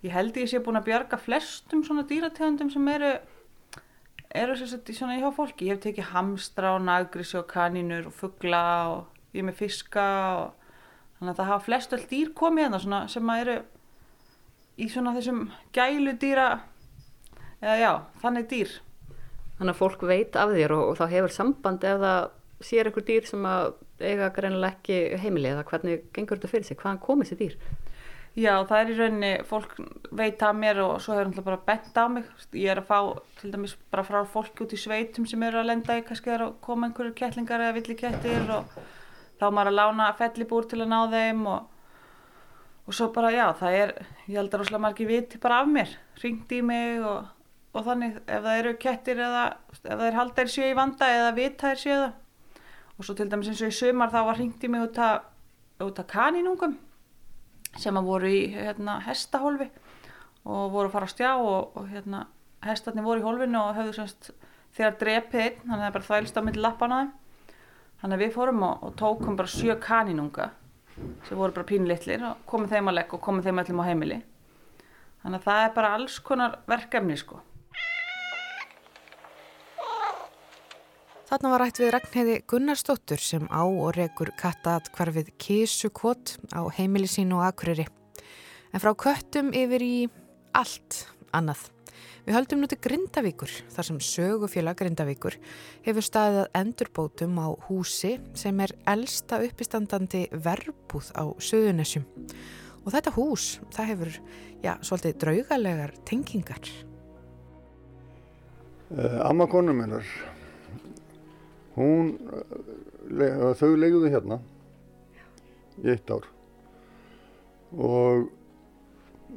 ég 0.03 0.11
held 0.17 0.37
ég 0.37 0.49
sé 0.49 0.59
búin 0.59 0.81
að 0.81 0.89
bjarga 0.89 1.21
flestum 1.21 1.85
svona 1.85 2.03
dýrategundum 2.09 2.73
sem 2.73 2.89
eru 2.91 3.13
eru 4.33 4.55
sérstaklega 4.57 4.97
svona 4.97 5.19
hjá 5.19 5.29
fólki. 5.35 5.67
Ég 5.69 5.77
hef 5.77 5.83
tekið 5.85 6.11
hamstra 6.13 6.73
og 6.77 6.83
nagrissi 6.87 7.37
og 7.39 7.47
kaninur 7.51 8.09
og 8.09 8.15
fuggla 8.17 8.63
og 8.89 9.33
ég 9.33 9.43
er 9.43 9.47
með 9.49 9.59
fiska 9.61 10.07
og 10.41 10.71
þannig 11.17 11.33
að 11.33 11.39
það 11.39 11.51
hafa 11.51 11.65
flest 11.67 11.95
öll 11.97 12.05
dýr 12.09 12.33
komið 12.37 12.67
hérna 12.67 12.81
svona 12.83 13.01
sem 13.13 13.33
að 13.33 13.43
eru 13.43 13.57
í 14.73 14.89
svona 14.89 15.13
þessum 15.17 15.43
gælu 15.75 16.15
dýra 16.21 16.47
eða 17.61 17.77
já, 17.79 17.91
þannig 18.23 18.49
dýr. 18.51 18.73
Þannig 19.59 19.75
að 19.75 19.81
fólk 19.83 20.07
veit 20.09 20.35
af 20.39 20.53
þér 20.55 20.75
og, 20.75 20.83
og 20.91 20.99
þá 20.99 21.05
hefur 21.13 21.37
samband 21.37 21.85
ef 21.87 22.01
það 22.01 22.21
sér 22.63 22.89
ykkur 22.89 23.05
dýr 23.07 23.29
sem 23.29 23.45
að 23.47 23.73
eiga 24.03 24.31
greinilega 24.33 24.73
ekki 24.73 25.21
heimili 25.21 25.51
eða 25.51 25.65
hvernig 25.67 26.07
gengur 26.15 26.39
þetta 26.39 26.51
fyrir 26.51 26.67
sig, 26.67 26.79
hvaðan 26.79 27.01
komið 27.03 27.29
þessi 27.29 27.41
dýr? 27.43 27.82
Já, 28.33 28.63
það 28.65 28.79
er 28.79 28.89
í 28.89 28.93
rauninni, 28.97 29.31
fólk 29.45 29.75
veit 30.17 30.41
að 30.41 30.55
mér 30.57 30.79
og 30.81 30.93
svo 31.03 31.13
hefur 31.13 31.27
hann 31.27 31.45
bara 31.45 31.59
bent 31.67 31.97
á 32.01 32.09
mig. 32.09 32.29
Ég 32.57 32.71
er 32.71 32.79
að 32.81 32.87
fá 32.87 32.97
til 33.37 33.51
dæmis 33.53 33.75
bara 33.93 34.05
frá 34.07 34.23
fólki 34.25 34.63
út 34.65 34.71
í 34.73 34.79
sveitum 34.81 35.27
sem 35.29 35.43
eru 35.45 35.59
að 35.61 35.67
lenda 35.69 35.97
í, 35.99 36.05
kannski 36.07 36.31
er 36.33 36.47
að 36.47 36.55
koma 36.65 36.87
einhverju 36.87 37.13
kettlingar 37.19 37.61
eða 37.61 37.75
villikettir 37.75 38.47
og 38.55 38.71
þá 39.37 39.45
er 39.45 39.53
maður 39.53 39.69
að 39.69 39.77
lána 39.77 40.07
fellibúr 40.17 40.65
til 40.65 40.79
að 40.81 40.89
ná 40.89 40.97
þeim 41.11 41.43
og, 41.51 41.83
og 42.89 42.97
svo 42.97 43.07
bara 43.13 43.29
já, 43.35 43.43
það 43.59 43.77
er, 43.83 43.93
ég 44.25 44.39
held 44.39 44.49
að 44.49 44.63
rosalega 44.63 44.83
margir 44.87 45.09
viti 45.11 45.41
bara 45.43 45.59
af 45.61 45.69
mér, 45.69 45.91
ringt 46.23 46.55
í 46.57 46.61
mig 46.65 47.05
og, 47.05 47.27
og 47.77 47.85
þannig 47.85 48.17
ef 48.23 48.47
það 48.47 48.61
eru 48.63 48.71
kettir 48.81 49.21
eða 49.27 49.43
ef 49.75 49.83
það 49.83 50.07
er 50.07 50.17
haldar 50.17 50.49
séu 50.55 50.71
í 50.71 50.79
vanda 50.79 51.11
eða 51.19 51.35
vita 51.37 51.69
er 51.69 51.83
séu 51.83 51.99
það. 51.99 52.17
Og 52.97 53.05
svo 53.05 53.13
til 53.17 53.29
dæmis 53.29 53.53
eins 53.53 53.61
og 53.61 53.69
í 53.69 53.77
sumar 53.77 54.09
þá 54.09 54.19
var 54.31 54.41
ringt 54.41 54.65
í 54.65 54.71
mig 54.73 54.87
út 54.87 54.97
að, 55.05 55.21
að 55.85 56.03
kaninungum 56.09 56.73
sem 57.79 57.97
að 57.97 58.09
voru 58.09 58.29
í 58.29 58.41
hérna, 58.53 58.99
hestahólfi 59.07 59.69
og 60.43 60.71
voru 60.73 60.89
að 60.89 60.95
fara 60.95 61.07
á 61.09 61.13
stjá 61.13 61.29
og, 61.39 61.77
og 61.77 61.87
hérna, 61.89 62.25
hestarnir 62.65 63.05
voru 63.05 63.23
í 63.23 63.25
hólfinu 63.25 63.59
og 63.61 63.77
höfðu 63.77 63.95
semst 63.97 64.31
þegar 64.73 64.97
drepið 64.99 65.43
einn, 65.43 65.61
þannig 65.63 65.77
að 65.77 65.85
það 65.85 65.95
bara 65.95 66.07
þvælst 66.09 66.39
á 66.39 66.41
milli 66.45 66.63
lappana 66.63 66.99
þeim. 66.99 67.13
Þannig 68.03 68.17
að 68.17 68.23
við 68.25 68.35
fórum 68.35 68.67
og, 68.67 68.83
og 68.83 68.95
tókum 68.99 69.39
bara 69.39 69.53
sjö 69.53 69.77
kaninunga 69.79 70.49
sem 71.27 71.39
voru 71.39 71.55
bara 71.55 71.69
pínlittlir 71.69 72.25
og 72.27 72.43
komum 72.49 72.69
þeim 72.69 72.91
að 72.91 72.97
legg 72.99 73.15
og 73.15 73.21
komum 73.23 73.45
þeim 73.45 73.61
öllum 73.63 73.81
á 73.81 73.87
heimili. 73.87 74.19
Þannig 75.23 75.39
að 75.39 75.47
það 75.47 75.63
er 75.63 75.73
bara 75.77 75.93
alls 75.97 76.17
konar 76.19 76.57
verkefni 76.67 77.15
sko. 77.17 77.39
Þarna 81.33 81.49
var 81.49 81.61
rætt 81.63 81.79
við 81.81 81.89
Ragnheiði 81.95 82.33
Gunnarsdóttur 82.45 83.21
sem 83.25 83.47
á 83.49 83.65
og 83.65 83.95
rekur 83.95 84.29
kattat 84.37 84.91
hvarfið 84.93 85.31
kísukott 85.41 86.35
á 86.53 86.61
heimili 86.77 87.07
sín 87.09 87.31
og 87.33 87.41
akureyri. 87.41 87.87
En 88.69 88.81
frá 88.83 88.91
köttum 88.93 89.47
yfir 89.49 89.81
í 89.81 89.95
allt 90.53 90.99
annað. 91.33 91.63
Við 92.27 92.37
höldum 92.37 92.61
nú 92.61 92.69
til 92.69 92.77
Grindavíkur, 92.85 93.49
þar 93.73 93.87
sem 93.87 93.97
sögufélag 94.05 94.77
Grindavíkur 94.77 95.39
hefur 95.87 96.05
staðið 96.05 96.37
að 96.43 96.59
endurbótum 96.59 97.41
á 97.41 97.49
húsi 97.65 98.11
sem 98.37 98.61
er 98.61 98.75
elsta 98.93 99.39
uppistandandi 99.41 100.27
verbúð 100.37 101.09
á 101.17 101.33
Suðunessjum. 101.41 102.05
Og 102.83 102.93
þetta 102.93 103.15
hús, 103.17 103.47
það 103.73 103.89
hefur, 103.89 104.13
já, 104.61 104.75
svolítið 104.85 105.17
draugalegar 105.25 105.97
tengingar. 106.05 106.61
Uh, 108.93 109.17
amma 109.25 109.49
konu 109.49 109.73
minnar, 109.73 110.05
hún, 111.75 112.13
le, 113.09 113.29
þau 113.59 113.73
leiguðu 113.77 114.11
hérna 114.13 114.39
í 115.81 115.89
eitt 115.93 116.13
ár. 116.13 116.27
Og 117.73 118.27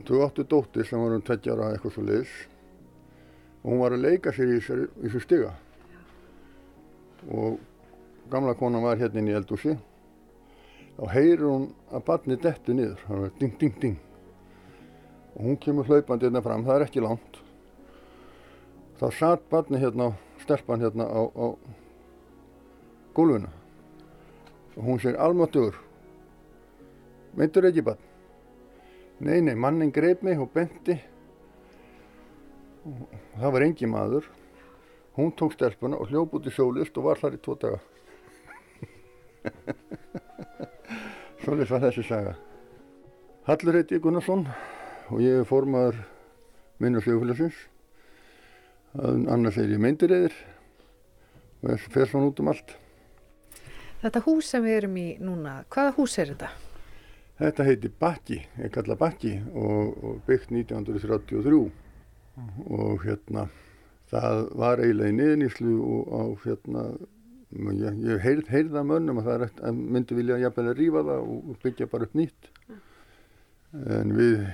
þau 0.06 0.20
áttu 0.26 0.44
dóttir 0.44 0.86
sem 0.88 1.00
var 1.00 1.16
um 1.16 1.24
tveggjára 1.24 1.72
eitthvað 1.72 1.96
svo 1.96 2.04
leiðis 2.04 2.34
og 3.62 3.70
hún 3.72 3.80
var 3.82 3.96
að 3.96 4.04
leika 4.04 4.32
sér 4.34 4.52
í 4.54 4.60
þessu 4.62 5.22
stiga. 5.24 5.54
Og 7.26 7.56
gamla 8.30 8.54
konan 8.58 8.84
var 8.84 9.00
hérna 9.00 9.22
inn 9.22 9.32
í 9.32 9.38
eldúsi 9.38 9.74
þá 10.96 11.08
heyrir 11.12 11.44
hún 11.44 11.64
að 11.92 12.04
barni 12.06 12.36
dettu 12.40 12.74
niður, 12.76 13.00
það 13.06 13.24
var 13.24 13.32
ding 13.40 13.56
ding 13.60 13.80
ding. 13.82 13.96
Og 15.36 15.48
hún 15.48 15.58
kemur 15.60 15.88
hlaupandi 15.88 16.28
hérna 16.28 16.42
fram, 16.44 16.64
það 16.64 16.78
er 16.78 16.84
ekki 16.86 17.02
langt. 17.04 17.40
Þá 18.96 19.06
satt 19.12 19.50
barni 19.52 19.80
hérna, 19.82 20.14
stelpan 20.40 20.80
hérna 20.80 21.04
á, 21.04 21.20
á 21.28 21.46
gólfinu. 23.16 23.48
Og 24.76 24.82
hún 24.84 25.00
segir 25.00 25.16
almáttugur 25.20 25.80
meintur 27.36 27.66
ekki 27.68 27.84
bann 27.84 28.06
nei 29.20 29.40
nei 29.40 29.54
mannin 29.54 29.92
greip 29.92 30.22
mig 30.22 30.40
og 30.40 30.50
benti. 30.52 30.96
Og 32.86 33.08
það 33.40 33.52
var 33.52 33.64
engi 33.66 33.88
maður. 33.90 34.24
Hún 35.16 35.32
tók 35.32 35.56
stelpuna 35.56 35.96
og 35.96 36.10
hljóp 36.10 36.34
út 36.36 36.46
í 36.46 36.52
sjólist 36.52 36.96
og 37.00 37.08
var 37.08 37.20
þar 37.20 37.38
í 37.38 37.40
tvo 37.40 37.56
daga. 37.60 37.80
Svolítið 41.42 41.72
var 41.72 41.84
þessi 41.86 42.04
saga. 42.04 42.34
Hallur 43.46 43.78
heiti 43.78 44.00
Gunnarsson 44.02 44.44
og 45.08 45.22
ég 45.22 45.40
er 45.40 45.48
formaður 45.48 46.02
minna 46.82 47.00
sljófélagsins 47.00 47.56
annars 48.96 49.56
er 49.60 49.70
ég 49.70 49.80
meindireiðir 49.80 50.34
og 51.62 51.70
er 51.72 51.84
fer 51.94 52.10
svona 52.10 52.30
út 52.30 52.40
um 52.42 52.50
allt 52.50 52.74
Þetta 54.02 54.22
hús 54.26 54.52
sem 54.52 54.64
við 54.64 54.78
erum 54.82 54.96
í 55.00 55.06
núna, 55.24 55.58
hvaða 55.72 55.94
hús 55.96 56.16
er 56.20 56.34
þetta? 56.34 56.50
Þetta 57.36 57.66
heiti 57.66 57.90
Bakki, 58.00 58.38
er 58.60 58.72
kallað 58.72 59.00
Bakki 59.00 59.32
og, 59.52 59.96
og 60.04 60.18
byggt 60.28 60.52
1933 60.52 61.60
og 62.76 63.04
hérna 63.04 63.46
það 64.10 64.42
var 64.60 64.82
eiginlega 64.84 65.12
í 65.12 65.16
niðurníslu 65.16 65.76
og 66.20 66.44
hérna 66.44 66.84
ég, 67.76 67.98
ég 68.04 68.22
heyrð, 68.24 68.50
heyrða 68.52 68.84
mönnum 68.86 69.20
að 69.22 69.30
það 69.30 69.46
er, 69.46 69.54
að 69.68 69.80
myndi 69.96 70.18
vilja 70.18 70.40
jafnvel 70.44 70.66
að 70.70 70.78
rýfa 70.80 71.04
það 71.08 71.30
og 71.32 71.58
byggja 71.64 71.88
bara 71.92 72.08
upp 72.08 72.16
nýtt. 72.20 72.50
En 73.96 74.14
við 74.16 74.44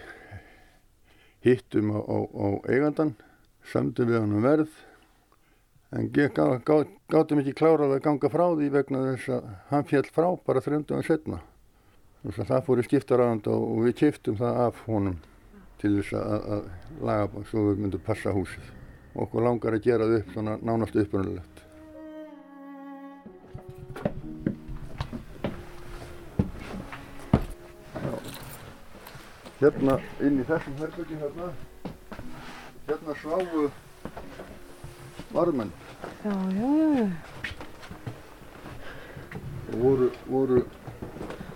hittum 1.47 1.93
á, 1.95 1.99
á, 1.99 2.19
á 2.23 2.47
eigandan 2.71 3.15
samtum 3.73 4.11
við 4.11 4.23
hann 4.23 4.39
um 4.39 4.47
verð 4.47 4.81
en 5.93 6.09
gá, 6.13 6.29
gá, 6.65 6.77
gáttum 7.13 7.41
ekki 7.43 7.53
klárað 7.57 7.99
að 7.99 8.05
ganga 8.07 8.31
frá 8.33 8.47
því 8.57 8.69
vegna 8.73 9.03
þess 9.11 9.33
að 9.35 9.49
hann 9.69 9.89
fjall 9.91 10.07
frá 10.09 10.29
bara 10.47 10.63
þrjöndum 10.65 11.05
setna. 11.05 11.43
Þess 12.23 12.39
að 12.39 12.53
það 12.53 12.65
fór 12.69 12.81
í 12.81 12.85
skiptaragand 12.87 13.49
og, 13.53 13.65
og 13.67 13.83
við 13.87 13.97
kiptum 14.01 14.39
það 14.39 14.61
af 14.63 14.81
honum 14.87 15.19
til 15.83 15.97
þess 15.99 16.15
að, 16.17 16.47
að 16.57 17.03
laga 17.09 17.45
svo 17.51 17.67
við 17.69 17.83
myndum 17.83 18.05
passa 18.07 18.33
húsið. 18.33 18.71
Og 19.13 19.27
okkur 19.27 19.45
langar 19.45 19.77
að 19.77 19.85
gera 19.85 20.09
það 20.09 20.23
upp 20.23 20.33
svona 20.33 20.57
nánast 20.63 20.97
uppröndilegt. 21.03 21.61
Hérna 29.61 30.01
inn 30.25 30.41
í 30.41 30.49
þessum 30.49 30.81
herbyggi 30.81 31.21
hérna, 31.21 31.53
hérna 32.89 33.21
sváfu 33.21 33.69
varmenn 35.33 35.82
Já, 36.25 36.35
já, 36.59 36.71
já. 36.99 37.07
og 39.73 39.79
voru, 39.81 40.11
voru, 40.29 40.61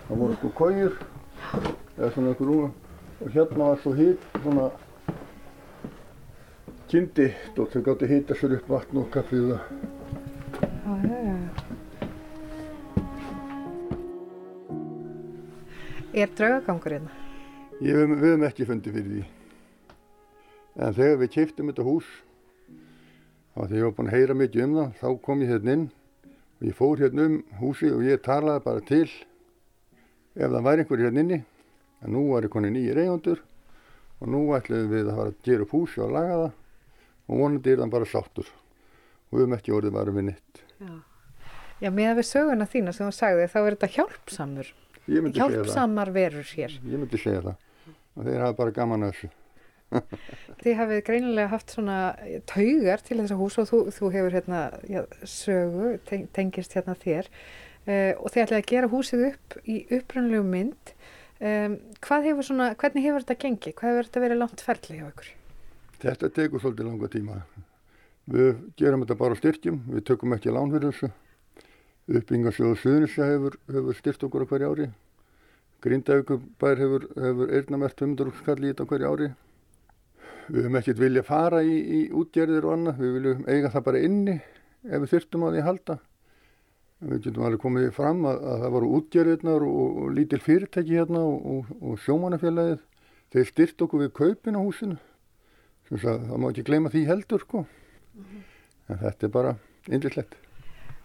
það 0.07 0.17
voru 0.17 0.35
sko 0.39 0.49
kóir 0.57 0.93
eða 1.97 2.09
svona 2.13 2.33
einhver 2.33 2.51
úr 2.53 2.65
og 2.67 3.29
hérna 3.33 3.57
var 3.69 3.79
svo 3.81 3.93
hít, 3.97 4.25
svona 4.41 4.67
kyndi 6.89 7.27
og 7.57 7.69
þau 7.73 7.81
gátti 7.85 8.09
hýta 8.09 8.37
sér 8.37 8.57
upp 8.57 8.69
vatn 8.71 9.01
og 9.01 9.09
kaffið 9.13 9.49
það. 9.51 9.61
Já, 10.61 10.93
já, 11.03 11.17
já. 11.27 11.37
Er 16.17 16.29
draugagangur 16.37 16.95
hérna? 16.95 17.11
Við, 17.81 18.15
hefum 18.23 18.47
ekki 18.47 18.65
fundið 18.65 18.95
fyrir 18.97 19.11
því. 19.11 19.25
En 20.77 20.95
þegar 20.97 21.19
við 21.21 21.33
kiptum 21.35 21.69
þetta 21.69 21.85
hús, 21.85 22.07
þá 23.57 23.63
þegar 23.65 23.77
ég 23.77 23.87
var 23.87 23.95
búinn 23.97 24.09
að 24.11 24.17
heyra 24.17 24.35
mikið 24.37 24.63
um 24.63 24.75
það, 24.77 24.89
þá 24.99 25.07
kom 25.25 25.41
ég 25.41 25.51
hérna 25.51 25.73
inn 25.73 25.85
og 26.57 26.67
ég 26.67 26.75
fór 26.77 27.01
hérna 27.01 27.25
um 27.25 27.37
húsi 27.61 27.89
og 27.89 28.03
ég 28.05 28.21
talaði 28.25 28.63
bara 28.67 28.83
til 28.85 29.07
ef 30.37 30.51
það 30.53 30.67
væri 30.67 30.83
einhver 30.83 31.01
hérna 31.01 31.23
inni. 31.25 31.39
En 32.05 32.13
nú 32.13 32.27
var 32.29 32.45
ég 32.45 32.53
konið 32.53 32.75
nýjir 32.75 33.01
eigundur 33.01 33.41
og 34.21 34.29
nú 34.29 34.43
ætlum 34.53 34.91
við 34.91 35.09
að 35.09 35.17
fara 35.17 35.33
að 35.33 35.39
gera 35.49 35.65
upp 35.65 35.73
húsi 35.73 36.03
og 36.05 36.13
laga 36.13 36.37
það 36.43 36.51
og 37.27 37.41
vonandi 37.41 37.73
er 37.73 37.81
það 37.81 37.93
bara 37.97 38.09
sáttur. 38.13 38.51
Og 39.27 39.39
við 39.39 39.43
hefum 39.43 39.57
ekki 39.57 39.75
orðið 39.77 39.97
bara 39.97 40.13
við 40.13 40.27
nitt. 40.29 40.61
Já. 40.77 40.93
Já, 41.77 41.89
með 41.93 42.11
að 42.11 42.19
við 42.21 42.29
söguna 42.29 42.69
þína 42.69 42.93
sem 42.93 43.09
þú 43.09 43.15
sagði 43.17 43.49
þá 43.53 43.57
er 43.63 43.75
þetta 43.75 43.91
hjálpsamur. 43.97 44.69
Hjálpsamar 45.07 46.13
verur 46.13 46.53
hér. 46.53 46.77
Ég 46.85 47.01
myndi 47.01 47.19
segja 47.21 47.43
það. 47.49 47.65
Og 48.17 48.25
þeir 48.25 48.45
hafa 48.45 48.57
bara 48.61 48.73
gaman 48.77 49.05
að 49.05 49.13
þessu. 49.13 49.29
Þið 50.63 50.73
hafið 50.81 51.03
greinilega 51.07 51.51
haft 51.53 51.71
svona 51.71 51.99
taugar 52.49 53.03
til 53.05 53.21
þessa 53.21 53.37
hús 53.39 53.57
og 53.61 53.69
þú, 53.69 53.79
þú 53.95 54.11
hefur 54.15 54.35
hérna 54.35 54.63
já, 54.89 55.01
sögu, 55.23 55.93
teng, 56.09 56.27
tengist 56.35 56.75
hérna 56.75 56.97
þér 56.99 57.29
uh, 57.29 58.13
og 58.19 58.33
þið 58.33 58.43
ætlaði 58.43 58.59
að 58.59 58.69
gera 58.73 58.91
húsið 58.91 59.25
upp 59.31 59.57
í 59.63 59.79
upprannlegu 59.99 60.47
mynd. 60.47 60.93
Um, 61.37 61.77
hefur 62.01 62.45
svona, 62.45 62.71
hvernig 62.81 63.05
hefur 63.05 63.23
þetta 63.23 63.41
gengið? 63.45 63.77
Hvað 63.77 63.93
hefur 63.93 64.09
þetta 64.09 64.25
verið 64.25 64.41
langt 64.41 64.65
ferli 64.65 64.99
hjá 64.99 65.07
ykkur? 65.11 65.31
Þetta 66.01 66.29
tekur 66.33 66.61
svolítið 66.61 66.89
langa 66.89 67.09
tíma. 67.13 67.39
Við 68.27 68.53
gerum 68.77 69.05
þetta 69.05 69.19
bara 69.21 69.37
á 69.37 69.39
styrkjum, 69.39 69.81
við 69.93 70.05
tökum 70.09 70.35
ekki 70.35 70.51
lán 70.51 70.73
fyrir 70.73 70.91
þessu. 70.91 71.13
Uppbyggingarsjóðu 72.07 72.79
Suðunisja 72.81 73.27
hefur, 73.27 73.55
hefur 73.71 73.97
styrt 73.97 74.25
okkur 74.27 74.43
á 74.43 74.49
hverju 74.51 74.71
ári. 74.71 74.87
Grindavíkubær 75.83 76.81
hefur, 76.81 77.07
hefur 77.15 77.53
eirnamert 77.53 78.01
500 78.01 78.35
skall 78.41 78.61
í 78.63 78.71
þetta 78.71 78.87
hverju 78.89 79.11
ári. 79.11 79.29
Við 80.47 80.61
höfum 80.63 80.77
ekkert 80.79 80.99
vilja 81.01 81.23
fara 81.27 81.59
í, 81.63 81.73
í 81.75 82.01
útgerðir 82.15 82.67
og 82.67 82.77
annað, 82.77 83.01
við 83.01 83.15
viljum 83.17 83.41
eiga 83.51 83.71
það 83.73 83.83
bara 83.89 84.03
inni 84.07 84.35
ef 84.87 85.01
við 85.03 85.09
þurftum 85.11 85.43
á 85.43 85.47
því 85.49 85.59
að 85.59 85.67
halda. 85.67 85.97
Við 87.07 87.19
getum 87.25 87.45
alveg 87.45 87.61
komið 87.61 87.89
fram 87.93 88.23
að, 88.25 88.39
að 88.51 88.63
það 88.63 88.73
voru 88.77 88.91
útgerðirnar 88.97 89.65
og, 89.67 89.99
og 90.01 90.15
lítil 90.17 90.39
fyrirtæki 90.41 90.97
hérna 90.97 91.21
og, 91.27 91.51
og, 91.51 91.75
og 91.83 91.99
sjómanafélagið. 92.05 92.81
Þeir 93.35 93.51
styrt 93.51 93.83
okkur 93.85 94.05
við 94.05 94.13
kaupin 94.17 94.57
á 94.57 94.61
húsinu. 94.63 94.97
Að, 95.91 96.01
það 96.07 96.35
má 96.41 96.49
ekki 96.49 96.65
gleyma 96.71 96.91
því 96.95 97.03
heldur 97.11 97.43
sko. 97.43 97.63
En 98.87 99.01
þetta 99.03 99.27
er 99.27 99.33
bara 99.35 99.55
yndislegt. 99.91 100.39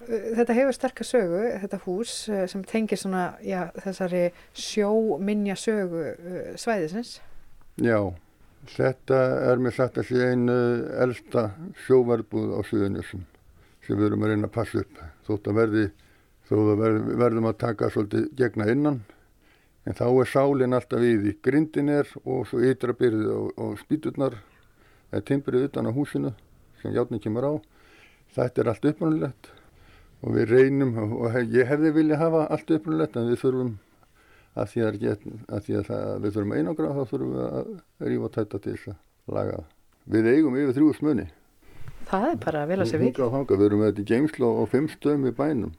Þetta 0.07 0.55
hefur 0.57 0.75
sterkar 0.75 1.07
sögu, 1.07 1.43
þetta 1.63 1.79
hús 1.85 2.15
sem 2.51 2.63
tengir 2.67 2.99
svona, 2.99 3.37
já, 3.47 3.69
þessari 3.85 4.25
sjóminja 4.59 5.55
sögu 5.59 6.09
svæðisins. 6.59 7.21
Já, 7.79 7.99
þetta 8.71 9.19
er 9.51 9.63
mér 9.63 9.75
sagt 9.75 9.99
að 9.99 10.09
sé 10.11 10.29
einu 10.33 10.57
elsta 11.03 11.49
sjóverbúð 11.87 12.55
á 12.55 12.61
Suðunjössum 12.67 13.25
sem 13.83 13.99
við 13.99 14.07
erum 14.07 14.23
að 14.23 14.33
reyna 14.33 14.49
að 14.49 14.55
passa 14.55 14.83
upp. 14.83 15.01
Þótt 15.27 15.51
að 15.51 15.59
verði, 15.59 15.87
þó 16.47 16.55
að 16.61 16.83
verð, 16.83 17.11
verðum 17.25 17.49
að 17.51 17.59
taka 17.63 17.91
svolítið 17.91 18.29
gegna 18.39 18.69
innan, 18.71 19.01
en 19.83 19.99
þá 19.99 20.07
er 20.11 20.31
sálinn 20.31 20.77
alltaf 20.79 21.03
í 21.03 21.35
grindin 21.43 21.91
er 21.91 22.11
og 22.23 22.47
svo 22.51 22.63
ytra 22.63 22.95
byrðið 22.95 23.33
og, 23.35 23.49
og 23.59 23.75
spýturnar, 23.83 24.39
eða 25.11 25.27
timbrið 25.33 25.67
utan 25.69 25.91
á 25.91 25.93
húsinu 25.97 26.35
sem 26.83 26.95
játning 26.95 27.23
kemur 27.23 27.49
á. 27.49 27.53
Þetta 28.33 28.63
er 28.63 28.71
allt 28.73 28.87
upprannulegt 28.93 29.51
og 30.23 30.37
við 30.37 30.55
reynum 30.55 30.95
og 31.19 31.35
ég 31.51 31.67
hefði 31.67 31.91
vilja 31.99 32.21
hafa 32.21 32.47
allt 32.47 32.71
upprannulegt 32.71 33.19
en 33.19 33.29
við 33.29 33.43
þurfum 33.43 33.73
að 34.53 34.73
því 34.73 34.83
að, 34.87 34.99
get, 35.03 35.29
að, 35.49 35.61
því 35.67 35.77
að 35.79 35.87
það, 35.89 36.09
við 36.25 36.35
þurfum 36.37 36.57
einangra 36.57 36.97
þá 36.97 37.03
þurfum 37.13 37.37
við 37.37 37.45
að 37.45 38.11
rífa 38.11 38.33
tætta 38.37 38.59
til 38.59 38.75
þess 38.75 38.91
að 38.93 39.37
laga 39.37 39.55
það. 39.61 39.71
Við 40.13 40.29
eigum 40.33 40.59
yfir 40.59 40.77
þrjú 40.79 40.97
smunni. 40.99 41.29
Það 42.11 42.27
er 42.29 42.41
bara 42.43 42.65
að 42.67 42.85
sé 42.91 42.99
við. 43.01 43.23
Við 43.23 43.65
erum 43.69 43.81
með 43.83 43.93
þetta 43.93 44.03
í 44.03 44.11
geimslu 44.11 44.51
á 44.53 44.65
fimm 44.73 44.91
stöðum 44.91 45.31
í 45.31 45.35
bænum 45.37 45.73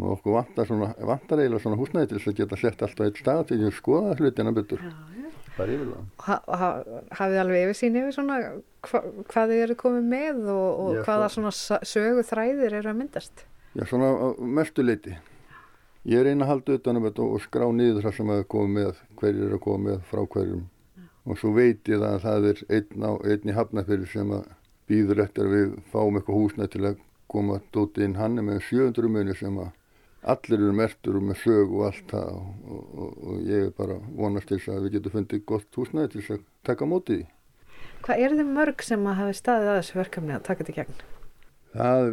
og 0.00 0.14
okkur 0.14 0.36
vantar, 0.38 0.68
svona, 0.68 0.90
vantar 0.96 1.42
eiginlega 1.42 1.62
svona 1.64 1.78
húsnæði 1.80 2.08
til 2.10 2.18
þess 2.18 2.30
að 2.30 2.38
geta 2.38 2.58
sett 2.60 2.84
alltaf 2.86 3.06
eitt 3.06 3.18
stað 3.20 3.42
til 3.50 3.58
að 3.66 3.74
skoða 3.76 4.14
hlutina 4.16 4.52
betur. 4.56 4.80
Já, 4.80 4.92
já. 5.18 5.32
Það 5.56 5.64
er 5.64 5.72
yfirlega. 5.74 6.04
Ha, 6.24 6.36
ha, 6.60 6.68
hafið 7.18 7.40
alveg 7.42 7.64
yfir 7.66 7.76
sín 7.76 7.98
yfir 8.00 8.14
svona 8.16 8.38
hva, 8.86 9.02
hvað 9.32 9.52
þið 9.52 9.64
eru 9.66 9.76
komið 9.82 10.06
með 10.14 10.38
og, 10.54 10.68
og 10.84 10.94
já, 10.96 11.02
hvaða 11.08 11.28
svona 11.34 11.52
sögu 11.90 12.24
þræðir 12.30 12.78
eru 12.80 12.92
að 12.92 13.00
myndast? 13.02 13.44
Já, 13.76 13.84
svona 13.90 14.12
mestu 14.60 14.86
leiti. 14.86 15.18
Ég 16.08 16.16
er 16.16 16.30
eina 16.30 16.46
að 16.46 16.50
halda 16.54 16.76
utanum 16.78 17.04
þetta 17.04 17.24
og 17.28 17.42
skrá 17.44 17.66
niður 17.76 18.06
það 18.06 18.14
sem 18.16 18.30
að 18.32 18.46
koma 18.52 18.70
með, 18.78 19.00
hverjir 19.20 19.42
eru 19.46 19.56
að 19.58 19.64
koma 19.66 19.82
með 19.84 20.04
frá 20.08 20.20
hverjum. 20.32 20.62
Og 21.28 21.36
svo 21.36 21.50
veit 21.52 21.88
ég 21.92 22.00
að 22.00 22.22
það 22.22 22.46
er 22.50 22.62
einn, 22.78 23.04
á, 23.04 23.12
einn 23.28 23.50
í 23.52 23.56
hafnafyrir 23.58 24.08
sem 24.08 24.30
að 24.32 24.46
býður 24.88 25.20
eftir 25.26 25.44
að 25.44 25.56
við 25.58 25.74
fáum 25.92 26.16
eitthvað 26.16 26.38
húsnæð 26.38 26.70
til 26.72 26.86
að 26.88 27.02
koma 27.30 27.58
dóti 27.74 28.06
inn 28.06 28.16
hann 28.16 28.40
með 28.40 28.62
700 28.70 29.12
munni 29.12 29.36
sem 29.36 29.58
að 29.60 29.68
allir 30.32 30.56
eru 30.56 30.72
mertur 30.76 31.18
og 31.20 31.26
með 31.28 31.38
sög 31.42 31.74
og 31.76 31.84
allt 31.90 32.14
það 32.14 32.30
og, 32.38 32.46
og, 32.64 32.86
og, 33.04 33.12
og 33.20 33.42
ég 33.50 33.66
er 33.66 33.74
bara 33.76 33.98
vonast 34.16 34.48
til 34.48 34.58
þess 34.58 34.72
að 34.72 34.86
við 34.86 34.96
getum 34.96 35.14
fundið 35.18 35.44
gott 35.52 35.78
húsnæði 35.80 36.12
til 36.14 36.22
þess 36.22 36.34
að 36.38 36.46
taka 36.70 36.88
mótið 36.88 37.20
í. 37.20 37.26
Hvað 38.06 38.24
er 38.24 38.38
þið 38.40 38.54
mörg 38.56 38.86
sem 38.88 39.04
að 39.04 39.20
hafi 39.20 39.36
staðið 39.36 39.70
að 39.74 39.78
þessu 39.82 40.00
verkefni 40.00 40.34
að 40.36 40.48
taka 40.48 40.64
þetta 40.64 40.72
í 40.72 40.78
gegn? 40.80 41.04
Það, 41.70 42.08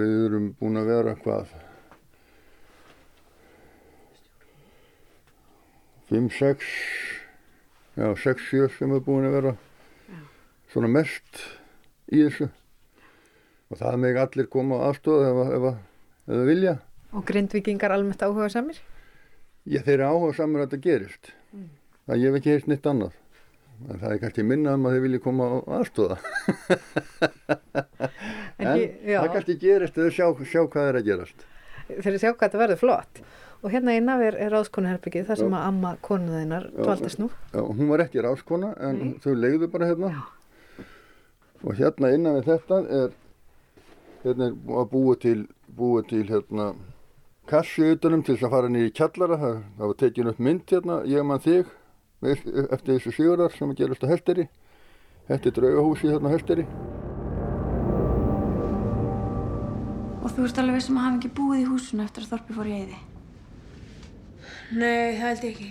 við 0.00 0.16
erum 0.24 0.48
búin 0.58 0.80
að 0.80 0.90
vera 0.90 1.14
hvað 1.20 1.54
5, 6.12 6.28
6 6.36 6.70
já 7.96 8.06
6, 8.24 8.48
7 8.52 8.70
sem 8.76 8.92
er 8.92 9.04
búin 9.04 9.28
að 9.28 9.36
vera 9.38 9.52
já. 9.56 10.22
svona 10.72 10.92
mest 10.92 11.44
í 12.12 12.20
þessu 12.22 12.50
og 13.72 13.80
það 13.80 14.00
með 14.04 14.22
allir 14.26 14.48
koma 14.52 14.80
á 14.84 14.92
aðstofa 14.92 15.46
ef 15.56 15.68
það 16.28 16.48
vilja 16.52 16.78
Og 17.12 17.24
grindvikingar 17.28 17.92
almennt 17.92 18.22
áhuga 18.24 18.48
samir? 18.48 18.78
Já, 19.68 19.82
þeir 19.84 19.98
eru 19.98 20.06
áhuga 20.08 20.36
samir 20.38 20.62
að 20.62 20.70
þetta 20.70 20.84
gerist. 20.86 21.32
Mm. 21.52 21.66
Það 22.08 22.22
ég 22.22 22.30
hef 22.30 22.38
ekki 22.38 22.52
heilt 22.54 22.70
nýtt 22.70 22.88
annað. 22.88 23.18
En 23.82 24.00
það 24.00 24.14
er 24.14 24.20
kannski 24.22 24.44
minna 24.46 24.76
um 24.78 24.86
að 24.88 24.96
þeir 24.96 25.04
vilja 25.04 25.20
koma 25.26 25.48
á 25.52 25.56
aðstóða. 25.76 26.16
en, 28.62 28.70
en 28.70 28.80
það 29.10 29.28
kannski 29.34 29.58
gerist 29.60 29.98
þau 29.98 30.08
sjá, 30.08 30.26
sjá 30.54 30.62
hvað 30.64 30.88
er 30.88 31.00
að 31.02 31.10
gerast. 31.10 31.44
Þeir 31.88 32.18
sjá 32.18 32.28
hvað 32.30 32.44
þetta 32.44 32.60
verður 32.62 32.80
flott. 32.82 33.22
Og 33.62 33.70
hérna 33.70 33.94
innan 33.94 34.22
er, 34.26 34.36
er 34.42 34.50
ráðskonuherbyggið 34.50 35.28
þar 35.28 35.38
sem 35.38 35.52
að 35.54 35.66
amma 35.68 35.92
konuðeinar 36.02 36.64
dvaldist 36.74 37.20
nú. 37.22 37.28
Já, 37.54 37.60
hún 37.62 37.90
var 37.92 38.02
ekki 38.02 38.24
ráðskona 38.24 38.72
en 38.88 38.98
Nei. 38.98 39.12
þau 39.22 39.34
leiðu 39.38 39.68
bara 39.70 39.90
hérna. 39.92 40.10
Já. 40.16 40.86
Og 41.62 41.76
hérna 41.78 42.10
innan 42.10 42.40
við 42.40 42.48
þetta 42.50 42.80
er, 42.98 43.12
hérna 44.24 44.48
er 44.48 44.80
að 44.82 44.88
búa 44.90 45.14
til, 45.22 45.36
búa 45.70 46.02
til 46.10 46.24
hérna 46.26 46.72
kassi 47.50 47.92
utanum 47.92 48.24
til 48.26 48.34
þess 48.34 48.48
að 48.48 48.56
fara 48.56 48.72
niður 48.72 48.90
í 48.90 48.96
kjallara. 48.98 49.38
Það, 49.44 49.62
það 49.78 49.92
var 49.92 50.00
tekin 50.02 50.32
upp 50.32 50.42
mynd 50.48 50.74
hérna, 50.74 50.98
ég 51.12 51.28
mann 51.28 51.46
þig, 51.46 51.70
eftir 52.26 52.96
þessu 52.96 53.14
sigurðar 53.14 53.54
sem 53.54 53.70
að 53.70 53.84
gerast 53.84 54.06
á 54.06 54.10
Helteri. 54.10 54.48
Þetta 55.30 55.52
er 55.52 55.58
draugahúsi 55.60 56.10
hérna 56.10 56.30
á 56.30 56.34
Helteri. 56.34 56.66
Og 60.22 60.30
þú 60.30 60.44
ert 60.46 60.58
alveg 60.62 60.82
sem 60.84 60.98
að 60.98 61.04
hafa 61.06 61.18
ekki 61.18 61.30
búið 61.34 61.62
í 61.64 61.66
húsinu 61.66 62.04
eftir 62.04 62.22
að 62.22 62.30
Þorpi 62.32 62.54
fór 62.54 62.68
í 62.70 62.74
eyði? 62.78 62.98
Nei, 64.72 65.18
það 65.18 65.24
held 65.26 65.42
ég 65.42 65.50
ekki. 65.52 65.70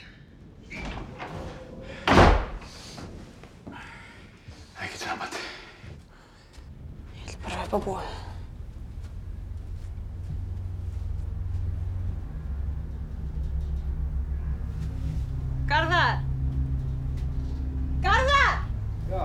Ekkert 4.82 5.06
framhald. 5.06 5.38
Ég 7.16 7.24
held 7.24 7.38
bara 7.46 7.64
upp 7.64 7.74
á 7.74 7.80
búið. 7.88 8.12
Garðar! 15.72 16.18
Garðar! 18.04 18.58
Já, 19.14 19.24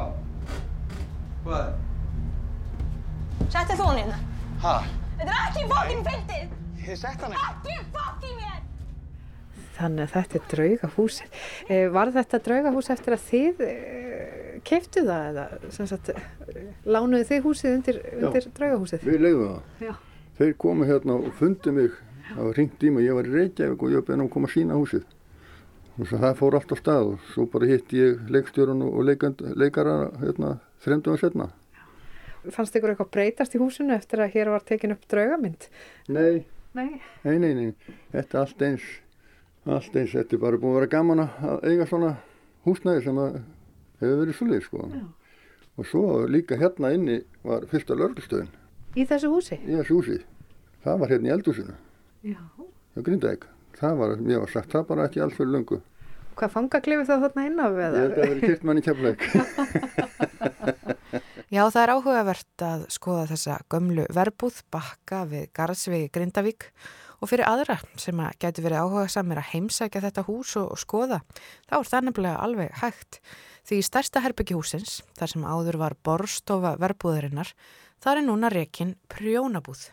hvað? 1.42 1.74
Setti 3.50 3.74
þú 3.74 3.90
hann 3.90 4.00
hérna? 4.04 4.22
Hæ? 4.62 4.95
Fokkin 5.86 6.02
fyndið! 6.02 6.54
Ég 6.82 6.96
sett 6.98 7.20
hann 7.22 7.34
ekki. 7.36 7.74
Ekki 7.76 7.90
fokkin 7.94 8.38
mér! 8.40 8.62
Þannig 9.76 10.02
að 10.02 10.14
þetta 10.16 10.38
er 10.38 10.46
draugahúsið. 10.50 11.36
Eh, 11.68 11.82
var 11.94 12.10
þetta 12.16 12.40
draugahús 12.42 12.88
eftir 12.90 13.14
að 13.14 13.26
þið 13.28 13.60
eh, 13.66 14.56
keiftu 14.66 15.04
það 15.06 15.28
eða 15.30 15.44
sagt, 15.76 16.10
lánuðu 16.90 17.28
þið 17.28 17.44
húsið 17.44 17.76
undir, 17.76 18.00
undir 18.18 18.48
draugahúsið? 18.56 19.06
Við 19.06 19.22
leiðum 19.28 19.52
það. 19.52 19.84
Já. 19.86 19.92
Þeir 20.40 20.56
komu 20.64 20.88
hérna 20.90 21.18
og 21.20 21.28
fundi 21.38 21.74
mig. 21.76 22.00
Það 22.32 22.42
var 22.48 22.58
ringt 22.58 22.82
í 22.82 22.90
mig, 22.96 23.06
ég 23.06 23.20
var 23.20 23.30
í 23.30 23.36
Reykjavík 23.36 23.84
og 23.86 23.94
ég 23.94 24.02
beði 24.08 24.16
hann 24.16 24.24
að 24.26 24.32
koma 24.34 24.50
að 24.50 24.56
sína 24.56 24.80
húsið 24.80 25.06
og 25.96 26.10
það 26.10 26.34
fór 26.40 26.56
allt 26.58 26.72
á 26.74 26.76
stað 26.76 27.12
og 27.12 27.28
svo 27.30 27.46
bara 27.52 27.68
hitt 27.70 27.94
ég 27.96 28.26
leikstjórun 28.34 28.82
og 28.84 29.06
leikara 29.06 29.94
hérna, 30.18 30.56
þremdugum 30.82 31.22
setna. 31.22 31.46
Fannst 32.54 32.76
ykkur 32.78 32.92
eitthvað 32.92 33.10
breytast 33.16 33.56
í 33.56 33.60
húsinu 33.60 33.94
eftir 33.96 34.22
að 34.22 34.36
hér 34.36 34.52
var 34.52 34.64
tekin 34.66 34.94
upp 34.94 35.06
draugamynd? 35.10 35.68
Nei. 36.12 36.44
Nei? 36.76 37.00
Nei, 37.24 37.36
nei, 37.42 37.52
nei. 37.56 37.96
Þetta 38.12 38.38
er 38.38 38.42
allt 38.42 38.64
eins. 38.68 38.86
Allt 39.66 39.96
eins. 39.96 40.12
Þetta 40.14 40.36
er 40.36 40.42
bara 40.44 40.60
búin 40.60 40.74
að 40.74 40.78
vera 40.80 40.92
gaman 40.96 41.24
að 41.26 41.66
eiga 41.70 41.88
svona 41.88 42.12
húsnæði 42.66 43.06
sem 43.06 43.20
hefur 44.02 44.22
verið 44.22 44.38
svolítið, 44.38 44.68
sko. 44.68 44.86
Já. 44.92 45.06
Og 45.76 45.90
svo 45.90 46.04
líka 46.30 46.56
hérna 46.60 46.92
inni 46.96 47.18
var 47.44 47.66
fyrsta 47.70 47.96
lörgustöðin. 47.98 48.48
Í 48.96 49.04
þessu 49.08 49.32
húsi? 49.32 49.60
Í 49.60 49.76
þessu 49.76 49.98
húsi. 49.98 50.22
Það 50.86 51.02
var 51.02 51.12
hérna 51.12 51.28
í 51.28 51.36
eldhúsinu. 51.36 51.76
Já. 52.24 52.40
Það 52.96 53.06
grindaði 53.10 53.52
það 53.76 54.00
var, 54.00 54.16
mér 54.22 54.42
var 54.44 54.52
sagt, 54.52 54.72
það 54.72 54.88
bara 54.90 55.06
ekki 55.08 55.22
alls 55.24 55.36
fyrir 55.36 55.52
löngu. 55.52 55.80
Hvað 56.36 56.52
fangaklifið 56.52 57.08
þá 57.08 57.14
þarna 57.22 57.46
inn 57.48 57.60
á 57.62 57.66
við? 57.72 57.78
Ég 57.80 57.94
held 57.96 57.96
að 57.96 58.16
það 58.16 58.30
verið 58.32 58.42
kýrt 58.50 58.64
mann 58.68 58.80
í 58.80 58.84
kefleik. 58.84 59.22
Já, 61.54 61.62
það 61.70 61.80
er 61.80 61.92
áhugavert 61.94 62.62
að 62.66 62.84
skoða 62.92 63.24
þessa 63.30 63.56
gömlu 63.72 64.04
verbúð 64.12 64.58
bakka 64.74 65.22
við 65.30 65.46
Garðsvegi 65.56 66.10
Grindavík 66.12 66.68
og 67.22 67.30
fyrir 67.30 67.46
aðra 67.48 67.78
sem 68.02 68.20
að 68.20 68.36
getur 68.42 68.66
verið 68.66 68.82
áhuga 68.82 69.06
samir 69.14 69.40
að 69.40 69.50
heimsækja 69.54 70.02
þetta 70.04 70.26
hús 70.26 70.52
og 70.60 70.76
skoða, 70.82 71.22
þá 71.70 71.76
er 71.78 71.90
það 71.92 72.06
nefnilega 72.10 72.44
alveg 72.44 72.76
hægt. 72.82 73.20
Því 73.66 73.80
í 73.80 73.86
stærsta 73.86 74.22
herbyggihúsins, 74.26 75.00
þar 75.16 75.32
sem 75.32 75.46
áður 75.48 75.80
var 75.80 75.96
borstofa 76.04 76.76
verbúðarinnar, 76.82 77.54
þar 78.04 78.20
er 78.20 78.26
núna 78.28 78.52
rekin 78.52 78.96
prjónabúð. 79.10 79.88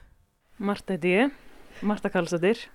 Marta 0.59 0.97
heiti 0.97 1.15
ég, 1.15 1.37
Marta 1.85 2.11
Karlsdóttir 2.11 2.67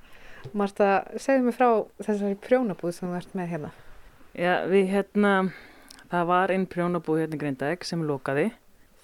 Marta, 0.57 0.89
segðu 1.21 1.49
mig 1.49 1.57
frá 1.57 1.69
þessari 2.01 2.37
prjónabúð 2.43 2.95
sem 2.97 3.09
þú 3.11 3.19
ert 3.19 3.37
með 3.37 3.51
hérna. 3.53 3.71
Já, 4.39 4.53
við 4.71 4.91
hérna, 4.93 5.33
það 6.13 6.29
var 6.31 6.53
einn 6.55 6.67
prjónabúð 6.71 7.23
hérna 7.23 7.39
í 7.39 7.43
Grindaeg 7.43 7.87
sem 7.87 8.05
lokaði. 8.07 8.51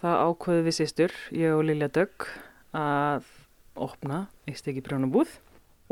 Það 0.02 0.20
ákveði 0.28 0.66
við 0.66 0.76
sýstur, 0.78 1.16
ég 1.34 1.56
og 1.56 1.64
Lilja 1.68 1.88
Dögg, 1.92 2.28
að 2.76 3.28
opna 3.74 4.26
eitt 4.48 4.68
ekki 4.70 4.84
prjónabúð. 4.84 5.32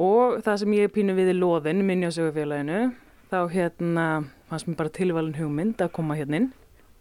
Og 0.00 0.40
það 0.44 0.62
sem 0.62 0.74
ég 0.78 0.92
pínu 0.94 1.16
við 1.16 1.34
í 1.34 1.36
loðin, 1.36 1.84
minnjósögufélaginu, 1.88 2.92
þá 3.32 3.38
hérna 3.52 4.06
fannst 4.48 4.68
mér 4.68 4.78
bara 4.78 4.94
tilvalin 4.94 5.36
hugmynd 5.36 5.82
að 5.84 5.94
koma 5.96 6.16
hérna 6.18 6.42
inn 6.42 6.50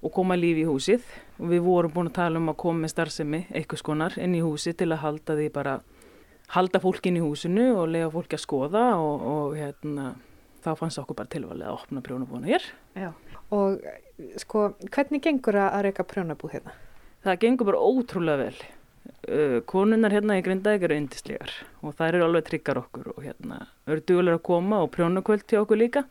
og 0.01 0.13
koma 0.15 0.37
lífi 0.39 0.65
í 0.65 0.69
húsið. 0.69 1.05
Og 1.39 1.51
við 1.53 1.65
vorum 1.65 1.93
búin 1.93 2.11
að 2.11 2.17
tala 2.19 2.41
um 2.41 2.51
að 2.51 2.59
koma 2.63 2.83
með 2.83 2.93
starfsemi, 2.95 3.45
eitthvað 3.51 3.83
skonar, 3.83 4.17
inn 4.19 4.35
í 4.35 4.43
húsið 4.43 4.79
til 4.81 4.89
að 4.91 5.03
halda 5.05 5.37
því 5.39 5.49
bara 5.55 5.79
halda 6.55 6.81
fólkin 6.83 7.17
í 7.19 7.23
húsinu 7.23 7.71
og 7.77 7.89
lega 7.93 8.11
fólki 8.11 8.37
að 8.37 8.43
skoða 8.43 8.83
og, 8.99 9.23
og 9.33 9.55
hérna, 9.59 10.11
þá 10.65 10.71
fannst 10.79 11.01
okkur 11.01 11.21
bara 11.21 11.31
tilvalið 11.31 11.67
að 11.69 11.77
opna 11.77 12.03
prjónabúðuna 12.05 12.51
hér. 12.51 12.67
Já. 12.99 13.09
Og 13.55 13.79
sko, 14.41 14.67
hvernig 14.91 15.23
gengur 15.23 15.57
að 15.63 15.87
reyka 15.87 16.05
prjónabúð 16.07 16.57
hérna? 16.57 16.75
Það 17.25 17.41
gengur 17.45 17.71
bara 17.71 17.83
ótrúlega 17.87 18.45
vel. 18.45 18.61
Konunnar 19.69 20.13
hérna 20.13 20.37
í 20.37 20.43
Grindavík 20.45 20.83
eru 20.85 20.97
yndislegar 20.97 21.53
og 21.81 21.95
það 21.97 22.07
eru 22.11 22.25
alveg 22.25 22.47
tryggar 22.47 22.79
okkur 22.81 23.11
og 23.15 23.19
hérna 23.25 23.63
eru 23.89 24.03
dugulega 24.05 24.37
að 24.39 24.45
koma 24.45 24.81
og 24.83 24.91
prjónakvöld 24.93 25.45
til 25.49 25.61
okkur 25.61 25.79
líka. 25.79 26.05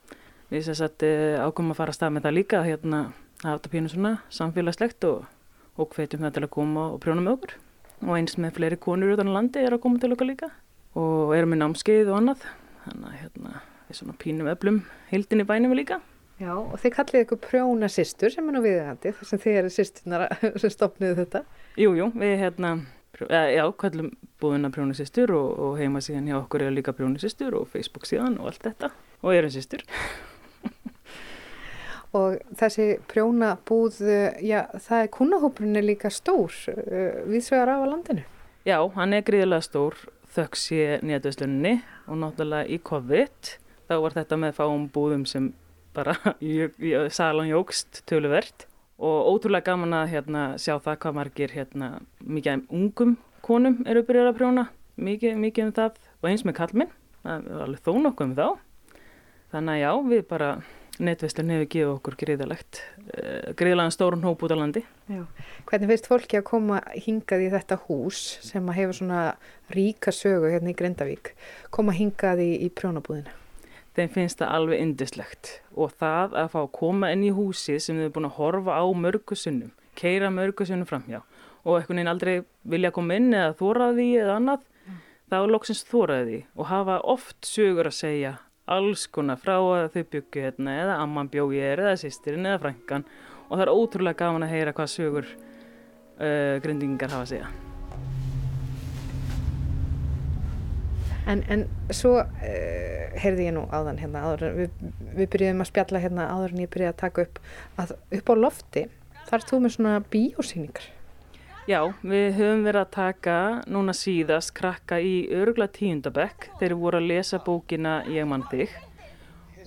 Við 0.50 0.66
sér 0.66 0.78
satt 0.78 1.04
ákomum 1.42 1.74
að 1.74 1.82
fara 1.82 1.94
að 1.94 1.98
stað 1.98 2.14
með 2.16 2.26
það 2.26 2.36
líka 2.38 2.62
hérna 2.66 3.00
að 3.04 3.46
hafa 3.46 3.56
þetta 3.58 3.72
pínu 3.74 3.92
svona 3.92 4.14
samfélagslegt 4.34 5.06
og, 5.10 5.26
og 5.78 5.94
hvetjum 5.94 6.24
það 6.26 6.36
til 6.36 6.46
að 6.46 6.54
koma 6.56 6.86
og 6.94 7.02
prjóna 7.02 7.24
með 7.26 7.36
okkur 7.36 7.58
og 8.04 8.14
eins 8.16 8.36
með 8.40 8.56
fleiri 8.58 8.78
konur 8.80 9.14
utan 9.14 9.32
landi 9.34 9.62
er 9.62 9.76
að 9.76 9.82
koma 9.84 10.00
til 10.00 10.12
okkar 10.14 10.30
líka. 10.30 10.50
Og 10.98 11.34
erum 11.36 11.52
með 11.54 11.62
námskeið 11.62 12.10
og 12.10 12.20
annað. 12.20 12.46
Þannig 12.86 13.10
að 13.10 13.18
hérna 13.20 13.58
við 13.88 13.98
svona 13.98 14.16
pínum 14.22 14.50
öflum 14.50 14.80
hildin 15.10 15.44
í 15.44 15.48
bænum 15.48 15.76
líka. 15.76 16.00
Já 16.40 16.54
og 16.56 16.78
þið 16.80 16.94
kallið 16.94 17.24
ykkur 17.26 17.40
prjóna 17.44 17.90
sýstur 17.92 18.32
sem 18.32 18.46
er 18.48 18.56
nú 18.56 18.62
viðhandi 18.64 19.12
þar 19.18 19.28
sem 19.28 19.42
þið 19.42 19.58
eru 19.60 19.72
sýsturnar 19.74 20.26
sem 20.62 20.72
stopniðu 20.72 21.18
þetta. 21.18 21.44
Jújú, 21.76 21.98
jú, 21.98 22.08
við 22.22 22.34
hérna 22.40 22.72
já, 23.28 23.64
kallum 23.82 24.08
búðina 24.40 24.70
prjóna 24.72 24.96
sýstur 24.96 25.34
og, 25.36 25.50
og 25.60 25.76
heima 25.80 26.00
síðan 26.00 26.30
hjá 26.30 26.38
okkur 26.40 26.64
er 26.64 26.72
líka 26.72 26.96
prjóna 26.96 27.20
sýstur 27.20 27.58
og 27.60 27.68
Facebook 27.68 28.08
síðan 28.08 28.40
og 28.40 28.54
allt 28.54 28.64
þetta. 28.70 28.92
Og 29.20 29.36
erum 29.36 29.52
sýstur 29.52 29.84
og 32.16 32.40
þessi 32.58 32.86
prjónabúð, 33.10 34.00
já 34.42 34.64
það 34.74 35.02
er 35.04 35.10
kunnahópurinn 35.14 35.78
er 35.78 35.86
líka 35.86 36.10
stór 36.12 36.54
uh, 36.72 37.20
viðsvegar 37.30 37.74
af 37.76 37.84
á 37.84 37.90
landinu. 37.92 38.24
Já, 38.66 38.78
hann 38.96 39.14
er 39.16 39.24
gríðilega 39.26 39.64
stór 39.64 39.96
þöks 40.34 40.66
í 40.74 40.80
nýjadauðslunni 41.06 41.76
og 42.10 42.20
náttúrulega 42.20 42.70
í 42.70 42.80
COVID 42.86 43.54
þá 43.90 43.94
var 44.04 44.16
þetta 44.18 44.38
með 44.42 44.58
fáum 44.58 44.88
búðum 44.92 45.24
sem 45.26 45.52
bara 45.94 46.16
jógst 47.54 48.02
töluvert 48.06 48.66
og 49.00 49.30
ótrúlega 49.32 49.72
gaman 49.72 49.96
að 49.96 50.10
hérna, 50.12 50.42
sjá 50.60 50.76
það 50.76 50.98
hvað 51.02 51.16
margir 51.16 51.54
hérna, 51.54 51.88
mikið 52.20 52.66
ungum 52.68 53.16
konum 53.40 53.80
eru 53.88 54.02
byrjað 54.04 54.28
að 54.28 54.36
prjóna, 54.36 54.66
mikið, 55.00 55.38
mikið 55.40 55.66
um 55.66 55.76
það 55.78 56.02
og 56.20 56.28
eins 56.28 56.44
með 56.44 56.58
kallminn, 56.58 56.92
það 57.24 57.48
er 57.48 57.62
alveg 57.64 57.86
þó 57.86 57.92
nokkuð 58.04 58.26
um 58.26 58.34
þá. 58.36 58.46
Þannig 59.50 59.72
að 59.72 59.80
já, 59.80 59.92
við 60.12 60.26
bara 60.30 60.50
netveslun 61.04 61.50
hefur 61.54 61.68
gefið 61.72 61.90
okkur 61.94 62.16
greiðalegt, 62.20 62.80
uh, 63.14 63.50
greiðalega 63.58 63.94
stórun 63.94 64.24
hóp 64.26 64.44
út 64.46 64.54
á 64.54 64.60
landi. 64.60 64.84
Já. 65.10 65.24
Hvernig 65.68 65.92
finnst 65.92 66.08
fólki 66.10 66.38
að 66.40 66.46
koma 66.50 66.80
hingað 66.94 67.44
í 67.46 67.50
þetta 67.54 67.80
hús 67.86 68.22
sem 68.44 68.72
hefur 68.76 68.98
svona 69.00 69.24
ríka 69.74 70.14
sögu 70.14 70.52
hérna 70.52 70.72
í 70.72 70.78
Grendavík, 70.78 71.34
koma 71.74 71.94
hingað 71.96 72.44
í, 72.44 72.50
í 72.66 72.70
prjónabúðina? 72.74 73.36
Þeim 73.98 74.12
finnst 74.14 74.38
það 74.38 74.54
alveg 74.56 74.82
indislegt 74.84 75.52
og 75.74 75.94
það 75.98 76.36
að 76.38 76.52
fá 76.52 76.60
að 76.62 76.72
koma 76.78 77.10
inn 77.10 77.24
í 77.26 77.32
húsið 77.34 77.80
sem 77.82 77.98
þau 77.98 78.06
er 78.06 78.12
búin 78.14 78.28
að 78.28 78.36
horfa 78.38 78.76
á 78.78 78.84
mörgusunnum, 79.04 79.72
keira 79.98 80.30
mörgusunnum 80.30 80.88
framhjá 80.88 81.24
og 81.64 81.76
eitthvað 81.76 81.98
neina 81.98 82.14
aldrei 82.14 82.36
vilja 82.70 82.92
koma 82.94 83.18
inn 83.18 83.34
eða 83.34 83.56
þóraði 83.58 84.06
eða 84.22 84.36
annað, 84.38 84.62
þá 85.30 85.38
loksins 85.50 85.82
þóraði 85.88 86.44
og 86.56 86.70
hafa 86.70 87.00
oft 87.12 87.38
sögur 87.46 87.90
að 87.90 87.98
segja 87.98 88.36
alls 88.70 89.06
konar 89.10 89.40
frá 89.40 89.56
að 89.58 89.88
þau 89.94 90.04
byggju 90.14 90.44
hérna 90.44 90.76
eða 90.84 90.98
amman 91.02 91.30
bjói 91.32 91.58
er 91.58 91.82
eða 91.82 91.96
sýstirinn 92.00 92.46
eða 92.46 92.62
frængan 92.66 93.06
og 93.48 93.56
það 93.56 93.64
er 93.64 93.72
ótrúlega 93.74 94.20
gaman 94.22 94.46
að 94.46 94.54
heyra 94.54 94.74
hvað 94.76 94.92
sögur 94.92 95.26
uh, 95.26 96.54
grindingar 96.62 97.10
hafa 97.10 97.26
að 97.26 97.32
segja. 97.34 97.50
En, 101.30 101.42
en 101.52 101.66
svo 101.94 102.14
uh, 102.22 103.18
heyrði 103.20 103.50
ég 103.50 103.56
nú 103.58 103.66
áðan 103.74 104.00
hérna 104.00 104.22
áður, 104.28 104.46
við, 104.56 104.86
við 105.18 105.28
byrjuðum 105.34 105.64
að 105.64 105.70
spjalla 105.72 106.04
hérna 106.06 106.30
áður 106.30 106.54
en 106.54 106.64
ég 106.64 106.72
byrjuði 106.72 106.92
að 106.94 107.02
taka 107.02 107.26
upp 107.26 107.42
að 107.82 107.94
upp 108.20 108.32
á 108.32 108.34
lofti 108.38 108.86
þar 109.30 109.46
þú 109.50 109.62
með 109.64 109.76
svona 109.76 109.98
bíósýningar. 110.14 110.88
Já, 111.70 111.84
við 112.02 112.32
höfum 112.34 112.64
verið 112.66 112.80
að 112.80 112.94
taka 112.96 113.34
núna 113.70 113.92
síðast 113.94 114.50
krakka 114.56 114.96
í 114.98 115.28
örugla 115.30 115.68
tíundabekk 115.70 116.48
þegar 116.56 116.72
við 116.72 116.80
vorum 116.82 117.04
að 117.04 117.10
lesa 117.12 117.38
bókina 117.46 117.92
Ég 118.10 118.26
mann 118.26 118.42
þig. 118.50 118.72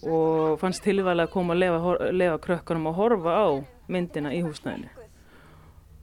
Og 0.03 0.57
fannst 0.59 0.83
tilvæglega 0.83 1.29
að 1.29 1.31
koma 1.31 1.55
að 1.55 1.61
lefa, 1.61 1.93
lefa 2.11 2.41
krökkunum 2.43 2.89
og 2.91 2.97
horfa 2.97 3.37
á 3.39 3.47
myndina 3.87 4.33
í 4.35 4.41
húsnæðinu. 4.43 4.91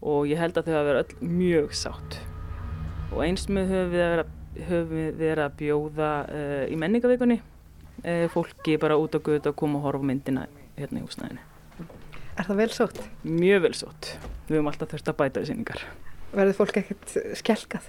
Og 0.01 0.31
ég 0.31 0.41
held 0.41 0.57
að 0.57 0.71
þau 0.71 0.73
hafa 0.79 0.89
verið 0.89 1.03
öll 1.03 1.35
mjög 1.43 1.77
sátt. 1.83 2.19
Og 3.11 3.21
eins 3.27 3.45
með 3.53 3.75
höfum 3.75 3.93
við 3.93 4.07
verið, 4.07 5.07
verið 5.21 5.45
að 5.51 5.61
bjóða 5.61 6.11
uh, 6.31 6.65
í 6.65 6.81
menningavíkunni 6.81 7.43
uh, 7.43 8.25
fólki 8.33 8.81
bara 8.81 8.97
út 8.97 9.21
á 9.21 9.21
guð 9.21 9.53
að 9.53 9.59
koma 9.61 9.83
og 9.83 9.91
horfa 9.91 10.13
myndina 10.15 10.49
hérna 10.81 11.05
í 11.05 11.09
húsnæðinu. 11.11 11.50
Er 12.41 12.47
það 12.49 12.57
vel 12.57 12.71
sótt? 12.73 12.99
Mjög 13.21 13.59
vel 13.67 13.75
sótt. 13.77 14.07
Við 14.49 14.57
höfum 14.57 14.69
alltaf 14.71 14.89
þurft 14.95 15.09
að 15.11 15.17
bæta 15.19 15.41
í 15.43 15.49
síningar. 15.51 15.81
Verður 16.33 16.55
fólk 16.57 16.79
ekkert 16.81 17.11
skelkað? 17.37 17.89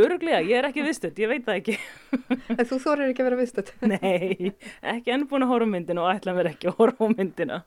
Öruglega, 0.00 0.40
ég 0.42 0.58
er 0.58 0.66
ekki 0.66 0.82
viðstöld, 0.82 1.20
ég 1.22 1.30
veit 1.30 1.44
það 1.46 1.60
ekki. 1.60 1.76
en 2.56 2.66
þú 2.66 2.78
þorir 2.82 3.12
ekki 3.12 3.22
að 3.22 3.28
vera 3.28 3.38
viðstöld? 3.38 3.70
Nei, 3.92 4.50
ekki 4.94 5.14
enn 5.14 5.28
búin 5.30 5.46
að 5.46 5.52
horfa 5.52 5.70
myndina 5.70 6.02
og 6.02 6.10
ætla 6.16 6.34
mér 6.34 6.50
ekki 6.50 6.72
að 6.72 6.80
horfa 6.80 7.10
myndina. 7.12 7.60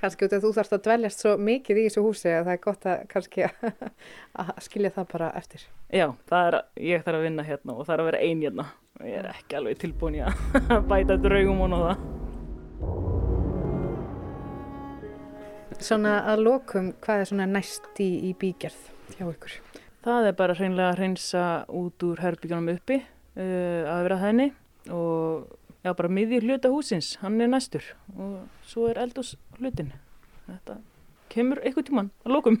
Kanski 0.00 0.24
út 0.24 0.38
af 0.38 0.42
þú 0.46 0.54
þarfst 0.56 0.78
að 0.78 0.82
dveljast 0.88 1.26
svo 1.26 1.34
mikið 1.50 1.82
í 1.82 1.86
þessu 1.90 2.06
húsi 2.06 2.32
að 2.32 2.48
það 2.48 2.56
er 2.56 2.64
gott 2.64 2.88
að 2.94 3.04
kannski 3.12 3.46
að 4.46 4.56
skilja 4.70 4.94
það 4.96 5.12
bara 5.12 5.30
eftir. 5.42 5.68
Já, 5.92 6.08
er, 6.40 6.60
ég 6.80 7.04
þarf 7.04 7.20
að 7.20 7.28
vinna 7.28 7.48
hérna 7.50 7.76
og 7.76 7.92
er 7.92 8.00
að 8.00 8.12
vera 8.14 8.24
ein 8.24 8.40
hérna. 8.48 8.70
Ég 9.04 9.20
er 9.20 9.32
ekki 9.36 9.60
alveg 9.60 9.84
tilbúin 9.84 10.22
að 10.24 10.88
bæta 10.88 11.20
draugum 11.20 11.66
og 11.68 11.80
það. 11.90 12.21
Svona 15.82 16.20
að 16.30 16.44
lokum, 16.46 16.92
hvað 17.02 17.20
er 17.20 17.28
svona 17.28 17.46
næst 17.50 17.98
í, 17.98 18.06
í 18.28 18.32
bígerð 18.38 19.16
hjá 19.16 19.24
ykkur? 19.26 19.54
Það 20.04 20.28
er 20.28 20.36
bara 20.38 20.54
hreinlega 20.54 20.92
að 20.92 21.00
hreinsa 21.00 21.46
út 21.74 22.04
úr 22.06 22.22
herbyggjónum 22.22 22.76
uppi 22.76 23.00
uh, 23.00 23.82
að 23.90 24.02
vera 24.06 24.18
þenni 24.20 24.46
og 24.94 25.48
já, 25.82 25.90
bara 25.90 26.10
miðjur 26.10 26.46
hluta 26.46 26.70
húsins, 26.70 27.16
hann 27.22 27.40
er 27.42 27.50
næstur 27.50 27.88
og 28.14 28.36
svo 28.66 28.86
er 28.92 29.00
eldus 29.02 29.34
hlutin. 29.58 29.90
Þetta 30.46 30.78
kemur 31.34 31.62
eitthvað 31.64 31.88
tíman 31.90 32.12
að 32.22 32.36
lokum. 32.36 32.60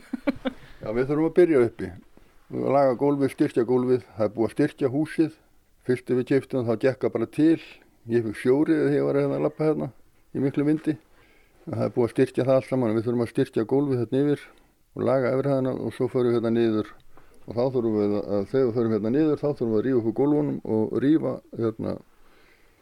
já, 0.82 0.88
við 0.90 1.06
þurfum 1.12 1.28
að 1.28 1.38
byrja 1.38 1.62
uppi. 1.68 1.92
Við 1.92 2.58
þurfum 2.58 2.68
að 2.72 2.76
laga 2.78 2.98
gólfið, 3.04 3.34
styrkja 3.36 3.66
gólfið, 3.70 4.04
það 4.16 4.26
er 4.26 4.34
búið 4.34 4.48
að 4.48 4.56
styrkja 4.56 4.92
húsið. 4.96 5.38
Fyrst 5.86 6.10
ef 6.10 6.18
við 6.18 6.28
keftum 6.32 6.66
þá 6.66 6.74
gekka 6.88 7.14
bara 7.14 7.30
til. 7.38 7.62
Ég 8.10 8.26
fikk 8.26 8.42
sjórið 8.42 8.84
þegar 8.88 8.98
ég 8.98 9.06
var 9.06 9.22
að 9.22 9.46
lappa 9.46 9.70
hérna 9.70 9.92
í 10.34 10.42
miklu 10.42 10.66
vindi. 10.66 10.98
Það 11.62 11.82
er 11.84 11.92
búið 11.94 12.08
að 12.08 12.12
styrkja 12.12 12.44
það 12.46 12.56
alls 12.56 12.68
saman. 12.72 12.92
Við 12.96 13.04
þurfum 13.06 13.22
að 13.22 13.30
styrkja 13.30 13.64
gólfið 13.70 14.00
hérna 14.02 14.22
yfir 14.22 14.40
og 14.92 15.04
laga 15.06 15.30
hérna 15.36 15.74
og 15.76 15.92
svo 15.94 16.08
förum 16.10 16.32
við 16.32 16.38
hérna 16.40 16.50
niður 16.56 16.88
og 17.42 17.54
þá 17.54 17.62
þurfum 17.76 17.98
við 17.98 18.16
að 18.18 18.48
þegar 18.50 18.66
við 18.66 18.74
förum 18.78 18.94
hérna 18.96 19.12
niður 19.14 19.38
þá 19.42 19.46
þurfum 19.46 19.70
við 19.72 19.78
að 19.78 19.86
rífa 19.86 20.02
upp 20.02 20.16
gólfunum 20.18 20.58
og 20.76 20.96
rífa 21.04 21.34
hérna 21.60 21.94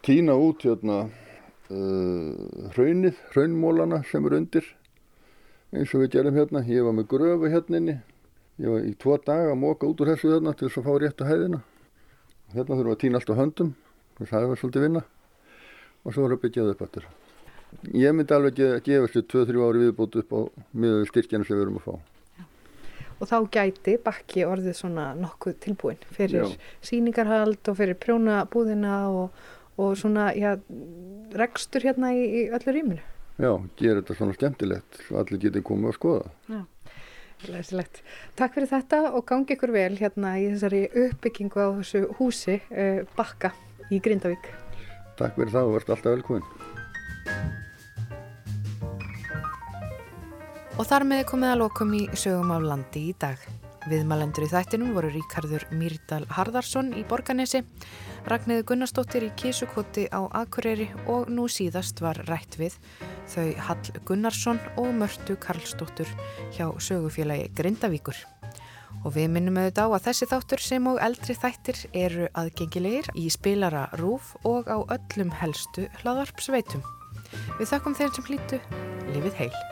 tína 0.07 0.39
út 0.41 0.65
hérna 0.65 0.97
uh, 1.05 2.73
hraunið, 2.73 3.21
hraunmólana 3.35 4.01
sem 4.09 4.27
eru 4.31 4.41
undir 4.41 4.73
eins 5.77 5.95
og 5.95 6.07
við 6.07 6.17
gerum 6.17 6.41
hérna. 6.41 6.65
Ég 6.65 6.89
var 6.89 6.97
með 6.97 7.11
gröfu 7.13 7.53
hérna 7.53 7.83
inni. 7.85 8.01
Ég 8.61 8.73
var 8.73 8.89
í 8.89 8.97
tvo 8.97 9.21
daga 9.21 9.53
að 9.53 9.61
móka 9.61 9.89
út 9.93 10.01
úr 10.01 10.15
þessu 10.15 10.35
hérna 10.35 10.57
til 10.57 10.71
þess 10.71 10.81
að 10.81 10.89
fá 10.89 10.93
réttu 11.05 11.29
hæðina. 11.29 11.63
Hérna 12.57 12.75
þurfum 12.75 12.89
við 12.89 12.97
að 12.97 13.03
tína 13.05 13.21
allt 13.21 13.33
á 13.37 13.41
höndum. 13.45 13.75
Það 14.21 14.51
er 14.51 14.61
svolítið 14.61 14.89
vinna 14.89 15.09
og 16.05 16.15
svo 16.15 16.25
erum 16.25 16.39
við 16.39 16.47
byggjað 16.49 16.75
upp 16.75 16.87
eftir. 16.89 17.11
Ég 17.95 18.15
myndi 18.15 18.35
alveg 18.35 18.59
að 18.67 18.81
gefa 18.87 19.09
þessu 19.09 19.23
2-3 19.31 19.63
ári 19.67 19.85
viðbútt 19.85 20.19
upp 20.21 20.35
á 20.37 20.41
miður 20.73 21.07
styrkjana 21.11 21.47
sem 21.47 21.57
við 21.57 21.65
erum 21.65 21.79
að 21.81 21.87
fá. 21.87 21.95
Já. 22.41 22.45
Og 23.21 23.31
þá 23.31 23.37
gæti 23.57 23.95
bakki 24.05 24.45
orðið 24.49 24.77
svona 24.79 25.07
nokkuð 25.19 25.57
tilbúin 25.65 26.03
fyrir 26.13 26.45
já. 26.45 26.59
síningarhald 26.91 27.71
og 27.71 27.79
fyrir 27.79 27.99
prjónabúðina 28.01 28.97
og, 29.13 29.41
og 29.81 29.97
svona 30.01 30.31
já, 30.37 30.55
rekstur 31.37 31.87
hérna 31.89 32.13
í, 32.17 32.27
í 32.27 32.43
öllu 32.51 32.77
rýminu. 32.77 33.07
Já, 33.41 33.55
gera 33.81 34.03
þetta 34.03 34.19
svona 34.19 34.37
skemmtilegt 34.37 35.01
svo 35.07 35.21
allir 35.23 35.41
getur 35.41 35.65
komið 35.65 35.93
að 35.93 35.97
skoða. 35.97 36.33
Já, 36.51 36.61
læsilegt. 37.49 38.03
Takk 38.37 38.59
fyrir 38.59 38.73
þetta 38.75 39.01
og 39.15 39.25
gangi 39.31 39.57
ykkur 39.57 39.73
vel 39.73 39.95
hérna 40.01 40.35
í 40.43 40.51
þessari 40.51 40.83
uppbyggingu 41.07 41.65
á 41.65 41.69
þessu 41.79 42.03
húsi 42.19 42.59
uh, 42.69 43.01
bakka 43.17 43.55
í 43.89 44.03
Grindavík. 44.05 44.53
Takk 45.17 45.41
fyrir 45.41 45.57
það 45.57 45.71
og 45.71 45.75
verðt 45.79 45.97
alltaf 45.97 46.19
velkominn. 46.19 47.59
Og 50.81 50.87
þar 50.89 51.05
með 51.05 51.27
komið 51.29 51.51
að 51.53 51.59
lokum 51.61 51.91
í 51.93 51.99
sögum 52.17 52.55
af 52.55 52.63
landi 52.65 53.01
í 53.11 53.17
dag. 53.21 53.41
Viðmælendur 53.91 54.47
í 54.47 54.49
þættinum 54.49 54.95
voru 54.97 55.11
Ríkardur 55.13 55.67
Mýrdal 55.77 56.23
Harðarsson 56.33 56.89
í 56.97 57.03
Borganesi, 57.05 57.61
Ragnæði 58.33 58.65
Gunnarsdóttir 58.71 59.27
í 59.27 59.29
Kísukoti 59.37 60.07
á 60.09 60.25
Akureyri 60.41 60.87
og 61.05 61.29
nú 61.29 61.45
síðast 61.53 62.01
var 62.01 62.23
rætt 62.31 62.57
við 62.57 62.79
þau 63.29 63.53
Hall 63.67 64.01
Gunnarsson 64.09 64.63
og 64.81 64.89
Mörtu 65.03 65.37
Karlsdóttur 65.45 66.09
hjá 66.57 66.65
sögufélagi 66.81 67.53
Grindavíkur. 67.61 68.17
Og 69.05 69.13
við 69.19 69.29
minnum 69.37 69.61
auðvitað 69.61 69.93
á 69.93 69.97
að 70.01 70.09
þessi 70.09 70.33
þáttur 70.33 70.65
sem 70.65 70.89
og 70.89 71.05
eldri 71.05 71.37
þættir 71.45 71.85
eru 72.07 72.33
aðgengilegir 72.33 73.13
í 73.21 73.29
spilara 73.29 73.91
rúf 74.01 74.33
og 74.49 74.73
á 74.73 74.81
öllum 74.81 75.37
helstu 75.45 75.91
hlaðvarpsveitum. 76.01 76.81
Við 77.61 77.69
þakkum 77.69 78.01
þeim 78.01 78.13
sem 78.17 78.31
hlýtu, 78.33 78.65
lifið 79.13 79.43
heil. 79.45 79.65